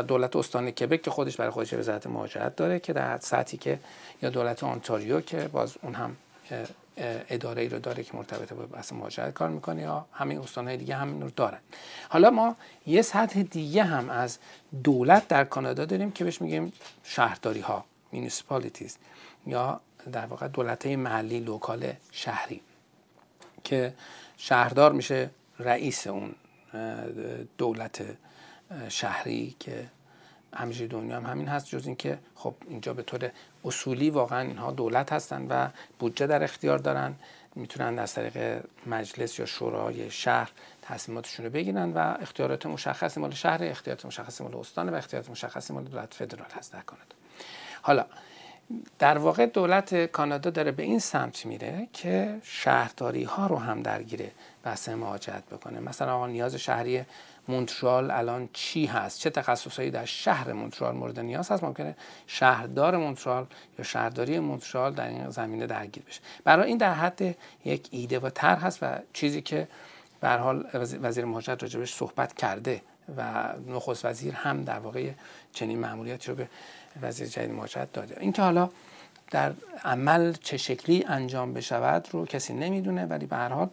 دولت 0.07 0.35
استانی 0.35 0.71
کبک 0.71 1.01
که 1.01 1.11
خودش 1.11 1.37
برای 1.37 1.51
خودش 1.51 1.73
وزارت 1.73 2.07
مهاجرت 2.07 2.55
داره 2.55 2.79
که 2.79 2.93
در 2.93 3.19
سطحی 3.19 3.57
که 3.57 3.79
یا 4.21 4.29
دولت 4.29 4.63
آنتاریو 4.63 5.21
که 5.21 5.47
باز 5.47 5.77
اون 5.81 5.93
هم 5.93 6.15
اداره 6.97 7.61
ای 7.61 7.69
رو 7.69 7.79
داره 7.79 8.03
که 8.03 8.17
مرتبط 8.17 8.53
با 8.53 8.65
بحث 8.65 8.93
مهاجرت 8.93 9.33
کار 9.33 9.49
می‌کنه 9.49 9.81
یا 9.81 10.05
همین 10.13 10.39
استانهای 10.39 10.77
دیگه 10.77 10.95
همین 10.95 11.21
رو 11.21 11.29
دارن. 11.29 11.59
حالا 12.09 12.29
ما 12.29 12.55
یه 12.87 13.01
سطح 13.01 13.41
دیگه 13.41 13.83
هم 13.83 14.09
از 14.09 14.37
دولت 14.83 15.27
در 15.27 15.43
کانادا 15.43 15.85
داریم 15.85 16.11
که 16.11 16.23
بهش 16.23 16.41
میگیم 16.41 16.73
شهرداری 17.03 17.61
ها 17.61 17.85
municipalities 18.11 18.97
یا 19.47 19.81
در 20.11 20.25
واقع 20.25 20.47
دولت 20.47 20.85
محلی 20.85 21.39
local 21.39 21.93
شهری 22.11 22.61
که 23.63 23.93
شهردار 24.37 24.91
میشه 24.91 25.29
رئیس 25.59 26.07
اون 26.07 26.35
دولت 27.57 28.03
شهری 28.89 29.55
که 29.59 29.85
همیشه 30.53 30.87
دنیا 30.87 31.17
هم 31.17 31.25
همین 31.25 31.47
هست 31.47 31.65
جز 31.65 31.85
اینکه 31.87 32.17
خب 32.35 32.53
اینجا 32.67 32.93
به 32.93 33.03
طور 33.03 33.31
اصولی 33.65 34.09
واقعا 34.09 34.39
اینها 34.39 34.71
دولت 34.71 35.13
هستن 35.13 35.47
و 35.49 35.67
بودجه 35.99 36.27
در 36.27 36.43
اختیار 36.43 36.77
دارن. 36.77 37.15
می‌تونن 37.55 37.99
از 37.99 38.13
طریق 38.13 38.63
مجلس 38.87 39.39
یا 39.39 39.45
شورای 39.45 40.11
شهر 40.11 40.51
تصمیماتشون 40.81 41.45
رو 41.45 41.51
بگیرن 41.51 41.91
و 41.93 42.15
اختیارات 42.21 42.65
مشخصی 42.65 43.19
مال 43.19 43.31
شهر 43.31 43.63
اختیارات 43.63 44.05
مشخصی 44.05 44.43
مال 44.43 44.55
استان 44.55 44.89
و 44.89 44.95
اختیارات 44.95 45.29
مشخصی 45.29 45.73
مال 45.73 45.83
دولت 45.83 46.13
فدرال 46.13 46.49
هست 46.51 46.73
در 46.73 46.81
کانادا. 46.81 47.15
حالا 47.81 48.05
در 48.99 49.17
واقع 49.17 49.45
دولت 49.45 50.05
کانادا 50.05 50.49
داره 50.49 50.71
به 50.71 50.83
این 50.83 50.99
سمت 50.99 51.45
میره 51.45 51.87
که 51.93 52.39
شهرداری 52.43 53.23
ها 53.23 53.47
رو 53.47 53.57
هم 53.57 53.81
درگیر 53.81 54.21
بحث 54.63 54.89
مهاجرت 54.89 55.45
بکنه. 55.45 55.79
مثلا 55.79 56.15
آقا 56.15 56.27
نیاز 56.27 56.55
شهری 56.55 57.05
مونترال 57.47 58.11
الان 58.11 58.49
چی 58.53 58.85
هست؟ 58.85 59.19
چه 59.19 59.29
تخصصهایی 59.29 59.91
در 59.91 60.05
شهر 60.05 60.53
مونترال 60.53 60.95
مورد 60.95 61.19
نیاز 61.19 61.51
هست؟ 61.51 61.63
ممکنه 61.63 61.95
شهردار 62.27 62.97
مونترال 62.97 63.45
یا 63.79 63.85
شهرداری 63.85 64.39
مونترال 64.39 64.93
در 64.93 65.07
این 65.07 65.29
زمینه 65.29 65.67
درگیر 65.67 66.03
بشه. 66.03 66.21
برای 66.43 66.67
این 66.67 66.77
در 66.77 66.93
حد 66.93 67.35
یک 67.65 67.87
ایده 67.91 68.19
و 68.19 68.29
طرح 68.29 68.65
هست 68.65 68.79
و 68.81 68.97
چیزی 69.13 69.41
که 69.41 69.67
به 70.21 70.29
حال 70.29 70.65
وزیر 70.73 71.25
مهاجرت 71.25 71.63
راجبش 71.63 71.93
صحبت 71.93 72.33
کرده 72.33 72.81
و 73.17 73.53
نخست 73.67 74.05
وزیر 74.05 74.33
هم 74.33 74.63
در 74.63 74.79
واقع 74.79 75.11
چنین 75.53 75.79
مأموریتی 75.79 76.31
رو 76.31 76.35
به 76.35 76.47
وزیر 77.01 77.27
جدید 77.27 77.51
مهاجرت 77.51 77.93
داده. 77.93 78.17
اینکه 78.19 78.41
حالا 78.41 78.69
در 79.31 79.53
عمل 79.83 80.33
چه 80.33 80.57
شکلی 80.57 81.03
انجام 81.07 81.53
بشود 81.53 82.07
رو 82.11 82.25
کسی 82.25 82.53
نمی‌دونه 82.53 83.05
ولی 83.05 83.25
به 83.25 83.35
هر 83.35 83.49
حال 83.49 83.69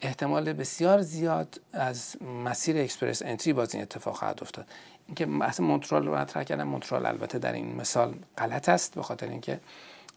احتمال 0.00 0.52
بسیار 0.52 1.02
زیاد 1.02 1.60
از 1.72 2.16
مسیر 2.44 2.78
اکسپرس 2.78 3.22
انتری 3.22 3.52
باز 3.52 3.74
این 3.74 3.82
اتفاق 3.82 4.16
خواهد 4.16 4.38
افتاد. 4.42 4.66
اینکه 5.06 5.26
بحث 5.26 5.60
مونترال 5.60 6.06
رو 6.06 6.16
مطرح 6.16 6.44
کردم 6.44 6.68
مونترال 6.68 7.06
البته 7.06 7.38
در 7.38 7.52
این 7.52 7.76
مثال 7.76 8.14
غلط 8.38 8.68
است 8.68 8.94
به 8.94 9.02
خاطر 9.02 9.28
اینکه 9.28 9.60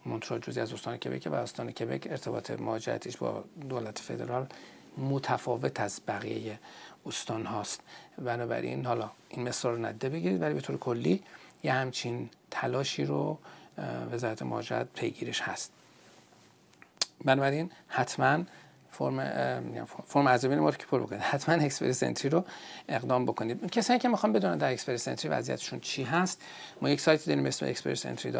مونترال 0.06 0.40
جزی 0.40 0.60
از 0.60 0.72
استان 0.72 0.96
کبک 0.96 1.28
و 1.32 1.34
استان 1.34 1.72
کبک 1.72 2.06
ارتباط 2.10 2.50
مهاجرتیش 2.50 3.16
با 3.16 3.44
دولت 3.68 3.98
فدرال 3.98 4.46
متفاوت 4.98 5.80
از 5.80 6.00
بقیه 6.08 6.58
استان 7.06 7.46
هاست. 7.46 7.80
بنابراین 8.18 8.86
حالا 8.86 9.10
این 9.28 9.48
مثال 9.48 9.72
رو 9.72 9.86
نده 9.86 10.08
بگیرید 10.08 10.42
ولی 10.42 10.54
به 10.54 10.60
طور 10.60 10.78
کلی 10.78 11.22
یه 11.62 11.72
همچین 11.72 12.28
تلاشی 12.50 13.04
رو 13.04 13.38
وزارت 14.12 14.42
مهاجرت 14.42 14.86
پیگیرش 14.94 15.40
هست. 15.40 15.72
بنابراین 17.24 17.70
حتما 17.88 18.44
فرم 18.90 19.84
فرم 20.06 20.26
ارزیابی 20.26 20.56
ما 20.56 20.68
رو 20.68 20.76
که 20.76 20.86
پر 20.86 21.00
بکنید. 21.00 21.22
حتما 21.22 21.54
اکسپرس 21.54 22.02
انتری 22.02 22.28
رو 22.30 22.44
اقدام 22.88 23.24
بکنید. 23.24 23.70
کسایی 23.70 23.98
که 23.98 24.08
می‌خوان 24.08 24.32
بدونن 24.32 24.58
در 24.58 24.72
Express 24.72 25.08
Entry 25.08 25.28
وضعیتشون 25.28 25.80
چی 25.80 26.02
هست 26.02 26.42
ما 26.82 26.90
یک 26.90 27.00
سایتی 27.00 27.26
داریم 27.26 27.46
اسم 27.46 27.66
Express 27.66 28.06
Entry 28.06 28.32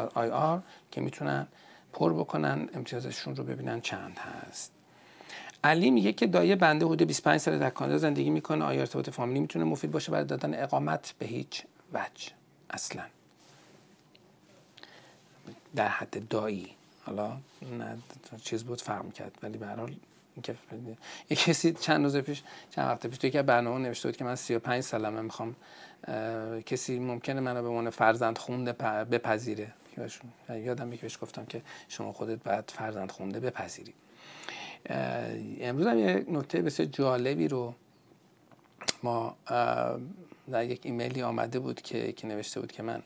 که 0.91 1.01
می‌تونن 1.01 1.47
پر 1.93 2.13
بکنن 2.13 2.69
امتیازشون 2.75 3.37
رو 3.37 3.45
ببینن 3.45 3.81
چند 3.81 4.19
هست. 4.19 4.73
علی 5.65 5.91
میگه 5.91 6.13
که 6.13 6.27
دایی 6.27 6.57
بنده 6.57 6.87
حدود 6.87 7.03
25 7.03 7.41
سال 7.41 7.59
در 7.59 7.71
کانادا 7.71 7.99
زندگی 7.99 8.31
می‌کنه. 8.31 8.65
آیا 8.65 8.81
ارتباط 8.81 9.11
فامیلی 9.11 9.41
می‌تونه 9.41 9.65
مفید 9.65 9.91
باشه 9.91 10.13
برای 10.13 10.25
دادن 10.25 10.63
اقامت؟ 10.63 11.15
به 11.19 11.27
هیچ 11.27 11.63
وجه. 11.93 12.33
اصلا. 12.71 13.03
در 15.77 15.89
حد 15.89 16.29
دایی. 16.29 16.71
حالا 17.03 17.37
نه 17.79 17.99
چیز 18.43 18.65
بود 18.65 18.81
فهم 18.81 19.11
کرد 19.11 19.39
ولی 19.43 19.59
به 19.59 19.67
حال 20.49 20.97
یه 21.31 21.37
کسی 21.37 21.73
چند 21.73 22.05
روز 22.05 22.17
پیش 22.17 22.43
چند 22.71 22.89
وقت 22.89 23.07
پیش 23.07 23.19
توی 23.19 23.31
که 23.31 23.43
برنامه 23.43 23.79
نوشته 23.79 24.09
بود 24.09 24.17
که 24.17 24.25
من 24.25 24.35
35 24.35 24.83
سالمه 24.83 25.21
می‌خوام 25.21 25.57
کسی 26.67 26.99
ممکنه 26.99 27.41
منو 27.41 27.63
به 27.63 27.69
عنوان 27.69 27.91
فرزند 27.91 28.39
خونده 28.39 28.73
بپذیره. 29.05 29.73
یادم 30.49 30.91
بهش 30.91 31.19
گفتم 31.23 31.45
که 31.45 31.63
شما 31.89 32.13
خودت 32.13 32.45
باید 32.45 32.71
فرزند 32.71 33.11
خونده 33.11 33.41
بپذیری. 33.41 33.95
امروز 35.61 35.87
هم 35.87 35.99
یه 35.99 36.25
نکته 36.29 36.63
بسیار 36.63 36.89
جالبی 36.89 37.49
رو 37.49 37.75
ما 39.03 39.37
در 40.51 40.65
یک 40.65 40.81
ایمیلی 40.83 41.23
آمده 41.23 41.59
بود 41.59 41.83
که 41.83 42.13
که 42.13 42.27
نوشته 42.27 42.61
بود 42.61 42.73
که 42.73 42.83
من 42.83 43.03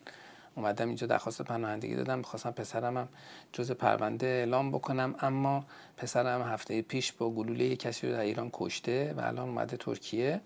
اومدم 0.57 0.86
اینجا 0.86 1.07
درخواست 1.07 1.42
پناهندگی 1.42 1.94
دادم 1.94 2.18
می‌خواستم 2.18 2.50
پسرم 2.50 2.96
هم 2.96 3.09
جز 3.52 3.70
پرونده 3.72 4.26
اعلام 4.26 4.70
بکنم 4.70 5.14
اما 5.20 5.64
پسرم 5.96 6.42
هفته 6.42 6.82
پیش 6.82 7.12
با 7.12 7.30
گلوله 7.30 7.76
کسی 7.76 8.07
رو 8.07 8.12
در 8.12 8.20
ایران 8.20 8.50
کشته 8.52 9.14
و 9.16 9.20
الان 9.20 9.48
اومده 9.48 9.76
ترکیه. 9.76 10.40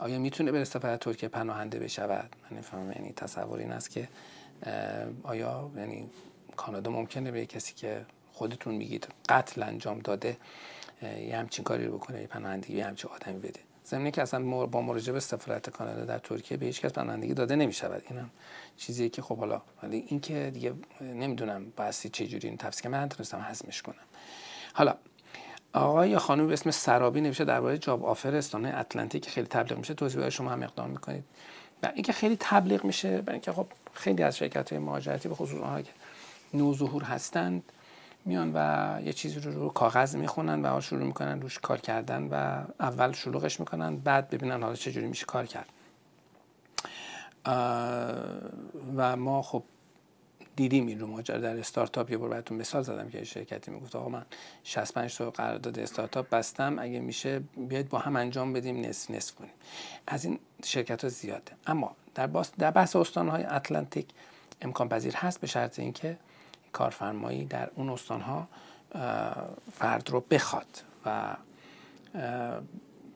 آیا 0.00 0.18
می‌تونه 0.18 0.52
به 0.52 0.64
سفارت 0.64 1.00
ترکیه 1.00 1.28
پناهنده 1.28 1.78
بشود؟ 1.78 2.36
من 2.50 2.58
نفهمم 2.58 2.92
یعنی 2.92 3.12
تصور 3.12 3.58
این 3.58 3.72
است 3.72 3.90
که 3.90 4.08
آیا 5.22 5.70
یعنی 5.76 6.10
کانادا 6.56 6.90
ممکنه 6.90 7.30
به 7.30 7.46
کسی 7.46 7.74
که 7.74 8.06
خودتون 8.32 8.74
میگید 8.74 9.08
قتل 9.28 9.62
انجام 9.62 9.98
داده 9.98 10.36
یه 11.02 11.36
همچین 11.36 11.64
کاری 11.64 11.84
رو 11.84 11.98
بکنه 11.98 12.20
یه 12.20 12.26
پناهندگی 12.26 12.76
یه 12.76 12.86
همچین 12.86 13.10
آدمی 13.10 13.38
بده؟ 13.38 13.60
زمینه 13.84 14.10
که 14.10 14.22
اصلا 14.22 14.66
با 14.66 14.80
مراجعه 14.80 15.12
به 15.12 15.20
سفارت 15.20 15.70
کانادا 15.70 16.04
در 16.04 16.18
ترکیه 16.18 16.56
به 16.56 16.66
هیچ 16.66 16.80
کس 16.80 16.92
پناهندگی 16.92 17.34
داده 17.34 17.56
نمی 17.56 17.72
شود 17.72 18.02
اینم 18.10 18.30
چیزیه 18.76 19.08
که 19.08 19.22
خب 19.22 19.38
حالا 19.38 19.62
ولی 19.82 20.04
این 20.08 20.20
که 20.20 20.50
دیگه 20.54 20.74
نمی‌دونم 21.00 21.72
باستی 21.76 22.08
چه 22.08 22.26
جوری 22.26 22.48
این 22.48 22.56
تفسیر 22.56 22.90
من 22.90 23.04
نتونستم 23.04 23.40
هضمش 23.40 23.82
کنم. 23.82 23.94
حالا 24.74 24.94
آقای 25.72 26.10
یا 26.10 26.18
خانم 26.18 26.46
به 26.46 26.52
اسم 26.52 26.70
سرابی 26.70 27.20
نوشته 27.20 27.44
درباره 27.44 27.78
جاب 27.78 28.04
آفر 28.04 28.34
استانه 28.34 28.78
اتلانتیک 28.78 29.28
خیلی 29.28 29.46
تبلیغ 29.46 29.78
میشه. 29.78 29.94
توضیح 29.94 30.28
شما 30.28 30.50
هم 30.50 30.62
اقدام 30.62 30.90
می‌کنید. 30.90 31.24
و 31.82 31.92
اینکه 31.94 32.12
خیلی 32.12 32.36
تبلیغ 32.40 32.84
میشه 32.84 33.20
برای 33.20 33.32
اینکه 33.32 33.52
خب 33.52 33.66
خیلی 33.92 34.22
از 34.22 34.36
شرکت 34.36 34.72
های 34.72 34.78
مهاجرتی 34.78 35.28
به 35.28 35.34
خصوص 35.34 35.60
آنها 35.60 35.82
که 35.82 35.92
نوظهور 36.54 37.02
هستند 37.02 37.62
میان 38.24 38.52
و 38.54 39.00
یه 39.04 39.12
چیزی 39.12 39.40
رو 39.40 39.52
رو 39.52 39.68
کاغذ 39.68 40.16
می‌خونن 40.16 40.64
و 40.64 40.80
شروع 40.80 41.02
می‌کنن 41.02 41.40
روش 41.42 41.58
کار 41.58 41.80
کردن 41.80 42.22
و 42.22 42.64
اول 42.80 43.12
شلوغش 43.12 43.60
می‌کنن 43.60 43.96
بعد 43.96 44.30
ببینن 44.30 44.62
حالا 44.62 44.74
چجوری 44.74 45.06
میشه 45.06 45.26
کار 45.26 45.46
کرد. 45.46 45.68
و 48.96 49.16
ما 49.16 49.42
خب 49.42 49.62
دیدیم 50.56 50.86
این 50.86 51.00
رو 51.00 51.06
ماجرا 51.06 51.38
در 51.38 51.58
استارتاپ 51.58 52.10
یه 52.10 52.16
بار 52.16 52.28
براتون 52.28 52.58
مثال 52.58 52.82
زدم 52.82 53.08
که 53.08 53.24
شرکتی 53.24 53.70
می‌گفت 53.70 53.96
آقا 53.96 54.08
من 54.08 54.24
65 54.64 55.16
تا 55.16 55.30
قرارداد 55.30 55.78
استارتاپ 55.78 56.28
بستم 56.30 56.78
اگه 56.78 57.00
میشه 57.00 57.40
بیاید 57.68 57.88
با 57.88 57.98
هم 57.98 58.16
انجام 58.16 58.52
بدیم 58.52 58.80
نصف 58.80 59.10
نصف 59.10 59.34
کنیم. 59.34 59.52
از 60.06 60.24
این 60.24 60.38
شرکت 60.64 61.02
ها 61.02 61.08
زیاده. 61.08 61.52
اما 61.66 61.96
در, 62.14 62.26
در 62.58 62.70
بحث 62.70 62.96
استان 62.96 63.28
های 63.28 63.44
اتلانتیک 63.44 64.08
امکان 64.62 64.88
پذیر 64.88 65.16
هست 65.16 65.40
به 65.40 65.46
شرط 65.46 65.78
اینکه 65.78 66.18
کارفرمایی 66.72 67.44
در 67.44 67.68
اون 67.74 67.90
استانها 67.90 68.48
فرد 69.72 70.10
رو 70.10 70.24
بخواد 70.30 70.66
و 71.06 71.36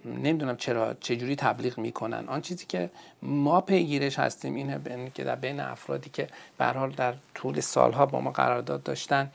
نمی‌دونم 0.04 0.56
چرا 0.56 0.94
چجوری 0.94 1.36
تبلیغ 1.36 1.78
می‌کنن. 1.78 2.28
آن 2.28 2.40
چیزی 2.40 2.66
که 2.66 2.90
ما 3.22 3.60
پیگیرش 3.60 4.18
هستیم 4.18 4.54
اینه 4.54 5.10
که 5.14 5.24
در 5.24 5.36
بین 5.36 5.60
افرادی 5.60 6.10
که 6.10 6.28
به 6.58 6.66
حال 6.66 6.90
در 6.90 7.14
طول 7.34 7.60
سالها 7.60 8.06
با 8.06 8.20
ما 8.20 8.30
قرارداد 8.30 8.82
داشتن 8.82 9.30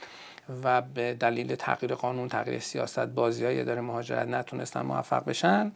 و 0.64 0.82
به 0.82 1.14
دلیل 1.14 1.56
تغییر 1.56 1.96
قانون 1.96 2.28
تغییر 2.28 2.60
سیاست 2.60 3.00
بازی 3.00 3.46
های 3.46 3.62
اداره 3.62 3.82
مهاجرت 3.82 4.28
نتونستن 4.28 4.82
موفق 4.82 5.26
بشن 5.26 5.72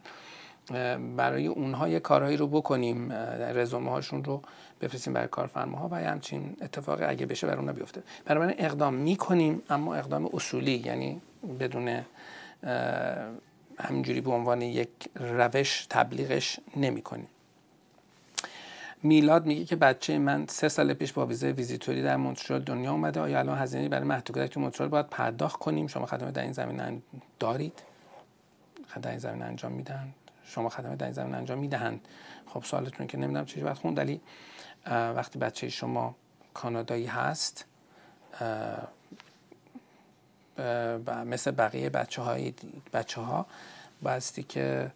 برای 1.16 1.46
اونها 1.46 1.88
یه 1.88 2.00
کارهایی 2.00 2.36
رو 2.36 2.46
بکنیم. 2.46 3.12
رزومه 3.54 3.90
هاشون 3.90 4.24
رو 4.24 4.42
بفرستیم 4.80 5.12
برای 5.12 5.28
کارفرماها 5.28 5.88
و 5.88 5.94
همچین 5.94 6.56
اتفاقی 6.62 7.04
اگه 7.04 7.26
بشه 7.26 7.46
برای 7.46 7.58
اونها 7.58 7.72
بیفته. 7.72 8.02
برای 8.24 8.54
اقدام 8.58 8.94
می‌کنیم 8.94 9.62
اما 9.70 9.94
اقدام 9.94 10.30
اصولی 10.32 10.82
یعنی 10.84 11.20
بدون 11.60 12.02
همینجوری 13.78 14.20
به 14.20 14.30
عنوان 14.30 14.62
یک 14.62 14.88
روش 15.14 15.86
تبلیغش 15.90 16.60
نمی 16.76 17.02
کنیم. 17.02 17.28
میلاد 19.02 19.46
میگه 19.46 19.64
که 19.64 19.76
بچه 19.76 20.18
من 20.18 20.46
سه 20.46 20.68
سال 20.68 20.94
پیش 20.94 21.12
با 21.12 21.26
ویزای 21.26 21.52
ویزیتوری 21.52 22.02
در 22.02 22.16
مونترال 22.16 22.62
دنیا 22.62 22.92
اومده. 22.92 23.20
آیا 23.20 23.38
الان 23.38 23.58
هزینه 23.58 23.88
برای 23.88 24.04
مهد 24.04 24.30
کودک 24.32 24.50
تو 24.50 24.60
مونترال 24.60 24.88
باید 24.88 25.06
پرداخت 25.06 25.58
کنیم؟ 25.58 25.86
شما 25.86 26.06
خدمه 26.06 26.30
در 26.30 26.42
این 26.42 26.52
زمینه 26.52 27.02
دارید؟ 27.38 27.82
در 29.02 29.10
این 29.10 29.18
زمینه 29.18 29.44
انجام 29.44 29.72
میدن 29.72 30.08
شما 30.44 30.68
خدمه 30.68 30.96
در 30.96 31.06
این 31.06 31.14
زمینه 31.14 31.36
انجام 31.36 31.58
می‌دهند. 31.58 32.00
خب 32.46 32.64
سوالتون 32.64 33.06
که 33.06 33.18
نمی‌دونم 33.18 33.44
چه 33.44 33.60
باید 33.60 33.76
خوند 33.76 33.98
ولی 33.98 34.20
وقتی 34.90 35.38
بچه 35.38 35.68
شما 35.68 36.14
کانادایی 36.54 37.06
هست 37.06 37.64
مثل 41.26 41.50
بقیه 41.50 41.90
بچه, 41.90 42.22
های 42.22 42.54
بچه 42.92 43.20
ها 43.20 43.46
باستی 44.02 44.42
که 44.42 44.90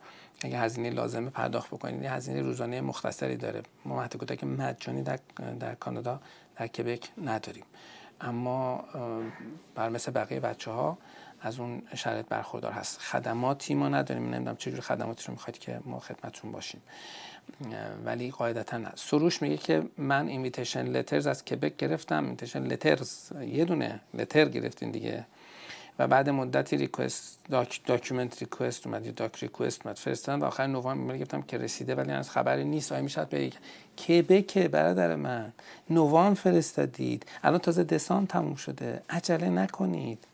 اگه 0.45 0.59
هزینه 0.59 0.91
لازمه 0.91 1.31
پرداخت 1.31 1.71
بکنید 1.71 2.05
هزینه 2.05 2.43
روزانه 2.43 2.81
مختصری 2.81 3.37
داره. 3.37 3.63
ما 3.85 3.97
مهد 3.97 4.17
کودک 4.17 4.45
مجانی 4.45 5.03
در, 5.03 5.19
در 5.61 5.75
کانادا 5.75 6.21
در 6.57 6.67
کبک 6.67 7.09
نداریم. 7.25 7.65
اما 8.21 8.85
بر 9.75 9.89
مثل 9.89 10.13
بقیه 10.13 10.41
بچه 10.41 10.71
ها 10.71 10.99
از 11.43 11.61
اون 11.61 11.83
شرط 11.95 12.27
برخوردار 12.29 12.73
هست. 12.73 12.99
خدماتی 12.99 13.75
ما 13.75 13.89
نداریم. 13.89 14.25
نمی‌دونم 14.25 14.57
چجور 14.57 14.81
خدماتی 14.81 15.25
رو 15.27 15.33
می‌خواید 15.33 15.59
که 15.59 15.81
ما 15.85 16.01
خدمتتون 16.01 16.53
باشیم. 16.53 16.83
ولی 18.05 18.31
قاعدتا 18.31 18.77
نه 18.79 18.93
سروش 18.95 19.43
میگه 19.43 19.57
که 19.57 19.83
من 19.99 20.29
invitation 20.29 20.87
letters 20.87 21.27
از 21.27 21.45
کبک 21.45 21.77
گرفتم. 21.77 22.23
invitation 22.23 22.63
letters 22.63 23.33
یه 23.41 23.65
دونه 23.65 24.01
letter 24.15 24.45
گرفتین 24.45 24.91
دیگه. 24.91 25.27
و 25.99 26.07
بعد 26.07 26.29
مدتی 26.31 26.77
request 26.77 27.39
doc 27.51 27.81
document 27.87 28.39
request 28.41 28.87
اومد. 28.87 29.07
یا 29.07 29.13
doc 29.13 29.39
request 29.39 29.87
اومد. 29.87 29.97
فرستادن 29.97 30.43
و 30.43 30.45
آخر 30.45 30.67
نوامبر 30.67 30.91
ایمیل 30.91 31.23
گفتم 31.23 31.43
که 31.43 31.59
رسیده 31.59 31.95
ولی 31.95 32.13
از 32.13 32.31
خبری 32.31 32.65
نیست. 32.65 32.93
آیا 32.93 33.03
می‌شد 33.03 33.29
به 33.29 33.51
کبک 34.09 34.59
برادر 34.59 35.17
من؟ 35.17 35.53
نوامبر 35.91 36.35
فرستادید. 36.35 37.27
الان 37.43 37.59
تازه 37.59 37.85
دسامبر 37.85 38.31
تموم 38.31 38.55
شده. 38.55 39.03
عجله 39.11 39.49
نکنید. 39.49 40.25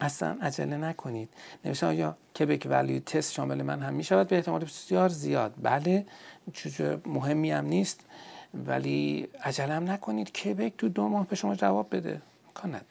اصلا 0.00 0.38
عجله 0.42 0.76
نکنید. 0.76 1.28
نوشته 1.64 1.86
آیا 1.86 2.16
کبک 2.38 2.66
value 2.70 3.00
test 3.00 3.32
شامل 3.32 3.62
من 3.62 3.82
هم 3.82 3.94
می‌شود؟ 3.94 4.28
به 4.28 4.36
احتمال 4.36 4.60
بسیار 4.60 5.08
زیاد. 5.08 5.54
بله 5.62 6.06
چیز 6.52 6.80
مهمی 7.06 7.50
هم 7.50 7.66
نیست. 7.66 8.00
ولی 8.54 9.28
عجله 9.42 9.74
هم 9.74 9.90
نکنید. 9.90 10.32
کبک 10.32 10.72
تو 10.78 10.88
دو 10.88 11.08
ماه 11.08 11.26
به 11.26 11.36
شما 11.36 11.54
جواب 11.54 11.96
بده. 11.96 12.22
کاند 12.54 12.84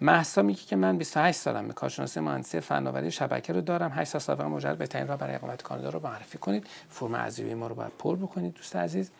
محسا 0.00 0.42
میگه 0.42 0.62
که 0.62 0.76
من 0.76 0.98
28 0.98 1.38
سالم 1.38 1.68
به 1.68 1.74
کارشناسی 1.74 2.20
مهندسی 2.20 2.60
فناوری 2.60 3.10
شبکه 3.10 3.52
رو 3.52 3.60
دارم. 3.60 3.92
8 3.94 4.10
سال 4.10 4.20
سابقه 4.20 4.48
مجرد 4.48 4.78
بهترین 4.78 5.08
راه 5.08 5.16
برای 5.16 5.34
اقامت 5.34 5.62
کانادا 5.62 5.88
رو 5.88 6.00
معرفی 6.02 6.38
کنید. 6.38 6.66
فرم 6.90 7.14
ارزیابی 7.14 7.54
ما 7.54 7.66
رو 7.66 7.74
باید 7.74 7.92
پر 7.98 8.16
بکنید 8.16 8.54
دوست 8.54 8.76
عزیز. 8.76 9.10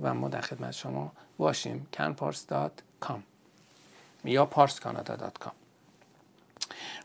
و 0.00 0.14
ما 0.14 0.28
در 0.28 0.40
خدمت 0.40 0.72
شما 0.72 1.12
باشیم. 1.38 1.86
canpars.com 1.96 3.18
یا 4.24 4.48
parscanada.com 4.54 5.67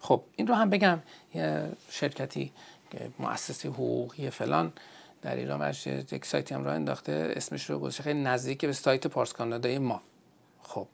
خب 0.04 0.24
این 0.36 0.48
رو 0.48 0.56
هم 0.56 0.70
بگم 0.70 1.00
یه 1.34 1.72
شرکتی 1.90 2.52
مؤسسه 3.20 3.70
حقوقی 3.70 4.30
فلان 4.30 4.74
در 5.22 5.36
ایران 5.36 5.74
یک 6.12 6.26
سایتی 6.26 6.56
هم 6.56 6.64
راه 6.64 6.76
انداخته 6.76 7.34
اسمش 7.36 7.70
رو 7.70 7.80
گذاشته 7.80 8.04
خیلی 8.04 8.24
نزدیک 8.24 8.66
به 8.66 8.74
سایت 8.74 9.08
پارس 9.08 9.34
کانادای 9.34 9.78
ما. 9.78 10.02
خب 10.62 10.88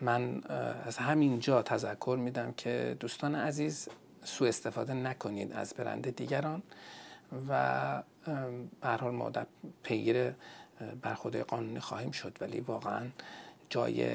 من 0.00 0.42
از 0.86 0.96
همینجا 0.96 1.62
تذکر 1.62 2.18
میدم 2.20 2.52
که 2.52 2.96
دوستان 3.00 3.34
عزیز 3.34 3.88
سوء 4.24 4.48
استفاده 4.48 4.94
نکنید 4.94 5.52
از 5.52 5.74
برند 5.74 6.16
دیگران 6.16 6.62
و 7.48 8.02
به 8.80 8.88
حال 8.88 9.14
ما 9.14 9.30
در 9.30 9.46
پیگیر 9.82 10.34
برخورد 11.02 11.36
قانونی 11.36 11.80
خواهیم 11.80 12.10
شد 12.10 12.38
ولی 12.40 12.60
واقعا 12.60 13.06
جای 13.68 14.06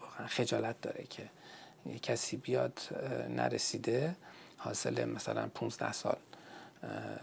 واقعا 0.00 0.26
خجالت 0.26 0.80
داره 0.80 1.04
که 1.10 1.22
کسی 2.02 2.36
بیاد 2.36 2.80
نرسیده 3.28 4.16
حاصل 4.56 5.04
مثلا 5.04 5.48
15 5.54 5.92
سال 5.92 6.16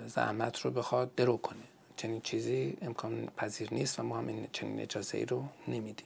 زحمت 0.07 0.59
رو 0.59 0.72
بخواد 0.72 1.16
درو 1.16 1.38
کنه. 1.38 1.64
چنین 1.97 2.22
چیزی 2.22 2.78
امکان 2.82 3.28
پذیر 3.38 3.74
نیست 3.74 3.99
و 3.99 4.03
ما 4.03 4.18
هم 4.18 4.28
این 4.28 4.47
چنین 4.51 4.80
اجازه 4.80 5.18
ای 5.18 5.26
رو 5.26 5.43
نمیدیم. 5.68 6.05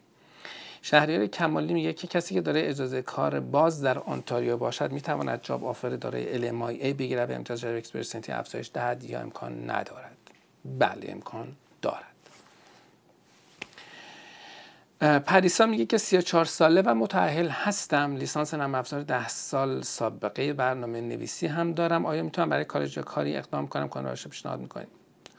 شهریار 0.81 1.27
کمالی 1.27 1.73
میگه 1.73 1.93
که 1.93 2.07
کسی 2.07 2.33
که 2.33 2.41
داره 2.41 2.69
اجازه 2.69 3.01
کار 3.01 3.39
باز 3.39 3.81
در 3.81 3.99
آنتاریو 3.99 4.57
باشد 4.57 4.91
می‌تواند 4.91 5.41
job 5.41 5.65
offer 5.65 5.89
داره 5.89 6.19
ای 6.69 6.93
بگیره 6.93 7.25
به 7.25 7.35
امتیاز 7.35 7.63
Express 7.63 8.03
Entry 8.03 8.31
افزایش 8.31 8.71
دهد 8.73 9.03
یا 9.03 9.19
امکان 9.19 9.69
ندارد. 9.69 10.17
بله 10.79 11.11
امکان 11.11 11.55
دارد. 11.81 12.06
پریسا 14.99 15.65
میگه 15.65 15.85
که 15.85 15.97
34 15.97 16.45
ساله 16.45 16.81
و 16.81 16.93
متأهل 16.93 17.49
هستم. 17.49 18.15
لیسانس 18.15 18.53
نرم 18.53 18.75
افزار 18.75 19.01
10 19.01 19.27
سال 19.27 19.81
سابقه 19.81 20.53
برنامه 20.53 21.01
نویسی 21.01 21.47
هم 21.47 21.73
دارم. 21.73 22.05
آیا 22.05 22.23
می‌تونم 22.23 22.49
برای 22.49 22.65
کار 22.65 22.87
کاری 22.87 23.37
اقدام 23.37 23.67
کنم؟ 23.67 23.89
کنم 23.89 24.13
پیشنهاد 24.13 24.59
می‌کنیم. 24.59 24.87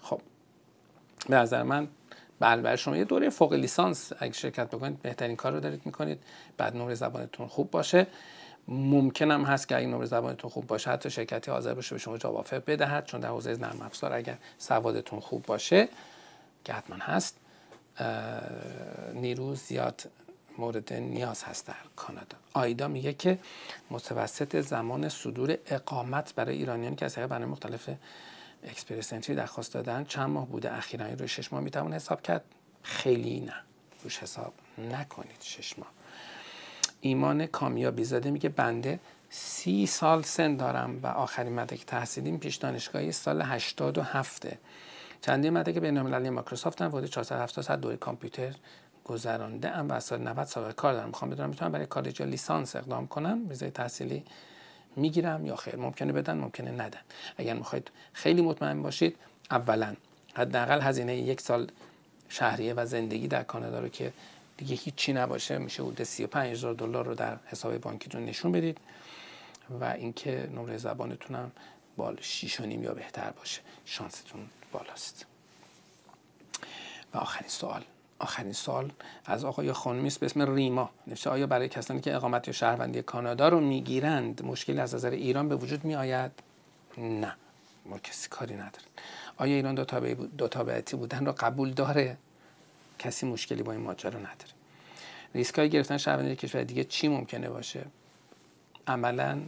خب. 0.03 0.21
به 1.29 1.37
نظر 1.37 1.63
من 1.63 1.89
بله 2.41 2.63
برای 2.63 2.77
شما 2.77 2.97
یه 2.97 3.05
دوره 3.05 3.31
فوق 3.31 3.53
لیسانس. 3.53 4.13
اگه 4.19 4.33
شرکت 4.33 4.69
بکنید 4.69 5.03
بهترین 5.03 5.37
کار 5.37 5.53
رو 5.53 5.61
دارید 5.61 5.83
می‌کنید. 5.85 6.19
بعد 6.57 6.77
نمره 6.77 6.95
زبانتون 6.95 7.47
خوب 7.47 7.71
باشه. 7.71 8.07
ممکن 8.69 9.31
هم 9.31 9.45
هست 9.45 9.69
که 9.69 9.77
اگه 9.77 9.87
نمره 9.87 10.07
زبانتون 10.07 10.51
خوب 10.51 10.67
باشه 10.67 10.91
حتی 10.91 11.11
شرکتی 11.11 11.51
حاضر 11.51 11.75
باشه 11.75 11.95
به 11.95 12.01
شما 12.01 12.19
جواب 12.19 12.47
بدهد. 12.67 13.05
چون 13.05 13.21
در 13.21 13.29
حوزه 13.29 13.57
نرم 13.57 13.83
افزار 13.83 14.13
اگر 14.13 14.39
سوادتون 14.59 15.21
خوب 15.21 15.43
باشه 15.47 15.89
که 16.65 16.73
حتما 16.73 16.97
هست. 17.01 17.37
نیرو 19.15 19.55
زیاد 19.55 20.03
مورد 20.59 20.93
نیاز 20.93 21.45
هست 21.45 21.67
در 21.67 21.75
کانادا. 21.97 22.37
آیدا 22.55 22.89
میگه 22.89 23.13
که 23.13 23.39
متوسط 23.91 24.61
زمان 24.61 25.09
صدور 25.09 25.59
اقامت 25.67 26.35
برای 26.35 26.57
ایرانیانی 26.57 26.97
که 26.97 27.05
از 27.05 27.15
طریق 27.15 27.27
برنامه 27.27 27.53
مختلف 27.53 27.91
Express 28.63 29.13
Entry 29.13 29.37
درخواست 29.37 29.75
دادن 29.75 30.05
چند 30.05 30.31
ماه 30.31 30.47
بوده 30.47 30.77
اخیرا 30.77 31.07
روی 31.07 31.29
شش 31.29 31.53
ماه 31.53 31.63
می‌توان 31.63 31.93
حساب 31.93 32.23
کرد؟ 32.23 32.45
خیلی 32.83 33.41
نه. 33.41 33.55
روش 34.05 34.19
حساب 34.19 34.53
نکنید 34.79 35.41
شش 35.41 35.79
ماه. 35.79 35.89
ایمان 37.01 37.47
کامیابی 37.47 38.05
زاده 38.05 38.31
میگه 38.31 38.49
بنده 38.49 39.01
سی 39.31 39.87
سال 39.87 40.23
سن 40.23 40.57
دارم 40.57 41.01
و 41.03 41.07
آخرین 41.07 41.53
مدرک 41.53 41.87
تحصیلیم 41.87 42.39
پیش 42.39 42.57
دانشگاهی 42.57 43.13
سال 43.13 43.43
87 43.43 44.47
چندین 45.21 45.53
مدرک 45.53 45.79
بین 45.79 45.99
المللی 45.99 46.31
مایکروسافت 46.31 46.83
هم 46.83 46.89
بوده 46.89 47.09
470 47.09 47.65
ساعت 47.65 47.81
دوره 47.81 47.97
کامپیوتر 47.97 48.55
گذرانده 49.05 49.71
ام 49.71 49.89
و 49.89 49.93
از 49.93 50.05
سال 50.05 50.21
90 50.21 50.47
سابقه 50.47 50.73
کار 50.73 50.93
دارم 50.93 51.09
می‌خوام 51.09 51.31
بدونم 51.31 51.49
می‌تونم 51.49 51.73
برای 51.73 51.87
کالج 51.87 52.21
یا 52.21 52.27
لیسانس 52.27 52.77
اقدام 52.77 53.07
کنم 53.07 53.49
ویزای 53.49 53.71
تحصیلی 53.71 54.25
می‌گیرم 54.97 55.47
یا 55.47 55.57
خیر؟ 55.57 55.77
ممکنه 55.77 56.13
بدن 56.13 56.37
ممکنه 56.37 56.71
ندن. 56.71 57.01
اگر 57.37 57.55
می‌خواید 57.55 57.91
خیلی 58.13 58.43
مطمئن 58.43 58.83
باشید 58.83 59.17
اولا 59.51 59.95
حداقل 60.35 60.81
هزینه 60.81 61.17
یک 61.17 61.41
سال 61.41 61.71
شهریه 62.29 62.75
و 62.75 62.87
زندگی 62.87 63.29
در 63.29 63.43
کانادا 63.43 63.81
رو 63.81 63.89
که 63.89 64.13
دیگه 64.57 64.75
هیچی 64.75 65.13
نباشه 65.13 65.59
میشه 65.59 65.83
حدود 65.83 66.03
35 66.03 66.51
هزار 66.51 66.75
دلار 66.75 67.07
رو 67.07 67.15
در 67.15 67.37
حساب 67.47 67.79
بانکیتون 67.79 68.25
نشون 68.25 68.53
بدید. 68.53 68.79
و 69.81 69.85
اینکه 69.85 70.49
نمره 70.55 70.77
زبانتون 70.77 71.37
هم 71.37 71.51
بال 71.99 72.17
6 72.21 72.61
یا 72.61 72.95
بهتر 72.95 73.31
باشه. 73.31 73.61
شانستون 73.85 74.41
بالاست. 74.73 75.27
و 77.15 77.19
آخرین 77.19 77.49
سوال. 77.49 77.85
آخرین 78.19 78.53
سال 78.53 78.93
از 79.25 79.45
آقای 79.45 79.73
خانمی 79.73 80.07
است 80.07 80.21
به 80.21 80.27
اسم 80.27 80.55
ریما. 80.55 80.91
نوشته 81.07 81.31
آیا 81.31 81.47
برای 81.47 81.69
کسانی 81.69 82.01
که 82.01 82.15
اقامت 82.15 82.49
یا 82.49 82.53
شهروندی 82.53 83.03
کانادا 83.03 83.49
رو 83.49 83.61
می‌گیرند 83.61 84.45
مشکلی 84.45 84.81
از 84.81 84.95
نظر 84.95 85.11
ایران 85.11 85.49
به 85.49 85.57
وجود 85.57 85.85
می 85.85 85.95
آید 85.95 86.31
نه. 86.99 87.35
ما 87.87 87.99
کسی 87.99 88.29
کاری 88.29 88.55
نداره 88.55 88.85
آیا 89.37 89.55
ایران 89.57 89.75
دو 90.39 90.49
تابعیتی 90.49 90.97
بودن 90.97 91.27
رو 91.27 91.33
قبول 91.33 91.73
داره؟ 91.73 92.17
کسی 92.99 93.27
مشکلی 93.27 93.63
با 93.63 93.73
این 93.73 93.81
ماجرا 93.81 94.19
نداره. 94.19 94.53
ریسک 95.35 95.59
های 95.59 95.71
گرفتن 95.71 95.97
شهروندی 95.97 96.37
کشور 96.37 96.63
دیگه 96.63 96.85
چی 96.85 97.09
ممکنه 97.09 97.49
باشه؟ 97.49 97.85
عملا 98.87 99.41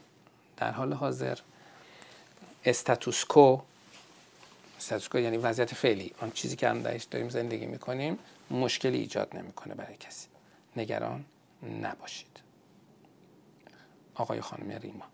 در 0.57 0.71
حال 0.71 0.93
حاضر 0.93 1.39
استاتوسکو 2.65 3.59
استاتوسکو 4.79 5.19
یعنی 5.19 5.37
وضعیت 5.37 5.75
فعلی 5.75 6.13
آن 6.21 6.31
چیزی 6.31 6.57
که 6.57 6.69
هم 6.69 6.83
داریم 6.83 7.29
زندگی 7.29 7.67
می‌کنیم 7.67 8.19
مشکلی 8.51 8.99
ایجاد 8.99 9.37
نمی‌کنه 9.37 9.75
برای 9.75 9.97
کسی 9.97 10.29
نگران 10.77 11.25
نباشید 11.83 12.41
آقای 14.15 14.41
خانم 14.41 14.71
ریما 14.71 15.05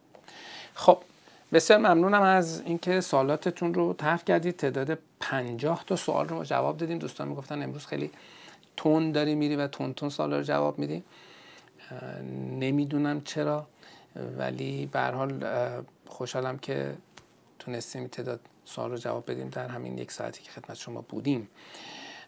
خب 0.74 0.98
بسیار 1.52 1.78
ممنونم 1.78 2.22
از 2.22 2.60
اینکه 2.60 3.00
سوالاتتون 3.00 3.74
رو 3.74 3.92
طرح 3.92 4.22
کردید 4.22 4.56
تعداد 4.56 4.98
پنجاه 5.20 5.84
تا 5.86 5.96
سوال 5.96 6.28
رو 6.28 6.44
جواب 6.44 6.76
دادیم 6.76 6.98
دوستان 6.98 7.28
می‌گفتن 7.28 7.62
امروز 7.62 7.86
خیلی 7.86 8.10
تون 8.76 9.12
داری 9.12 9.34
میری 9.34 9.56
و 9.56 9.66
تون 9.66 9.94
تون 9.94 10.08
سوال 10.08 10.34
رو 10.34 10.42
جواب 10.42 10.78
میدی 10.78 11.02
نمی‌دونم 12.58 13.20
چرا 13.20 13.66
ولی 14.38 14.86
به 14.86 15.00
حال 15.00 15.44
خوشحالم 16.08 16.58
که 16.58 16.94
تونستیم 17.66 18.06
تعداد 18.06 18.40
سوال 18.64 18.90
رو 18.90 18.96
جواب 18.96 19.30
بدیم 19.30 19.48
در 19.48 19.68
همین 19.68 19.98
یک 19.98 20.12
ساعتی 20.12 20.42
که 20.42 20.50
خدمت 20.50 20.76
شما 20.76 21.00
بودیم. 21.00 21.48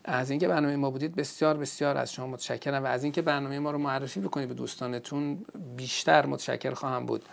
از 0.05 0.31
اینکه 0.31 0.49
برنامه 0.49 0.77
ما 0.77 0.91
بودید 0.91 1.15
بسیار 1.15 1.57
بسیار 1.57 1.97
از 1.97 2.13
شما 2.13 2.27
متشکرم 2.27 2.85
و 2.85 2.87
از 2.87 3.05
اینکه 3.05 3.23
برنامه 3.23 3.59
ما 3.59 3.71
رو 3.71 3.79
معرفی 3.79 4.21
بکنید 4.21 4.49
به 4.49 4.55
دوستانتون 4.55 5.45
بیشتر 5.77 6.27
متشکر 6.27 6.75
خواهم 6.75 7.07
بود. 7.07 7.25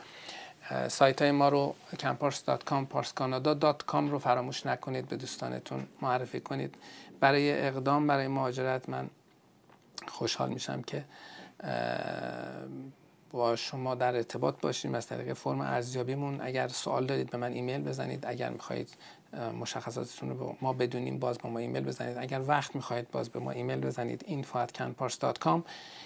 سایت 0.87 1.21
های 1.21 1.31
ما 1.31 1.49
رو 1.49 1.75
campars.com 1.91 2.93
parscanada.com 2.93 4.09
رو 4.09 4.19
فراموش 4.19 4.65
نکنید 4.65 5.07
به 5.07 5.15
دوستانتون 5.17 5.87
معرفی 6.01 6.39
کنید. 6.39 6.75
برای 7.19 7.67
اقدام 7.67 8.07
برای 8.07 8.27
مهاجرت 8.27 8.89
من 8.89 9.09
خوشحال 10.07 10.49
میشم 10.49 10.81
که 10.81 11.05
با 13.35 13.55
شما 13.55 13.95
در 13.95 14.15
ارتباط 14.15 14.61
باشیم 14.61 14.95
از 14.95 15.07
طریق 15.07 15.33
فرم 15.33 15.61
ارزیابیمون. 15.61 16.41
اگر 16.41 16.67
سوال 16.67 17.05
دارید 17.05 17.29
به 17.29 17.37
من 17.37 17.51
ایمیل 17.51 17.81
بزنید. 17.81 18.25
اگر 18.25 18.49
می‌خواهید 18.49 18.89
مشخصاتتون 19.59 20.29
رو 20.29 20.55
ما 20.61 20.73
بدونیم 20.73 21.19
باز 21.19 21.37
به 21.37 21.49
ما 21.49 21.59
ایمیل 21.59 21.83
بزنید. 21.83 22.17
اگر 22.17 22.41
وقت 22.47 22.75
می‌خواهید 22.75 23.11
باز 23.11 23.29
به 23.29 23.39
ما 23.39 23.51
ایمیل 23.51 23.79
بزنید. 23.79 24.25
info@canpars.com 24.27 25.59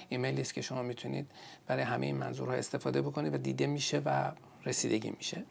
ایمیلی 0.10 0.42
است 0.42 0.54
که 0.54 0.62
شما 0.62 0.84
می‌تونید 0.84 1.32
برای 1.68 1.84
همه 1.84 2.06
این 2.06 2.18
منظورها 2.18 2.54
استفاده 2.54 3.02
بکنید 3.02 3.34
و 3.34 3.38
دیده 3.38 3.68
میشه 3.68 4.02
و 4.06 4.32
رسیدگی 4.66 5.14
میشه. 5.18 5.44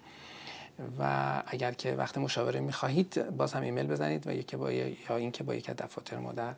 و 0.99 1.43
اگر 1.47 1.73
که 1.73 1.95
وقت 1.95 2.19
مشاوره 2.19 2.61
می‌خواهید 2.61 3.31
باز 3.37 3.53
هم 3.53 3.63
ایمیل 3.63 3.87
بزنید 3.87 4.27
و 4.27 4.33
یا 4.33 5.17
اینکه 5.17 5.43
با 5.45 5.55
یک 5.55 5.71
دفاتر 5.71 6.19
ما 6.19 6.33
در 6.33 6.55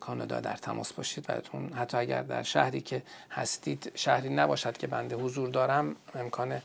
کانادا 0.00 0.40
در 0.40 0.56
تماس 0.56 0.92
باشید 0.92 1.26
براتون. 1.26 1.72
حتی 1.72 1.96
اگر 1.96 2.22
در 2.22 2.42
شهری 2.42 2.80
که 2.80 3.02
هستید 3.30 3.92
شهری 3.94 4.28
نباشد 4.28 4.76
که 4.76 4.86
بنده 4.86 5.16
حضور 5.16 5.48
دارم 5.48 5.96
امکان 6.14 6.62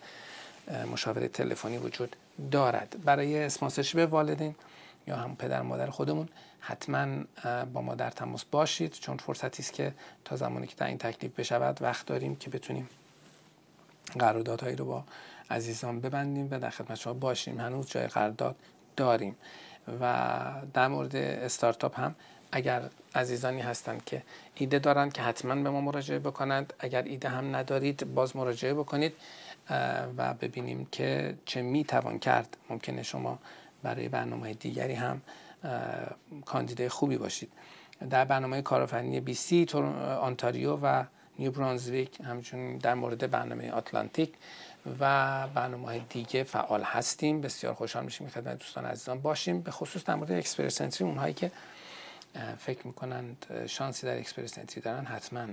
مشاوره 0.92 1.28
تلفنی 1.28 1.78
وجود 1.78 2.16
دارد. 2.52 2.96
برای 3.06 3.44
اسپانسرشیپ 3.44 4.14
والدین 4.14 4.56
یا 5.08 5.16
هم 5.16 5.36
پدر 5.36 5.62
مادر 5.62 5.90
خودمون 5.90 6.30
حتما 6.60 7.08
با 7.74 7.82
ما 7.82 7.96
در 7.96 8.10
تماس 8.10 8.46
باشید. 8.46 8.94
چون 8.94 9.18
فرصتی 9.18 9.64
است 9.64 9.74
که 9.74 9.94
تا 10.26 10.36
زمانی 10.36 10.68
که 10.68 10.86
این 10.86 10.98
تکلیف 10.98 11.40
بشود 11.40 11.82
وقت 11.82 12.06
داریم 12.06 12.36
که 12.36 12.50
بتونیم 12.50 12.90
قراردادهایی 14.20 14.76
رو 14.76 14.86
با 14.86 15.04
عزیزان 15.50 16.02
ببندیم 16.02 16.48
و 16.52 16.60
در 16.60 16.70
خدمت 16.70 16.98
شما 16.98 17.14
باشیم. 17.14 17.60
هنوز 17.60 17.88
جای 17.88 18.08
قرارداد 18.08 18.56
داریم. 18.96 19.36
و 20.02 20.52
در 20.74 20.88
مورد 20.88 21.16
استارتاپ 21.16 22.00
هم 22.00 22.16
اگر 22.52 22.82
عزیزانی 23.16 23.62
هستند 23.62 24.06
که 24.06 24.24
ایده 24.56 24.80
دارند 24.80 25.14
که 25.14 25.22
حتما 25.22 25.56
به 25.56 25.70
ما 25.70 25.82
مراجعه 25.82 26.20
بکنند. 26.20 26.74
اگر 26.80 27.04
ایده 27.04 27.30
هم 27.30 27.56
ندارید 27.56 28.14
باز 28.14 28.36
مراجعه 28.36 28.74
بکنید 28.74 29.14
و 30.18 30.34
ببینیم 30.34 30.88
که 30.92 31.38
چه 31.46 31.62
می 31.62 31.84
توان 31.84 32.20
کرد. 32.20 32.58
ممکنه 32.70 33.04
شما 33.04 33.40
برای 33.84 34.10
برنامه 34.10 34.54
دیگری 34.54 34.94
هم 34.94 35.22
کاندیدای 36.46 36.90
خوبی 36.90 37.18
باشید. 37.18 37.52
در 38.10 38.26
برنامه 38.26 38.62
کارآفرینی 38.62 39.20
بی 39.20 39.34
سی 39.34 39.68
آنتاریو 40.22 40.76
و 40.76 41.04
نیو 41.40 41.52
برانزویک 41.52 42.22
همچنین 42.22 42.78
در 42.78 42.94
مورد 42.94 43.32
برنامه 43.32 43.72
آتلانتیک 43.72 44.34
و 45.00 45.48
برنامه 45.48 46.00
دیگه 46.00 46.44
فعال 46.44 46.84
هستیم. 46.84 47.42
بسیار 47.42 47.74
خوشحال 47.74 48.06
میشیم 48.06 48.28
خدمت 48.28 48.58
دوستان 48.58 48.86
عزیزان 48.86 49.22
باشیم. 49.22 49.62
به 49.62 49.72
خصوص 49.72 50.04
در 50.04 50.16
مورد 50.16 50.32
اکسپرس 50.32 51.02
اونهایی 51.02 51.34
که 51.34 51.52
فکر 52.58 52.88
می‌کنند 52.88 53.46
شانسی 53.68 54.08
در 54.08 54.18
Express 54.18 54.58
Entry 54.58 54.82
دارن. 54.82 55.06
حتما 55.06 55.48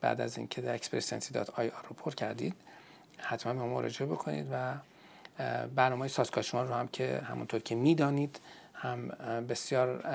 بعد 0.00 0.20
از 0.20 0.38
اینکه 0.38 0.60
در 0.60 0.74
Express 0.74 1.12
Entry 1.12 1.34
dot 1.34 1.50
ir 1.58 1.86
رو 1.88 1.94
پر 1.96 2.14
کردید 2.14 2.54
حتما 3.18 3.52
به 3.52 3.58
ما 3.58 3.66
مراجعه 3.66 4.06
بکنید 4.08 4.46
و 4.52 4.74
برنامه 5.74 6.08
ساسکاچوان 6.08 6.68
رو 6.68 6.74
هم 6.74 6.88
که 6.88 7.22
همونطور 7.24 7.60
که 7.60 7.74
می‌دانید 7.74 8.40
هم 8.74 9.08
بسیار 9.48 10.06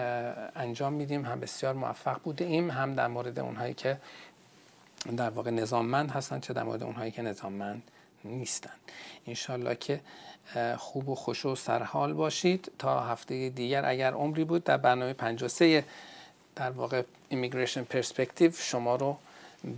انجام 0.56 0.94
میدیم 0.94 1.26
هم 1.26 1.40
بسیار 1.40 1.74
موفق 1.74 2.22
بوده 2.22 2.46
ایم 2.46 2.72
هم 2.72 2.96
در 2.96 3.08
مورد 3.08 3.40
اونهایی 3.40 3.74
که 3.74 3.98
در 5.18 5.30
واقع 5.30 5.52
نظاممند 5.52 6.12
هستن 6.12 6.40
چه 6.40 6.54
در 6.54 6.64
مورد 6.64 6.84
اونهایی 6.84 7.12
که 7.12 7.22
نظاممند 7.22 7.84
نیستن. 8.28 8.74
انشالله 9.28 9.76
که 9.76 10.00
خوب 10.78 11.10
و 11.10 11.16
خوش 11.16 11.46
و 11.46 11.56
سرحال 11.56 12.14
باشید. 12.14 12.72
تا 12.80 13.00
هفته 13.00 13.50
دیگر 13.50 13.86
اگر 13.86 14.14
عمری 14.14 14.44
بود 14.44 14.64
در 14.64 14.78
برنامه 14.78 15.14
53 15.14 15.86
در 16.56 16.72
واقع 16.72 17.04
ایمیگریشن 17.30 17.84
پرسپکتیو 17.84 18.52
شما 18.52 18.96
رو 18.96 19.18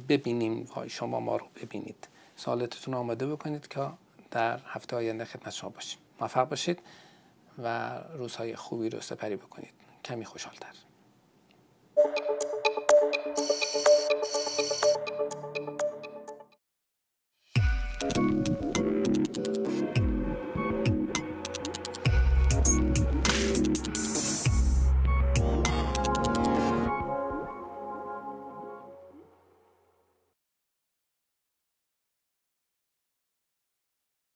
ببینیم. 0.10 0.70
شما 0.88 1.20
ما 1.20 1.38
رو 1.38 1.45
ببینید. 1.62 2.08
سوالتتون 2.36 2.93
آماده 2.93 3.28
بکنید 3.28 3.68
که 3.68 3.88
در 4.32 4.60
هفته 4.66 4.95
آینده 4.95 5.26
خدمت 5.26 5.54
شما 5.54 5.70
باشیم. 5.70 6.00
موفق 6.22 6.50
باشید 6.50 6.80
و 7.64 7.97
روزهای 8.18 8.56
خوبی 8.56 8.89
رو 8.89 9.02
سپری 9.02 9.36
بکنید. 9.36 9.74
کمی 10.06 10.26
خوشحالتر. 10.26 10.74